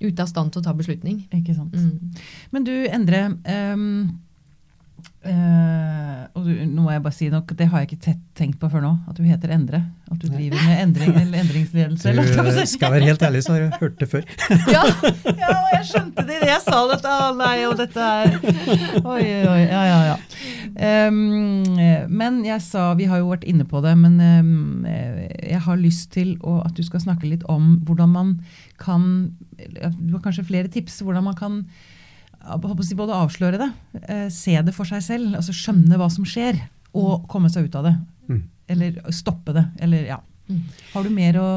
ute 0.00 0.22
av 0.24 0.28
stand 0.30 0.48
til 0.54 0.62
å 0.62 0.64
ta 0.64 0.72
beslutning. 0.72 1.18
Ikke 1.36 1.52
sant. 1.54 1.74
Mm. 1.76 2.14
Men 2.54 2.64
du, 2.64 2.72
Endre 2.88 3.18
ehm, 3.44 3.90
eh, 5.28 6.22
og 6.32 6.46
du, 6.46 6.50
nå 6.66 6.84
må 6.84 6.92
jeg 6.92 7.02
bare 7.04 7.14
si 7.14 7.28
nok, 7.30 7.52
Det 7.58 7.68
har 7.70 7.82
jeg 7.82 7.92
ikke 7.92 8.04
tett 8.06 8.22
tenkt 8.38 8.58
på 8.58 8.70
før 8.72 8.82
nå, 8.84 8.92
at 9.10 9.18
du 9.18 9.22
heter 9.26 9.52
Endre. 9.54 9.82
At 10.10 10.20
du 10.20 10.26
driver 10.28 10.58
med 10.64 10.80
endring 10.82 11.12
eller 11.20 11.42
endringsledelse. 11.42 12.12
Du, 12.16 12.60
skal 12.68 12.94
være 12.94 13.08
helt 13.10 13.22
ærlig, 13.22 13.42
så 13.44 13.54
har 13.54 13.60
jeg 13.60 13.80
hørt 13.80 14.00
det 14.00 14.08
før. 14.10 14.24
Ja, 14.74 14.82
ja, 15.28 15.50
og 15.52 15.68
jeg 15.74 15.84
skjønte 15.90 16.24
det 16.28 16.38
idet 16.38 16.50
jeg 16.50 16.64
sa 16.64 16.80
dette. 16.90 17.12
Å 17.12 17.30
nei, 17.38 17.54
og 17.68 17.76
dette 17.80 18.08
er 18.08 18.36
oi, 19.02 19.22
oi. 19.22 19.60
Ja, 19.62 19.82
ja, 19.88 20.00
ja. 20.12 20.16
Um, 20.72 21.76
men 22.08 22.38
jeg 22.46 22.62
sa 22.64 22.86
Vi 22.96 23.04
har 23.10 23.20
jo 23.20 23.28
vært 23.28 23.44
inne 23.48 23.66
på 23.68 23.82
det, 23.84 23.92
men 24.00 24.16
um, 24.16 24.86
jeg 24.88 25.60
har 25.66 25.80
lyst 25.80 26.12
til 26.16 26.34
å, 26.40 26.62
at 26.64 26.76
du 26.76 26.84
skal 26.86 27.04
snakke 27.04 27.28
litt 27.28 27.44
om 27.52 27.76
hvordan 27.86 28.12
man 28.14 28.36
kan 28.80 29.04
Du 30.00 30.14
har 30.16 30.22
kanskje 30.24 30.48
flere 30.48 30.72
tips 30.72 31.02
hvordan 31.04 31.28
man 31.28 31.36
kan 31.38 31.58
både 32.42 33.16
avsløre 33.16 33.58
det, 33.60 33.70
eh, 34.08 34.28
se 34.28 34.56
det 34.62 34.74
for 34.74 34.88
seg 34.88 35.02
selv, 35.02 35.36
altså 35.38 35.54
skjønne 35.54 35.98
hva 36.00 36.08
som 36.10 36.24
skjer, 36.24 36.58
og 36.94 37.26
komme 37.28 37.50
seg 37.50 37.68
ut 37.68 37.78
av 37.78 37.84
det. 37.88 37.94
Mm. 38.28 38.42
Eller 38.68 39.12
stoppe 39.12 39.54
det. 39.56 39.64
Eller 39.80 40.06
ja. 40.06 40.20
Mm. 40.48 40.62
Har 40.92 41.04
du 41.04 41.10
mer 41.10 41.38
å 41.40 41.48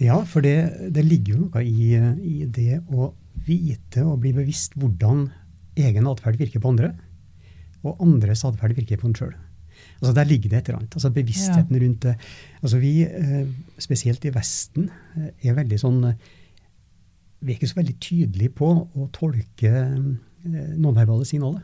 Ja, 0.00 0.24
for 0.24 0.42
det, 0.42 0.90
det 0.90 1.04
ligger 1.04 1.34
jo 1.34 1.40
noe 1.44 1.62
i, 1.62 1.92
i 1.94 2.44
det 2.46 2.80
å 2.90 3.12
vite 3.46 4.02
og 4.06 4.20
bli 4.22 4.32
bevisst 4.34 4.74
hvordan 4.78 5.26
egen 5.78 6.06
atferd 6.10 6.38
virker 6.40 6.62
på 6.62 6.72
andre, 6.72 6.92
og 7.82 8.00
andres 8.02 8.44
atferd 8.46 8.76
virker 8.78 9.00
på 9.00 9.10
en 9.10 9.16
sjøl. 9.18 9.34
Altså 10.02 10.14
Der 10.14 10.26
ligger 10.26 10.50
det 10.50 10.58
et 10.58 10.68
eller 10.68 10.80
annet. 10.80 10.94
altså 10.96 11.10
Bevisstheten 11.14 11.78
rundt 11.78 12.02
det. 12.02 12.14
Altså 12.62 12.78
Vi, 12.78 13.02
eh, 13.02 13.46
spesielt 13.78 14.24
i 14.24 14.30
Vesten, 14.34 14.90
eh, 15.16 15.30
er 15.42 15.54
veldig 15.54 15.78
sånn 15.78 16.14
Vi 17.42 17.52
er 17.52 17.58
ikke 17.58 17.68
så 17.72 17.78
veldig 17.80 17.96
tydelige 18.00 18.52
på 18.54 18.68
å 18.96 19.08
tolke 19.12 19.70
eh, 19.72 20.74
nonverbale 20.78 21.24
signaler. 21.26 21.62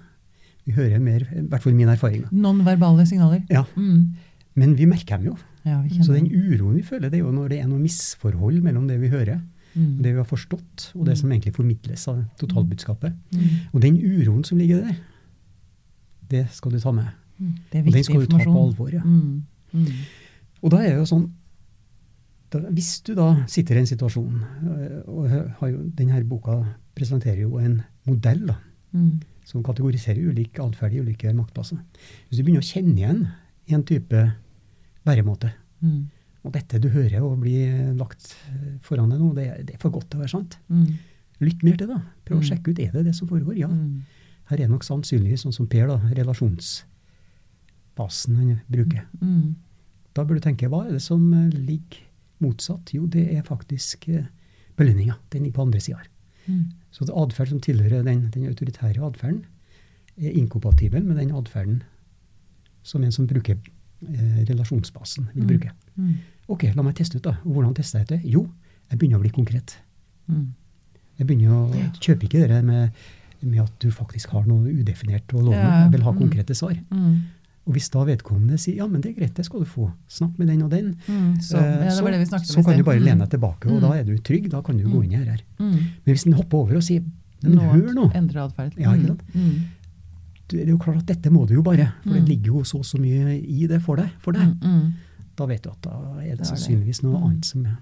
Vi 0.66 0.72
hører 0.76 0.98
mer, 1.00 1.22
i 1.32 1.44
hvert 1.48 1.62
fall 1.64 1.72
min 1.78 1.88
erfaring. 1.88 2.24
Nonverbale 2.32 3.06
signaler. 3.08 3.44
Ja, 3.50 3.64
Mm. 3.76 4.14
Men 4.58 4.72
vi 4.74 4.86
merker 4.90 5.16
dem 5.20 5.26
jo. 5.28 5.36
Ja, 5.64 5.76
vi 5.82 6.02
Så 6.02 6.12
den 6.16 6.26
uroen 6.26 6.74
vi 6.74 6.82
føler, 6.82 7.08
det 7.10 7.20
er 7.20 7.22
jo 7.22 7.30
når 7.30 7.48
det 7.52 7.60
er 7.62 7.68
noe 7.68 7.78
misforhold 7.78 8.60
mellom 8.62 8.88
det 8.88 8.96
vi 9.00 9.08
hører, 9.08 9.40
Mm. 9.76 10.02
det 10.02 10.12
vi 10.14 10.16
har 10.18 10.24
forstått, 10.24 10.92
og 10.96 11.06
det 11.06 11.16
som 11.18 11.30
egentlig 11.30 11.54
formidles 11.54 12.08
av 12.08 12.24
totalbudskapet. 12.40 13.12
Mm. 13.32 13.48
Og 13.72 13.80
den 13.82 13.96
uroen 14.02 14.42
som 14.44 14.58
ligger 14.58 14.80
der, 14.82 14.96
det 16.30 16.46
skal 16.52 16.72
du 16.72 16.80
ta 16.80 16.90
med. 16.92 17.06
Mm. 17.38 17.54
Det 17.70 17.78
er 17.78 17.82
viktig 17.82 18.00
informasjon. 18.00 18.16
Og 18.16 18.28
den 18.28 18.40
skal 18.40 18.42
du 18.42 18.44
ta 18.44 18.50
på 18.50 18.64
alvor. 18.66 18.90
ja. 18.92 19.02
Mm. 19.04 19.42
Mm. 19.72 19.86
Og 20.62 20.70
da 20.70 20.76
er 20.82 20.88
det 20.88 20.98
jo 20.98 21.04
sånn 21.06 21.30
da, 22.50 22.58
Hvis 22.72 23.00
du 23.04 23.14
da 23.14 23.44
sitter 23.46 23.76
i 23.76 23.78
en 23.82 23.86
situasjon 23.86 24.42
øh, 24.64 25.02
og 25.08 25.28
har 25.60 25.68
jo, 25.72 25.82
denne 25.98 26.24
boka 26.28 26.64
presenterer 26.96 27.40
jo 27.42 27.58
en 27.58 27.82
modell 28.06 28.46
da, 28.46 28.54
Mm. 28.92 29.20
som 29.44 29.62
kategoriserer 29.62 30.30
ulik 30.30 30.58
atferd 30.64 30.94
i 30.94 31.00
ulike 31.02 31.28
maktplasser. 31.36 31.76
Hvis 32.28 32.38
du 32.38 32.42
begynner 32.44 32.62
å 32.62 32.72
kjenne 32.72 32.96
igjen 32.96 33.26
en 33.68 33.82
type 33.84 34.32
væremåte, 35.04 35.50
Mm. 35.82 36.06
og 36.44 36.52
dette 36.52 36.80
du 36.80 36.88
hører 36.88 37.20
og 37.22 37.38
blir 37.40 37.92
lagt 37.94 38.34
øh, 38.50 38.78
foran 38.80 39.10
deg 39.10 39.20
nå, 39.20 39.34
det, 39.34 39.66
det 39.66 39.74
er 39.74 39.78
for 39.78 39.90
godt 39.90 40.08
til 40.10 40.18
å 40.18 40.22
være 40.24 40.30
sant. 40.30 40.56
Mm. 40.70 40.86
Lytt 41.40 41.62
mer 41.62 41.76
til 41.76 41.86
det. 41.88 42.00
Prøv 42.24 42.38
å 42.38 42.40
Mm. 42.40 42.48
sjekke 42.48 42.70
ut 42.72 42.78
er 42.80 42.90
det 42.92 43.04
det 43.04 43.14
som 43.14 43.28
foregår. 43.28 43.56
Ja, 43.58 43.68
Mm. 43.68 44.02
her 44.46 44.60
er 44.60 44.68
nok 44.68 44.82
sannsynligvis 44.84 45.44
sånn 45.44 45.52
som 45.54 45.66
Per, 45.68 45.86
da, 45.86 45.98
relasjonsbasen 45.98 46.86
han 48.36 48.60
bruker. 48.70 49.04
Mm. 49.20 49.54
Da 50.14 50.24
burde 50.24 50.40
du 50.40 50.48
tenke 50.48 50.68
hva 50.70 50.86
er 50.86 50.92
det 50.96 51.02
som 51.02 51.32
eh, 51.34 51.50
ligger 51.52 52.07
motsatt? 52.40 52.92
Jo, 52.94 53.06
det 53.06 53.26
er 53.36 53.42
faktisk 53.42 54.08
eh, 54.08 54.24
belønninga. 54.76 55.14
Den 55.32 55.46
er 55.46 55.50
på 55.56 55.62
andre 55.62 55.80
sida. 55.80 55.98
Mm. 56.46 56.64
Så 56.92 57.04
atferd 57.12 57.48
som 57.52 57.60
tilhører 57.60 58.02
den, 58.06 58.30
den 58.34 58.46
autoritære 58.48 59.02
atferden, 59.04 59.44
er 60.18 60.30
inkompatibel 60.34 61.04
med 61.04 61.16
den 61.20 61.30
atferden 61.36 61.82
som 62.82 63.04
en 63.04 63.12
som 63.12 63.26
bruker 63.28 63.56
eh, 64.08 64.44
relasjonsbasen, 64.48 65.28
vil 65.34 65.42
Mm. 65.44 65.48
bruke. 65.48 65.70
Mm. 65.96 66.14
Ok, 66.48 66.62
la 66.74 66.82
meg 66.82 66.94
teste 66.96 67.16
ut, 67.18 67.24
da. 67.24 67.36
Og 67.44 67.52
hvordan 67.52 67.74
tester 67.74 67.98
jeg 67.98 68.08
det? 68.08 68.20
Jo, 68.24 68.48
jeg 68.90 68.98
begynner 68.98 69.18
å 69.18 69.20
bli 69.20 69.30
konkret. 69.30 69.76
Mm. 70.28 70.54
Jeg 71.18 71.26
begynner 71.26 71.50
å 71.52 71.74
Ja. 71.76 71.90
kjøpe 72.00 72.24
ikke 72.28 72.40
det 72.40 72.48
der 72.48 72.62
med, 72.62 72.90
med 73.42 73.60
at 73.60 73.72
du 73.82 73.90
faktisk 73.90 74.30
har 74.30 74.46
noe 74.46 74.70
udefinert 74.72 75.26
å 75.34 75.42
love. 75.42 75.54
Ja, 75.54 75.82
Jeg 75.84 75.92
vil 75.92 76.02
ha 76.02 76.12
mm. 76.12 76.18
konkrete 76.18 76.54
svar. 76.54 76.74
Mm. 76.90 77.18
Og 77.68 77.74
hvis 77.76 77.90
da 77.92 78.00
vedkommende 78.08 78.56
sier 78.58 78.76
ja, 78.80 78.86
men 78.88 79.02
det 79.04 79.10
er 79.12 79.18
greit, 79.20 79.34
det 79.36 79.44
skal 79.44 79.60
du 79.60 79.66
få. 79.68 79.90
Snakk 80.08 80.38
med 80.40 80.48
den 80.48 80.62
og 80.64 80.70
den. 80.72 80.94
Mm. 81.06 81.34
Så, 81.44 81.58
Eh, 81.60 81.66
ja, 81.68 81.84
det 81.84 81.92
så, 81.92 82.02
var 82.02 82.10
det 82.16 82.20
vi 82.22 82.28
snakket 82.30 82.48
så 82.54 82.64
kan 82.64 82.78
du 82.78 82.82
bare 82.84 82.98
Mm. 82.98 83.04
lene 83.04 83.18
deg 83.26 83.30
tilbake, 83.36 83.66
og 83.68 83.76
Mm. 83.76 83.80
da 83.84 83.92
er 83.92 84.04
du 84.04 84.16
trygg. 84.18 84.48
Da 84.50 84.62
kan 84.62 84.78
du 84.78 84.84
gå 84.88 84.98
Mm. 84.98 85.04
inn 85.04 85.12
i 85.12 85.16
her. 85.24 85.40
Mm. 85.60 85.70
Men 85.74 86.14
hvis 86.14 86.24
den 86.24 86.32
hopper 86.32 86.58
over 86.58 86.76
og 86.76 86.82
sier 86.82 87.02
men 87.42 87.52
Nå, 87.54 87.60
hør 87.70 87.92
nå, 87.94 88.10
Endre 88.16 88.40
atferd. 88.48 88.72
Ja, 88.78 88.92
ikke 88.94 89.06
sant? 89.06 89.20
Mm. 89.34 89.60
det 90.48 90.60
er 90.62 90.66
jo 90.70 90.78
klart 90.78 90.96
at 90.98 91.06
dette 91.06 91.30
må 91.30 91.46
du 91.46 91.54
jo 91.54 91.62
bare, 91.62 91.92
for 92.02 92.08
Mm. 92.10 92.24
det 92.24 92.28
ligger 92.28 92.46
jo 92.46 92.62
så 92.64 92.80
så 92.82 92.98
mye 92.98 93.36
i 93.46 93.66
det 93.66 93.82
for 93.82 93.96
deg. 93.96 94.08
For 94.18 94.32
deg. 94.32 94.48
Mm, 94.48 94.60
mm. 94.62 94.92
Da 95.36 95.46
vet 95.46 95.62
du 95.62 95.70
at 95.70 95.82
da 95.82 95.90
er 96.20 96.30
det 96.30 96.38
det. 96.38 96.46
sannsynligvis 96.48 97.02
noe 97.04 97.18
Mm. 97.18 97.24
annet 97.26 97.44
som 97.44 97.66
er 97.66 97.76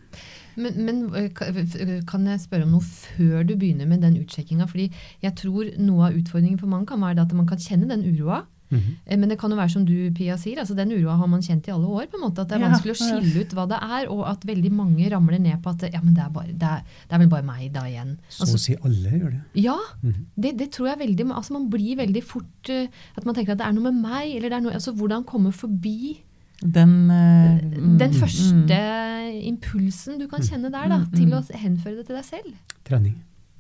Men, 0.59 0.85
men 0.85 1.15
eh, 1.15 1.29
f- 1.29 2.05
kan 2.07 2.25
jeg 2.27 2.41
spørre 2.41 2.63
om 2.65 2.71
noe 2.73 2.81
før 2.81 3.47
du 3.47 3.57
begynner 3.57 3.87
med 3.87 4.01
den 4.01 4.17
utsjekkinga? 4.17 4.67
Fordi 4.69 4.91
jeg 5.23 5.35
tror 5.37 5.79
noe 5.79 6.07
av 6.09 6.15
utfordringen 6.15 6.59
for 6.59 6.67
mange 6.67 6.87
kan 6.87 6.99
være 7.01 7.19
at 7.21 7.33
man 7.35 7.47
kan 7.47 7.59
kjenne 7.59 7.89
den 7.89 8.03
uroa. 8.05 8.45
Mhm. 8.71 8.79
-hmm. 8.81 9.17
Men 9.19 9.29
det 9.29 9.39
kan 9.39 9.51
jo 9.51 9.57
være 9.57 9.71
som 9.71 9.85
du, 9.87 10.11
Pia, 10.15 10.37
sier, 10.37 10.59
altså 10.59 10.75
den 10.75 10.91
uroa 10.93 11.17
har 11.17 11.27
man 11.27 11.41
kjent 11.43 11.69
i 11.69 11.71
alle 11.71 11.87
år. 11.87 12.07
på 12.11 12.17
en 12.17 12.23
måte, 12.31 12.41
At 12.41 12.49
det 12.49 12.57
er 12.57 12.61
Ja, 12.61 12.69
vanskelig 12.69 12.93
å 12.93 13.01
skille 13.05 13.41
ut 13.41 13.53
hva 13.55 13.67
det 13.69 13.79
er, 13.83 14.09
og 14.11 14.29
at 14.31 14.45
veldig 14.47 14.73
mange 14.73 15.09
ramler 15.11 15.39
ned 15.39 15.63
på 15.63 15.71
at 15.71 15.93
ja, 15.93 16.01
men 16.03 16.15
det 16.15 16.23
er, 16.25 16.29
bare, 16.31 16.47
det 16.53 16.63
er, 16.63 16.81
det 17.09 17.13
er 17.13 17.19
vel 17.19 17.29
bare 17.29 17.43
meg 17.43 17.73
da 17.73 17.81
igjen. 17.87 18.19
Så 18.29 18.43
Altså, 18.43 18.55
å 18.55 18.59
si 18.59 18.75
alle 18.85 19.11
gjør 19.11 19.31
det. 19.31 19.41
ja, 19.63 19.77
Mhm. 20.03 20.15
det, 20.41 20.59
det 20.59 20.71
tror 20.71 20.87
jeg 20.89 20.99
veldig 21.09 21.33
altså 21.37 21.53
Man 21.53 21.71
blir 21.71 21.97
veldig 21.97 22.23
fort 22.25 22.69
eh, 22.71 22.87
at 23.17 23.25
man 23.27 23.35
tenker 23.35 23.53
at 23.53 23.59
det 23.59 23.67
er 23.67 23.73
noe 23.73 23.83
med 23.93 23.95
meg, 24.03 24.37
eller 24.37 24.49
det 24.49 24.57
er 24.57 24.61
noe 24.63 24.73
altså 24.73 24.93
Hvordan 24.93 25.25
komme 25.25 25.53
forbi 25.53 26.19
Den, 26.63 27.11
uh, 27.11 27.61
mm, 27.61 27.99
den 27.99 28.11
mm, 28.11 28.15
første 28.21 29.43
impulsen 29.45 30.19
du 30.19 30.27
kan 30.27 30.41
kjenne 30.41 30.71
der, 30.73 30.89
da, 30.89 30.97
Mm, 30.99 31.05
mm. 31.05 31.17
til 31.17 31.31
å 31.35 31.43
henføre 31.59 31.97
det 31.97 32.07
til 32.07 32.17
deg 32.17 32.25
selv. 32.25 32.55
Trening. 32.85 33.15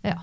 Ja. 0.05 0.15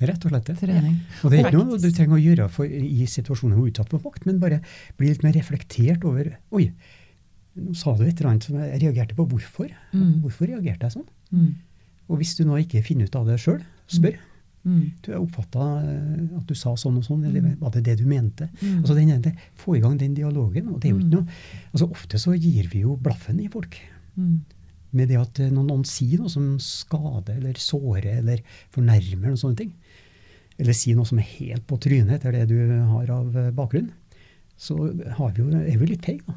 Rett 0.00 0.24
og 0.24 0.30
slett 0.30 0.44
det. 0.46 0.54
Trening. 0.60 0.96
Og 1.24 1.30
det 1.32 1.38
er 1.40 1.48
ikke 1.48 1.58
noe 1.58 1.78
du 1.82 1.88
trenger 1.90 2.14
å 2.14 2.22
gjøre 2.22 2.48
for, 2.54 2.64
i 2.70 3.06
situasjoner 3.10 3.56
hvor 3.58 3.64
du 3.66 3.70
er 3.70 3.72
utsatt 3.74 3.90
for 3.90 4.04
makt, 4.04 4.26
men 4.28 4.38
bare 4.38 4.60
bli 4.96 5.08
litt 5.10 5.24
mer 5.26 5.32
reflektert 5.34 6.04
over 6.06 6.36
Oi, 6.54 6.68
nå 7.58 7.74
sa 7.74 7.96
du 7.98 8.04
et 8.06 8.14
eller 8.20 8.30
annet 8.30 8.46
som 8.46 8.58
jeg 8.60 8.80
reagerte 8.84 9.16
på. 9.18 9.26
Hvorfor? 9.26 9.72
Mm. 9.92 10.20
Hvorfor 10.22 10.46
reagerte 10.52 10.86
jeg 10.86 10.94
sånn? 11.00 11.08
Mm, 11.34 11.54
Og 12.08 12.18
hvis 12.20 12.36
du 12.38 12.44
nå 12.46 12.56
ikke 12.62 12.84
finner 12.86 13.08
ut 13.10 13.16
av 13.18 13.26
det 13.26 13.40
sjøl, 13.42 13.58
spør. 13.90 14.14
mm, 14.64 14.84
Du, 15.02 15.10
jeg 15.10 15.18
oppfatta 15.20 15.64
at 16.38 16.46
du 16.46 16.54
sa 16.54 16.76
sånn 16.78 16.96
og 17.00 17.04
sånn, 17.04 17.24
eller 17.26 17.56
var 17.58 17.70
det 17.74 17.82
det 17.84 17.96
du 17.98 18.06
mente? 18.06 18.48
Mm. 18.62 18.78
Altså 18.84 18.94
den, 18.94 19.10
det, 19.22 19.34
Få 19.58 19.74
i 19.76 19.80
gang 19.82 19.98
den 19.98 20.14
dialogen. 20.14 20.68
og 20.68 20.78
det 20.80 20.88
er 20.88 20.94
jo 20.94 21.00
ikke 21.02 21.10
Mm. 21.10 21.26
noe, 21.26 21.26
altså 21.72 21.90
Ofte 21.90 22.18
så 22.22 22.36
gir 22.38 22.68
vi 22.70 22.80
jo 22.86 22.94
blaffen 22.96 23.40
i 23.40 23.48
folk. 23.48 23.76
mm. 24.16 24.38
Med 24.90 25.08
det 25.10 25.18
at 25.20 25.38
eh, 25.40 25.50
når 25.52 25.66
noen 25.68 25.84
sier 25.84 26.16
noe 26.18 26.30
som 26.32 26.56
skader 26.58 27.36
eller 27.36 27.52
sårer 27.60 28.22
eller 28.22 28.38
fornærmer, 28.72 29.26
noen 29.28 29.36
sånne 29.36 29.56
ting, 29.58 29.74
eller 30.58 30.74
si 30.74 30.94
noe 30.94 31.06
som 31.06 31.18
er 31.22 31.28
helt 31.38 31.66
på 31.70 31.78
trynet 31.80 32.16
etter 32.18 32.32
det 32.34 32.48
du 32.50 32.58
har 32.92 33.10
av 33.14 33.36
eh, 33.36 33.50
bakgrunn, 33.54 33.90
så 34.58 34.74
har 35.18 35.32
vi 35.36 35.42
jo, 35.44 35.48
er 35.54 35.76
vi 35.78 35.86
litt 35.92 36.04
feige. 36.04 36.24
da. 36.26 36.34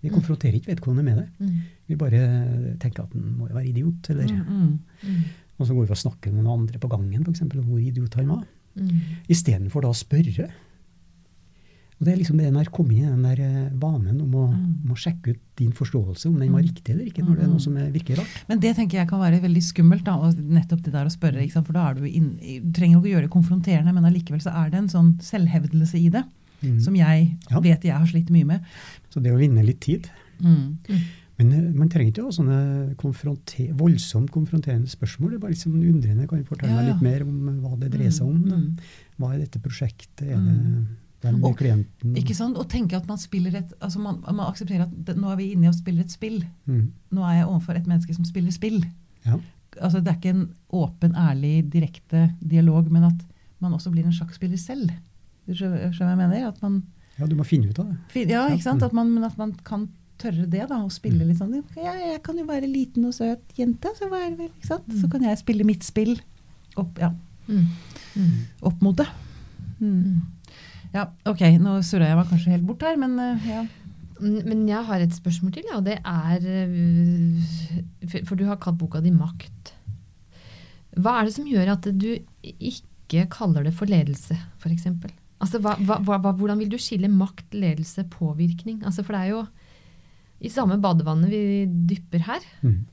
Vi 0.00 0.08
Mm. 0.08 0.14
konfronterer 0.16 0.54
ikke 0.56 0.72
vedkommende 0.72 1.04
med 1.04 1.16
det. 1.20 1.28
Mm. 1.44 1.56
Vi 1.86 1.94
bare 2.00 2.20
tenker 2.80 3.02
at 3.04 3.12
den 3.12 3.36
må 3.38 3.48
jo 3.50 3.54
være 3.54 3.68
idiot. 3.68 4.08
eller... 4.10 4.26
Mm, 4.26 4.48
mm. 4.48 4.78
Mm. 5.04 5.22
Og 5.60 5.66
så 5.68 5.74
går 5.76 5.86
vi 5.86 5.92
og 5.92 5.98
snakker 6.00 6.32
med 6.32 6.42
noen 6.44 6.60
andre 6.62 6.78
på 6.80 6.88
gangen 6.88 7.22
for 7.24 7.30
eksempel, 7.34 7.60
hvor 7.60 7.78
idiot 7.78 8.14
han 8.16 8.28
var. 8.32 8.46
Mm. 8.80 9.00
Istedenfor 9.28 9.82
da 9.84 9.90
å 9.92 9.94
spørre. 9.98 10.46
Og 12.00 12.06
Det 12.06 12.12
er 12.14 12.16
liksom 12.16 12.36
når 12.40 12.62
jeg 12.64 12.72
kom 12.72 12.90
inn 12.90 13.04
i 13.04 13.10
den 13.10 13.22
der 13.22 13.40
eh, 13.44 13.70
vanen 13.76 14.22
om 14.22 14.30
å, 14.32 14.44
Mm. 14.48 14.84
om 14.86 14.92
å 14.94 14.96
sjekke 14.96 15.34
ut 15.34 15.40
din 15.56 15.70
forståelse, 15.72 16.26
om 16.26 16.38
den 16.40 16.50
var 16.52 16.62
Mm. 16.62 16.68
riktig 16.72 16.94
eller 16.94 17.04
ikke, 17.04 17.22
når 17.22 17.34
det 17.36 17.42
er 17.44 17.46
Mm. 17.46 17.52
noe 17.52 17.60
som 17.60 17.76
er, 17.76 17.90
virker 17.92 18.16
rart. 18.16 18.44
Men 18.48 18.58
det 18.58 18.74
tenker 18.76 18.98
jeg 18.98 19.08
kan 19.08 19.20
være 19.20 19.40
veldig 19.42 19.62
skummelt, 19.62 20.04
da, 20.04 20.14
og 20.16 20.34
nettopp 20.34 20.80
det 20.82 20.92
der 20.92 21.04
å 21.04 21.10
spørre. 21.12 21.50
For 21.64 21.72
da 21.74 21.90
er 21.90 21.94
du 21.94 22.04
inn, 22.06 22.38
trenger 22.72 22.94
jo 22.96 23.00
ikke 23.02 23.12
gjøre 23.14 23.28
det 23.28 23.30
konfronterende, 23.30 23.92
men 23.92 24.04
allikevel 24.04 24.40
så 24.40 24.50
er 24.56 24.70
det 24.70 24.78
en 24.78 24.88
sånn 24.88 25.18
selvhevdelse 25.20 25.94
i 26.00 26.08
det, 26.08 26.24
Mm. 26.62 26.80
som 26.80 26.94
jeg 26.94 27.36
Ja. 27.50 27.60
vet 27.60 27.82
jeg 27.82 27.92
har 27.92 28.06
slitt 28.06 28.30
mye 28.30 28.46
med. 28.46 28.60
Så 29.10 29.22
det 29.22 29.32
å 29.32 29.38
vinne 29.38 29.62
litt 29.64 29.80
tid. 29.80 30.08
Mm. 30.42 30.78
Men 31.38 31.52
eh, 31.52 31.72
man 31.72 31.88
trenger 31.90 32.12
ikke 32.12 32.22
å 32.22 32.24
ha 32.24 32.30
sånne 32.32 32.96
konfronter, 32.96 33.72
voldsomt 33.74 34.30
konfronterende 34.30 34.88
spørsmål. 34.88 35.30
Det 35.30 35.34
er 35.36 35.38
bare 35.38 35.52
liksom 35.52 35.72
undrende. 35.74 36.26
Kan 36.28 36.38
du 36.38 36.44
fortelle 36.44 36.68
Ja, 36.70 36.76
meg 36.82 36.86
litt 36.94 37.02
mer 37.02 37.22
om 37.22 37.60
hva 37.62 37.78
det 37.78 37.90
dreier 37.92 38.10
seg 38.12 38.26
om? 38.26 38.42
Mm, 38.42 38.52
mm. 38.52 38.78
Hva 39.18 39.34
er 39.34 39.38
dette 39.38 39.58
prosjektet? 39.60 40.22
Er 40.22 40.36
det 40.36 40.86
Mm. 41.20 41.28
hvem 41.40 41.44
Og- 41.44 41.56
klienten? 41.58 42.16
Ikke 42.16 42.34
sant? 42.34 42.56
Og 42.56 42.68
tenke 42.68 42.96
at 42.96 43.06
man 43.08 43.18
spiller 43.18 43.54
et 43.58 43.72
altså 43.80 43.98
man, 44.00 44.20
man 44.24 44.46
aksepterer 44.46 44.82
at 44.86 45.04
det, 45.04 45.16
nå 45.16 45.30
er 45.32 45.36
vi 45.36 45.52
inne 45.52 45.68
og 45.68 45.74
spiller 45.74 46.00
et 46.02 46.10
spill. 46.10 46.44
Mm. 46.66 46.92
Nå 47.12 47.22
er 47.22 47.34
jeg 47.40 47.46
overfor 47.46 47.76
et 47.76 47.86
menneske 47.86 48.14
som 48.14 48.24
spiller 48.24 48.50
spill. 48.50 48.84
Ja. 49.26 49.36
Altså 49.82 50.00
Det 50.02 50.08
er 50.08 50.16
ikke 50.16 50.30
en 50.34 50.54
åpen, 50.72 51.14
ærlig, 51.14 51.70
direkte 51.70 52.34
dialog, 52.42 52.90
men 52.90 53.04
at 53.04 53.20
man 53.60 53.72
også 53.72 53.90
blir 53.92 54.04
en 54.06 54.12
sjakkspiller 54.12 54.58
selv. 54.58 54.90
Du 55.46 55.52
skjønner 55.54 55.92
hva 55.92 56.08
jeg 56.08 56.16
mener? 56.18 56.48
At 56.48 56.62
man, 56.62 56.82
ja, 57.18 57.26
du 57.26 57.34
må 57.36 57.44
finne 57.44 57.68
ut 57.68 57.78
av 57.78 57.86
det. 57.90 57.96
fin- 58.08 58.28
ja, 58.28 58.48
ikke 58.48 58.62
sant? 58.62 58.80
mm. 58.80 58.86
At 58.86 58.92
man, 58.92 59.10
men 59.14 59.24
at 59.24 59.36
man 59.38 59.52
kan 59.64 59.88
tørre 60.18 60.46
det, 60.48 60.68
da, 60.68 60.82
og 60.82 60.90
spille 60.92 61.24
litt 61.24 61.38
sånn 61.38 61.62
ja, 61.76 61.92
Jeg 61.94 62.22
kan 62.22 62.36
jo 62.36 62.44
være 62.44 62.66
liten 62.68 63.04
og 63.04 63.12
søt 63.14 63.40
jente, 63.56 63.88
så, 63.96 64.08
hva 64.08 64.24
er 64.26 64.30
det 64.30 64.38
vel, 64.38 64.48
ikke 64.56 64.66
sant? 64.66 64.88
så 65.00 65.10
kan 65.10 65.22
jeg 65.22 65.38
spille 65.38 65.64
mitt 65.64 65.82
spill 65.84 66.18
opp, 66.76 66.98
ja, 66.98 67.12
Mm. 67.48 67.66
Mm. 68.16 68.46
opp 68.62 68.80
mot 68.82 68.96
det. 68.96 69.06
Mm. 69.80 70.20
Ja, 70.94 71.04
ok, 71.30 71.42
nå 71.62 71.76
surra 71.86 72.08
jeg 72.10 72.18
meg 72.18 72.30
kanskje 72.32 72.50
helt 72.56 72.66
bort 72.66 72.82
her, 72.82 72.96
men 72.98 73.18
eh, 73.22 73.44
ja. 73.50 73.60
Mm, 74.20 74.40
Men 74.44 74.64
jeg 74.68 74.84
har 74.84 75.00
et 75.00 75.14
spørsmål 75.16 75.52
til, 75.54 75.64
ja, 75.70 75.78
og 75.78 75.84
det 75.86 75.94
er 76.04 76.42
øh, 76.44 78.24
for- 78.26 78.36
du 78.36 78.44
har 78.44 78.56
kalt 78.60 78.76
boka 78.78 79.00
di 79.00 79.10
'Makt'. 79.10 79.72
Hva 80.98 81.20
er 81.20 81.24
det 81.24 81.32
som 81.34 81.46
gjør 81.46 81.70
at 81.72 81.86
du 81.96 82.18
ikke 82.42 83.28
kaller 83.30 83.62
det 83.64 83.72
for 83.74 83.86
ledelse, 83.86 84.36
f.eks.? 84.58 84.86
Altså, 85.40 85.58
hva, 85.62 85.76
hva, 85.78 86.18
hva, 86.18 86.32
hvordan 86.36 86.58
vil 86.58 86.68
du 86.68 86.76
skille 86.76 87.08
makt, 87.08 87.54
ledelse, 87.54 88.04
påvirkning? 88.10 88.82
Altså, 88.84 89.02
for 89.02 89.14
det 89.14 89.20
er 89.22 89.30
jo 89.30 89.46
i 90.42 90.48
samme 90.52 90.76
badevannet 90.82 91.30
vi 91.30 91.66
dypper 91.88 92.18
her. 92.26 92.40
Mm. 92.62 92.84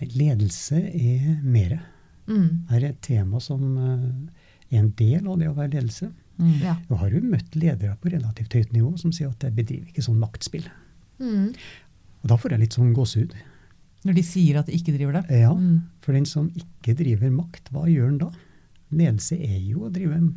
Ledelse 0.00 0.76
er 0.94 1.38
mere. 1.42 1.80
Mm. 2.26 2.66
Det 2.68 2.82
er 2.82 2.88
et 2.90 3.00
tema 3.02 3.40
som 3.40 3.62
eh, 3.78 4.76
er 4.76 4.82
en 4.82 4.90
del 4.98 5.26
av 5.26 5.38
det 5.40 5.48
å 5.48 5.54
være 5.56 5.72
ledelse. 5.78 6.10
Mm. 6.38 6.54
Ja. 6.62 6.76
Nå 6.88 6.96
har 7.00 7.10
du 7.10 7.20
møtt 7.20 7.54
ledere 7.58 7.96
på 8.00 8.10
relativt 8.12 8.52
høyt 8.54 8.72
nivå 8.72 8.92
som 8.98 9.10
sier 9.12 9.28
at 9.32 9.42
jeg 9.42 9.54
bedriver 9.56 9.88
ikke 9.90 10.04
sånn 10.06 10.18
maktspill. 10.22 10.66
Mm. 11.20 11.48
Og 12.22 12.28
da 12.30 12.36
får 12.38 12.50
jeg 12.54 12.60
litt 12.60 12.76
sånn 12.78 12.92
gåsehud. 12.94 13.34
Når 14.06 14.14
de 14.14 14.22
sier 14.22 14.58
at 14.60 14.66
de 14.66 14.72
ikke 14.78 14.94
driver 14.94 15.12
det. 15.18 15.40
Ja, 15.40 15.52
Mm. 15.54 15.82
for 16.00 16.12
den 16.12 16.24
som 16.24 16.50
ikke 16.54 16.94
driver 16.96 17.30
makt, 17.30 17.70
hva 17.72 17.86
gjør 17.90 18.10
den 18.10 18.18
da? 18.18 18.30
Ledelse 18.92 19.34
er 19.38 19.58
jo 19.60 19.88
å 19.88 19.92
drive 19.92 20.34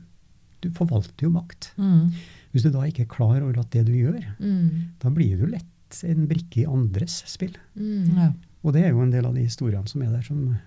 Du 0.62 0.70
forvalter 0.70 1.24
jo 1.26 1.30
makt. 1.32 1.72
Mm. 1.78 2.12
Hvis 2.54 2.64
du 2.64 2.70
da 2.70 2.80
ikke 2.86 3.02
er 3.02 3.06
klar 3.10 3.42
over 3.42 3.60
at 3.60 3.72
det 3.72 3.86
du 3.86 3.94
gjør, 3.94 4.22
Mm. 4.40 4.90
da 5.00 5.10
blir 5.10 5.38
du 5.40 5.48
lett 5.48 6.04
en 6.04 6.28
brikke 6.28 6.58
i 6.62 6.66
andres 6.66 7.24
spill. 7.26 7.54
Mm. 7.76 8.16
Ja. 8.16 8.32
Og 8.64 8.74
det 8.74 8.84
er 8.86 8.90
jo 8.92 9.02
en 9.02 9.10
del 9.10 9.26
av 9.26 9.34
de 9.34 9.42
historiene 9.42 9.88
som 9.90 10.02
er 10.04 10.12
der, 10.12 10.22
som, 10.22 10.38
som 10.48 10.60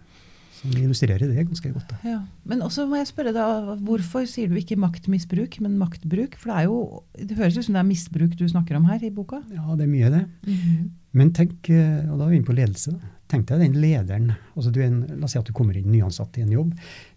illustrerer 0.73 1.29
det 1.29 1.47
ganske 1.47 1.73
godt. 1.75 1.91
Da. 1.91 1.99
Ja. 2.09 2.19
Men 2.49 2.63
også 2.65 2.87
må 2.89 2.97
jeg 2.97 3.11
spørre 3.11 3.35
da, 3.37 3.47
hvorfor 3.85 4.25
sier 4.31 4.49
du 4.49 4.57
ikke 4.59 4.79
maktmisbruk, 4.81 5.59
men 5.65 5.77
maktbruk? 5.81 6.39
For 6.41 6.53
det 6.53 6.61
er 6.61 6.69
jo, 6.71 6.79
det 7.19 7.39
høres 7.39 7.59
ut 7.59 7.67
som 7.69 7.77
det 7.77 7.83
er 7.83 7.91
misbruk 7.91 8.37
du 8.41 8.47
snakker 8.49 8.79
om 8.79 8.87
her 8.89 9.05
i 9.05 9.13
boka. 9.15 9.43
Ja, 9.53 9.77
det 9.77 9.87
er 9.87 9.93
mye, 9.93 10.13
det. 10.15 10.23
Mm. 10.49 10.87
Men 11.21 11.35
tenk, 11.37 11.59
eh, 11.71 12.01
og 12.09 12.19
da 12.19 12.27
er 12.27 12.33
vi 12.33 12.41
inne 12.41 12.49
på 12.49 12.57
ledelse. 12.57 12.95
da. 12.97 13.13
Tenk 13.31 13.49
deg 13.49 13.63
den 13.63 13.77
lederen. 13.81 14.33
altså 14.55 14.71
du 14.71 14.81
er 14.81 14.89
en, 14.91 15.03
La 15.19 15.27
oss 15.27 15.35
si 15.35 15.41
at 15.41 15.49
du 15.49 15.55
kommer 15.57 15.77
inn 15.79 15.91
nyansatt 15.91 16.37
i 16.39 16.45
en 16.45 16.53
jobb. 16.53 16.73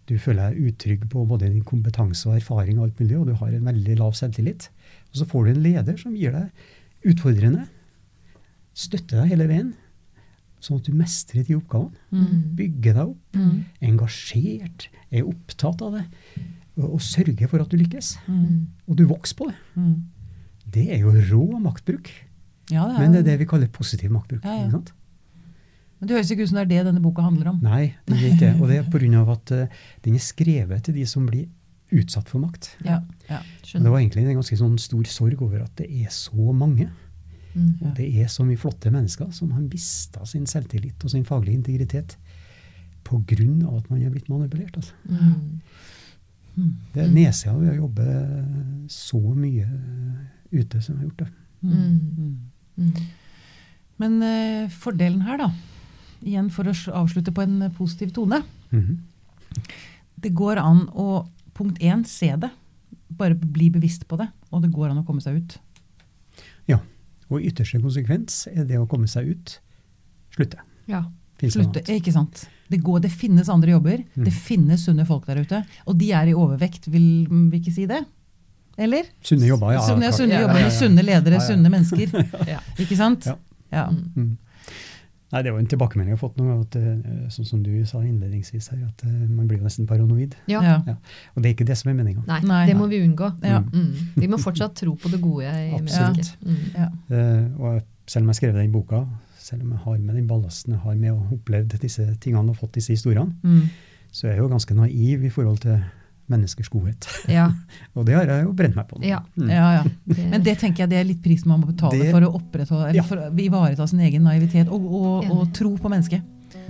Du 0.07 0.15
føler 0.21 0.51
deg 0.51 0.69
utrygg 0.71 1.07
på 1.11 1.25
både 1.27 1.49
din 1.51 1.65
kompetanse 1.67 2.29
og 2.29 2.37
erfaring, 2.37 2.79
og 2.79 2.87
alt 2.87 3.01
mulig, 3.01 3.17
og 3.17 3.27
du 3.27 3.33
har 3.39 3.51
en 3.51 3.67
veldig 3.67 3.97
lav 3.99 4.15
selvtillit. 4.15 4.69
Og 5.11 5.19
så 5.19 5.27
får 5.27 5.45
du 5.45 5.51
en 5.51 5.65
leder 5.65 5.97
som 5.99 6.15
gir 6.15 6.35
deg 6.35 7.11
utfordrende, 7.11 7.67
støtter 8.77 9.21
deg 9.21 9.33
hele 9.33 9.47
veien, 9.49 9.73
sånn 10.63 10.79
at 10.81 10.87
du 10.89 10.93
mestrer 10.97 11.43
de 11.47 11.55
oppgavene. 11.57 11.93
Mm. 12.11 12.43
Bygger 12.57 12.93
deg 12.97 13.07
opp, 13.13 13.37
Mm. 13.37 13.63
engasjert, 13.85 14.87
er 15.11 15.27
opptatt 15.27 15.81
av 15.85 15.97
det, 15.99 16.05
og, 16.77 16.93
og 16.97 17.01
sørger 17.01 17.47
for 17.49 17.61
at 17.63 17.69
du 17.73 17.77
lykkes. 17.77 18.15
Mm. 18.27 18.67
Og 18.87 18.97
du 18.99 19.05
vokser 19.09 19.35
på 19.39 19.49
det. 19.51 19.57
Mm. 19.75 19.95
Det 20.67 20.85
er 20.93 20.99
jo 21.05 21.13
rå 21.31 21.59
maktbruk. 21.63 22.09
Ja, 22.69 22.83
det 22.89 22.95
er, 22.97 22.99
Men 22.99 23.11
det 23.15 23.19
er 23.21 23.27
det 23.31 23.37
vi 23.39 23.45
kaller 23.49 23.67
positiv 23.71 24.11
maktbruk. 24.11 24.43
Ja, 24.43 24.67
ja. 24.67 24.81
Men 25.97 26.09
det 26.09 26.13
høres 26.17 26.29
ikke 26.29 26.43
ut 26.45 26.49
som 26.51 26.57
det 26.59 26.65
er 26.67 26.73
det 26.75 26.81
denne 26.91 27.01
boka 27.01 27.23
handler 27.25 27.47
om. 27.53 27.61
Nei, 27.63 27.95
det 28.05 28.17
er 28.17 28.25
ikke 28.27 28.41
det. 28.43 28.49
Og 28.61 28.67
det 28.69 28.75
er 28.77 28.89
pga. 28.91 29.21
at 29.33 29.53
uh, 29.55 29.77
den 30.05 30.17
er 30.19 30.21
skrevet 30.21 30.83
til 30.85 30.93
de 30.93 31.05
som 31.09 31.25
blir 31.25 31.47
utsatt 31.95 32.27
for 32.29 32.43
makt. 32.43 32.73
Ja, 32.85 32.99
ja. 33.29 33.39
Og 33.39 33.81
det 33.85 33.89
var 33.93 33.97
egentlig 34.01 34.25
en 34.27 34.37
ganske 34.41 34.57
sånn 34.59 34.75
stor 34.77 35.07
sorg 35.09 35.41
over 35.41 35.63
at 35.63 35.73
det 35.79 35.87
er 35.87 36.11
så 36.13 36.51
mange. 36.53 36.89
Mm. 37.55 37.93
Det 37.95 38.07
er 38.21 38.27
så 38.29 38.43
mye 38.45 38.57
flotte 38.57 38.91
mennesker 38.93 39.31
som 39.33 39.51
har 39.51 39.61
mista 39.61 40.25
sin 40.25 40.45
selvtillit 40.45 41.03
og 41.03 41.09
sin 41.11 41.23
faglige 41.25 41.57
integritet 41.57 42.17
pga. 43.03 43.17
at 43.77 43.89
man 43.89 44.01
er 44.03 44.09
blitt 44.11 44.27
manipulert. 44.29 44.75
Altså. 44.77 44.93
Mm. 45.09 45.61
Mm. 46.57 46.73
Det 46.93 47.01
er 47.03 47.07
Mm. 47.07 47.13
nedsida 47.15 47.53
ved 47.57 47.71
å 47.71 47.81
jobbe 47.81 48.87
så 48.89 49.21
mye 49.35 49.67
ute 50.51 50.81
som 50.81 50.95
jeg 50.95 50.99
har 50.99 51.09
gjort 51.09 51.17
det. 51.17 51.27
Mm. 51.61 51.99
Mm. 52.17 52.37
Mm. 52.77 52.93
Men 53.99 54.21
uh, 54.21 54.69
fordelen 54.69 55.21
her, 55.21 55.37
da, 55.37 55.51
igjen 56.21 56.49
for 56.51 56.63
å 56.69 56.73
avslutte 56.93 57.31
på 57.33 57.41
en 57.43 57.61
eh, 57.61 57.69
positiv 57.71 58.11
tone 58.13 58.43
Mhm. 58.71 58.97
Det 60.19 60.33
går 60.33 60.57
an 60.59 60.87
å 60.93 61.27
punkt 61.55 61.79
én 61.79 62.03
se 62.05 62.35
det. 62.35 62.49
Bare 63.09 63.33
bli 63.33 63.69
bevisst 63.69 64.07
på 64.07 64.17
det. 64.17 64.27
Og 64.51 64.61
det 64.61 64.71
går 64.73 64.89
an 64.91 64.97
å 64.97 65.05
komme 65.05 65.21
seg 65.21 65.37
ut. 65.37 65.57
Og 67.27 67.43
ytterste 67.43 67.79
konsekvens 67.83 68.45
er 68.53 68.67
det 68.67 68.79
å 68.79 68.87
komme 68.89 69.09
seg 69.11 69.33
ut. 69.33 69.57
Slutte. 70.35 70.61
Ja. 70.87 71.03
Slutte, 71.37 71.83
ikke 71.93 72.13
sant? 72.15 72.47
Det, 72.71 72.79
går, 72.81 73.03
det 73.03 73.11
finnes 73.13 73.49
andre 73.53 73.75
jobber. 73.75 74.01
Mm. 74.15 74.23
Det 74.25 74.33
finnes 74.33 74.85
sunne 74.87 75.05
folk 75.07 75.27
der 75.29 75.43
ute. 75.43 75.59
Og 75.85 75.97
de 75.99 76.09
er 76.15 76.31
i 76.31 76.35
overvekt, 76.37 76.87
vil 76.91 77.27
vi 77.51 77.59
ikke 77.61 77.73
si 77.75 77.85
det? 77.89 77.99
Eller? 78.77 79.09
Sunne 79.25 79.49
jobber, 79.49 79.75
ja. 79.75 79.83
Sunne, 79.85 80.09
sunne 80.13 80.41
jobber 80.43 80.67
sunne 80.73 81.05
ledere, 81.05 81.41
sunne 81.43 81.71
mennesker. 81.73 82.13
Ja. 82.53 82.59
Ikke 82.79 82.97
sant? 82.97 83.25
Ja. 83.29 83.37
Ja. 83.73 83.85
Mm. 83.91 84.35
Mm. 85.27 85.33
Nei, 85.33 85.41
Det 85.43 85.49
er 85.49 85.53
jo 85.53 85.59
en 85.59 85.67
tilbakemelding 85.67 86.13
jeg 86.13 86.17
har 86.17 86.29
fått 86.29 86.37
nå, 86.39 86.61
at, 86.61 86.75
eh, 86.75 87.27
sånn 87.35 87.45
som 87.45 87.63
du 87.63 87.71
sa 87.85 87.99
innledningsvis 87.99 88.69
her, 88.71 88.85
at 88.87 89.03
eh, 89.03 89.27
man 89.27 89.47
blir 89.47 89.57
jo 89.59 89.65
nesten 89.65 89.85
paranoid. 89.87 90.35
Ja. 90.47 90.61
Ja. 90.63 90.95
Og 91.35 91.43
det 91.43 91.49
er 91.49 91.53
ikke 91.57 91.67
det 91.67 91.77
som 91.77 91.91
er 91.91 91.97
meninga. 92.01 92.23
Nei, 92.27 92.39
Nei. 92.47 92.65
det 92.67 92.75
må 92.79 92.87
vi 92.87 93.01
unngå. 93.03 93.31
Ja. 93.43 93.59
Mm. 93.59 93.93
Vi 94.15 94.27
må 94.27 94.37
fortsatt 94.39 94.75
tro 94.75 94.95
på 94.95 95.11
det 95.11 95.19
gode 95.21 95.43
i 95.51 95.73
Absolutt. 95.79 96.37
Mm. 96.45 96.61
Ja. 96.75 96.87
Eh, 97.11 97.45
og 97.59 97.81
selv 98.07 98.23
om 98.23 98.29
jeg 98.31 98.35
skrev 98.39 98.53
den 98.55 98.71
boka, 98.71 99.03
selv 99.37 99.63
om 99.63 99.71
jeg 99.75 99.79
har 99.83 99.97
med 99.99 100.15
den 100.15 100.27
ballasten 100.27 100.73
jeg 100.73 100.79
har 100.83 100.95
med 100.95 101.11
å 101.11 101.19
ha 101.19 101.35
opplevd 101.35 101.77
disse 101.81 102.07
tingene 102.23 102.49
og 102.49 102.57
fått 102.57 102.73
disse 102.79 102.93
historiene, 102.95 103.33
Mm. 103.43 103.67
så 104.11 104.27
er 104.27 104.31
jeg 104.37 104.39
jo 104.39 104.47
ganske 104.49 104.75
naiv 104.75 105.23
i 105.25 105.29
forhold 105.29 105.59
til 105.59 105.83
menneskers 106.29 106.69
godhet. 106.69 107.07
Ja. 107.31 107.47
Og 107.95 108.05
det 108.07 108.15
har 108.17 108.25
jeg 108.31 108.45
jo 108.45 108.53
brent 108.57 108.75
meg 108.75 108.87
på. 108.89 108.99
Ja. 109.05 109.21
Mm. 109.39 109.49
ja, 109.49 109.67
ja. 109.79 109.83
Det, 110.07 110.29
Men 110.31 110.43
det 110.43 110.57
tenker 110.59 110.83
jeg 110.85 110.89
det 110.93 110.97
er 111.01 111.07
litt 111.07 111.21
prisen 111.23 111.47
man 111.51 111.61
må 111.63 111.69
betale 111.73 111.99
Det- 112.01 112.11
for 112.11 112.21
å 112.27 112.33
opprettholde, 112.39 112.89
eller 112.89 113.01
Ja. 113.01 113.03
for 113.07 113.17
å 113.17 113.29
ivareta 113.33 113.87
sin 113.87 113.99
egen 114.07 114.23
naivitet 114.27 114.67
og, 114.71 114.87
og, 114.91 115.29
og 115.31 115.53
tro 115.53 115.75
på 115.77 115.89
mennesket. 115.91 116.21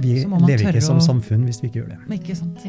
Vi 0.01 0.19
Så 0.21 0.27
må 0.29 0.39
man 0.39 0.49
lever 0.49 0.73
ikke 0.75 0.81
som 0.85 0.97
å- 0.97 1.05
samfunn 1.05 1.45
hvis 1.45 1.61
vi 1.61 1.69
ikke 1.71 1.81
gjør 1.83 1.89
det. 1.95 1.99
Men 2.07 2.19
Ikke 2.19 2.35
sant? 2.37 2.61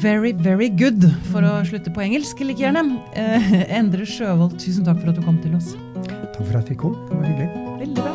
Very, 0.00 0.32
very 0.32 0.68
good, 0.70 1.02
for 1.32 1.42
å 1.44 1.58
slutte 1.66 1.92
på 1.92 2.00
engelsk 2.06 2.40
like 2.46 2.62
gjerne. 2.62 2.84
Eh, 3.18 3.64
Endre 3.78 4.06
Sjøvold, 4.08 4.56
tusen 4.62 4.84
takk 4.86 5.00
for 5.02 5.10
at 5.12 5.18
du 5.18 5.22
kom 5.26 5.40
til 5.42 5.54
oss. 5.58 5.74
Takk 6.06 6.40
for 6.46 6.56
at 6.56 6.62
jeg 6.64 6.76
fikk 6.76 6.86
komme. 6.86 7.08
Det 7.10 7.18
var 7.18 7.26
hyggelig. 7.32 7.66
Veldig 7.82 7.98
bra. 8.00 8.14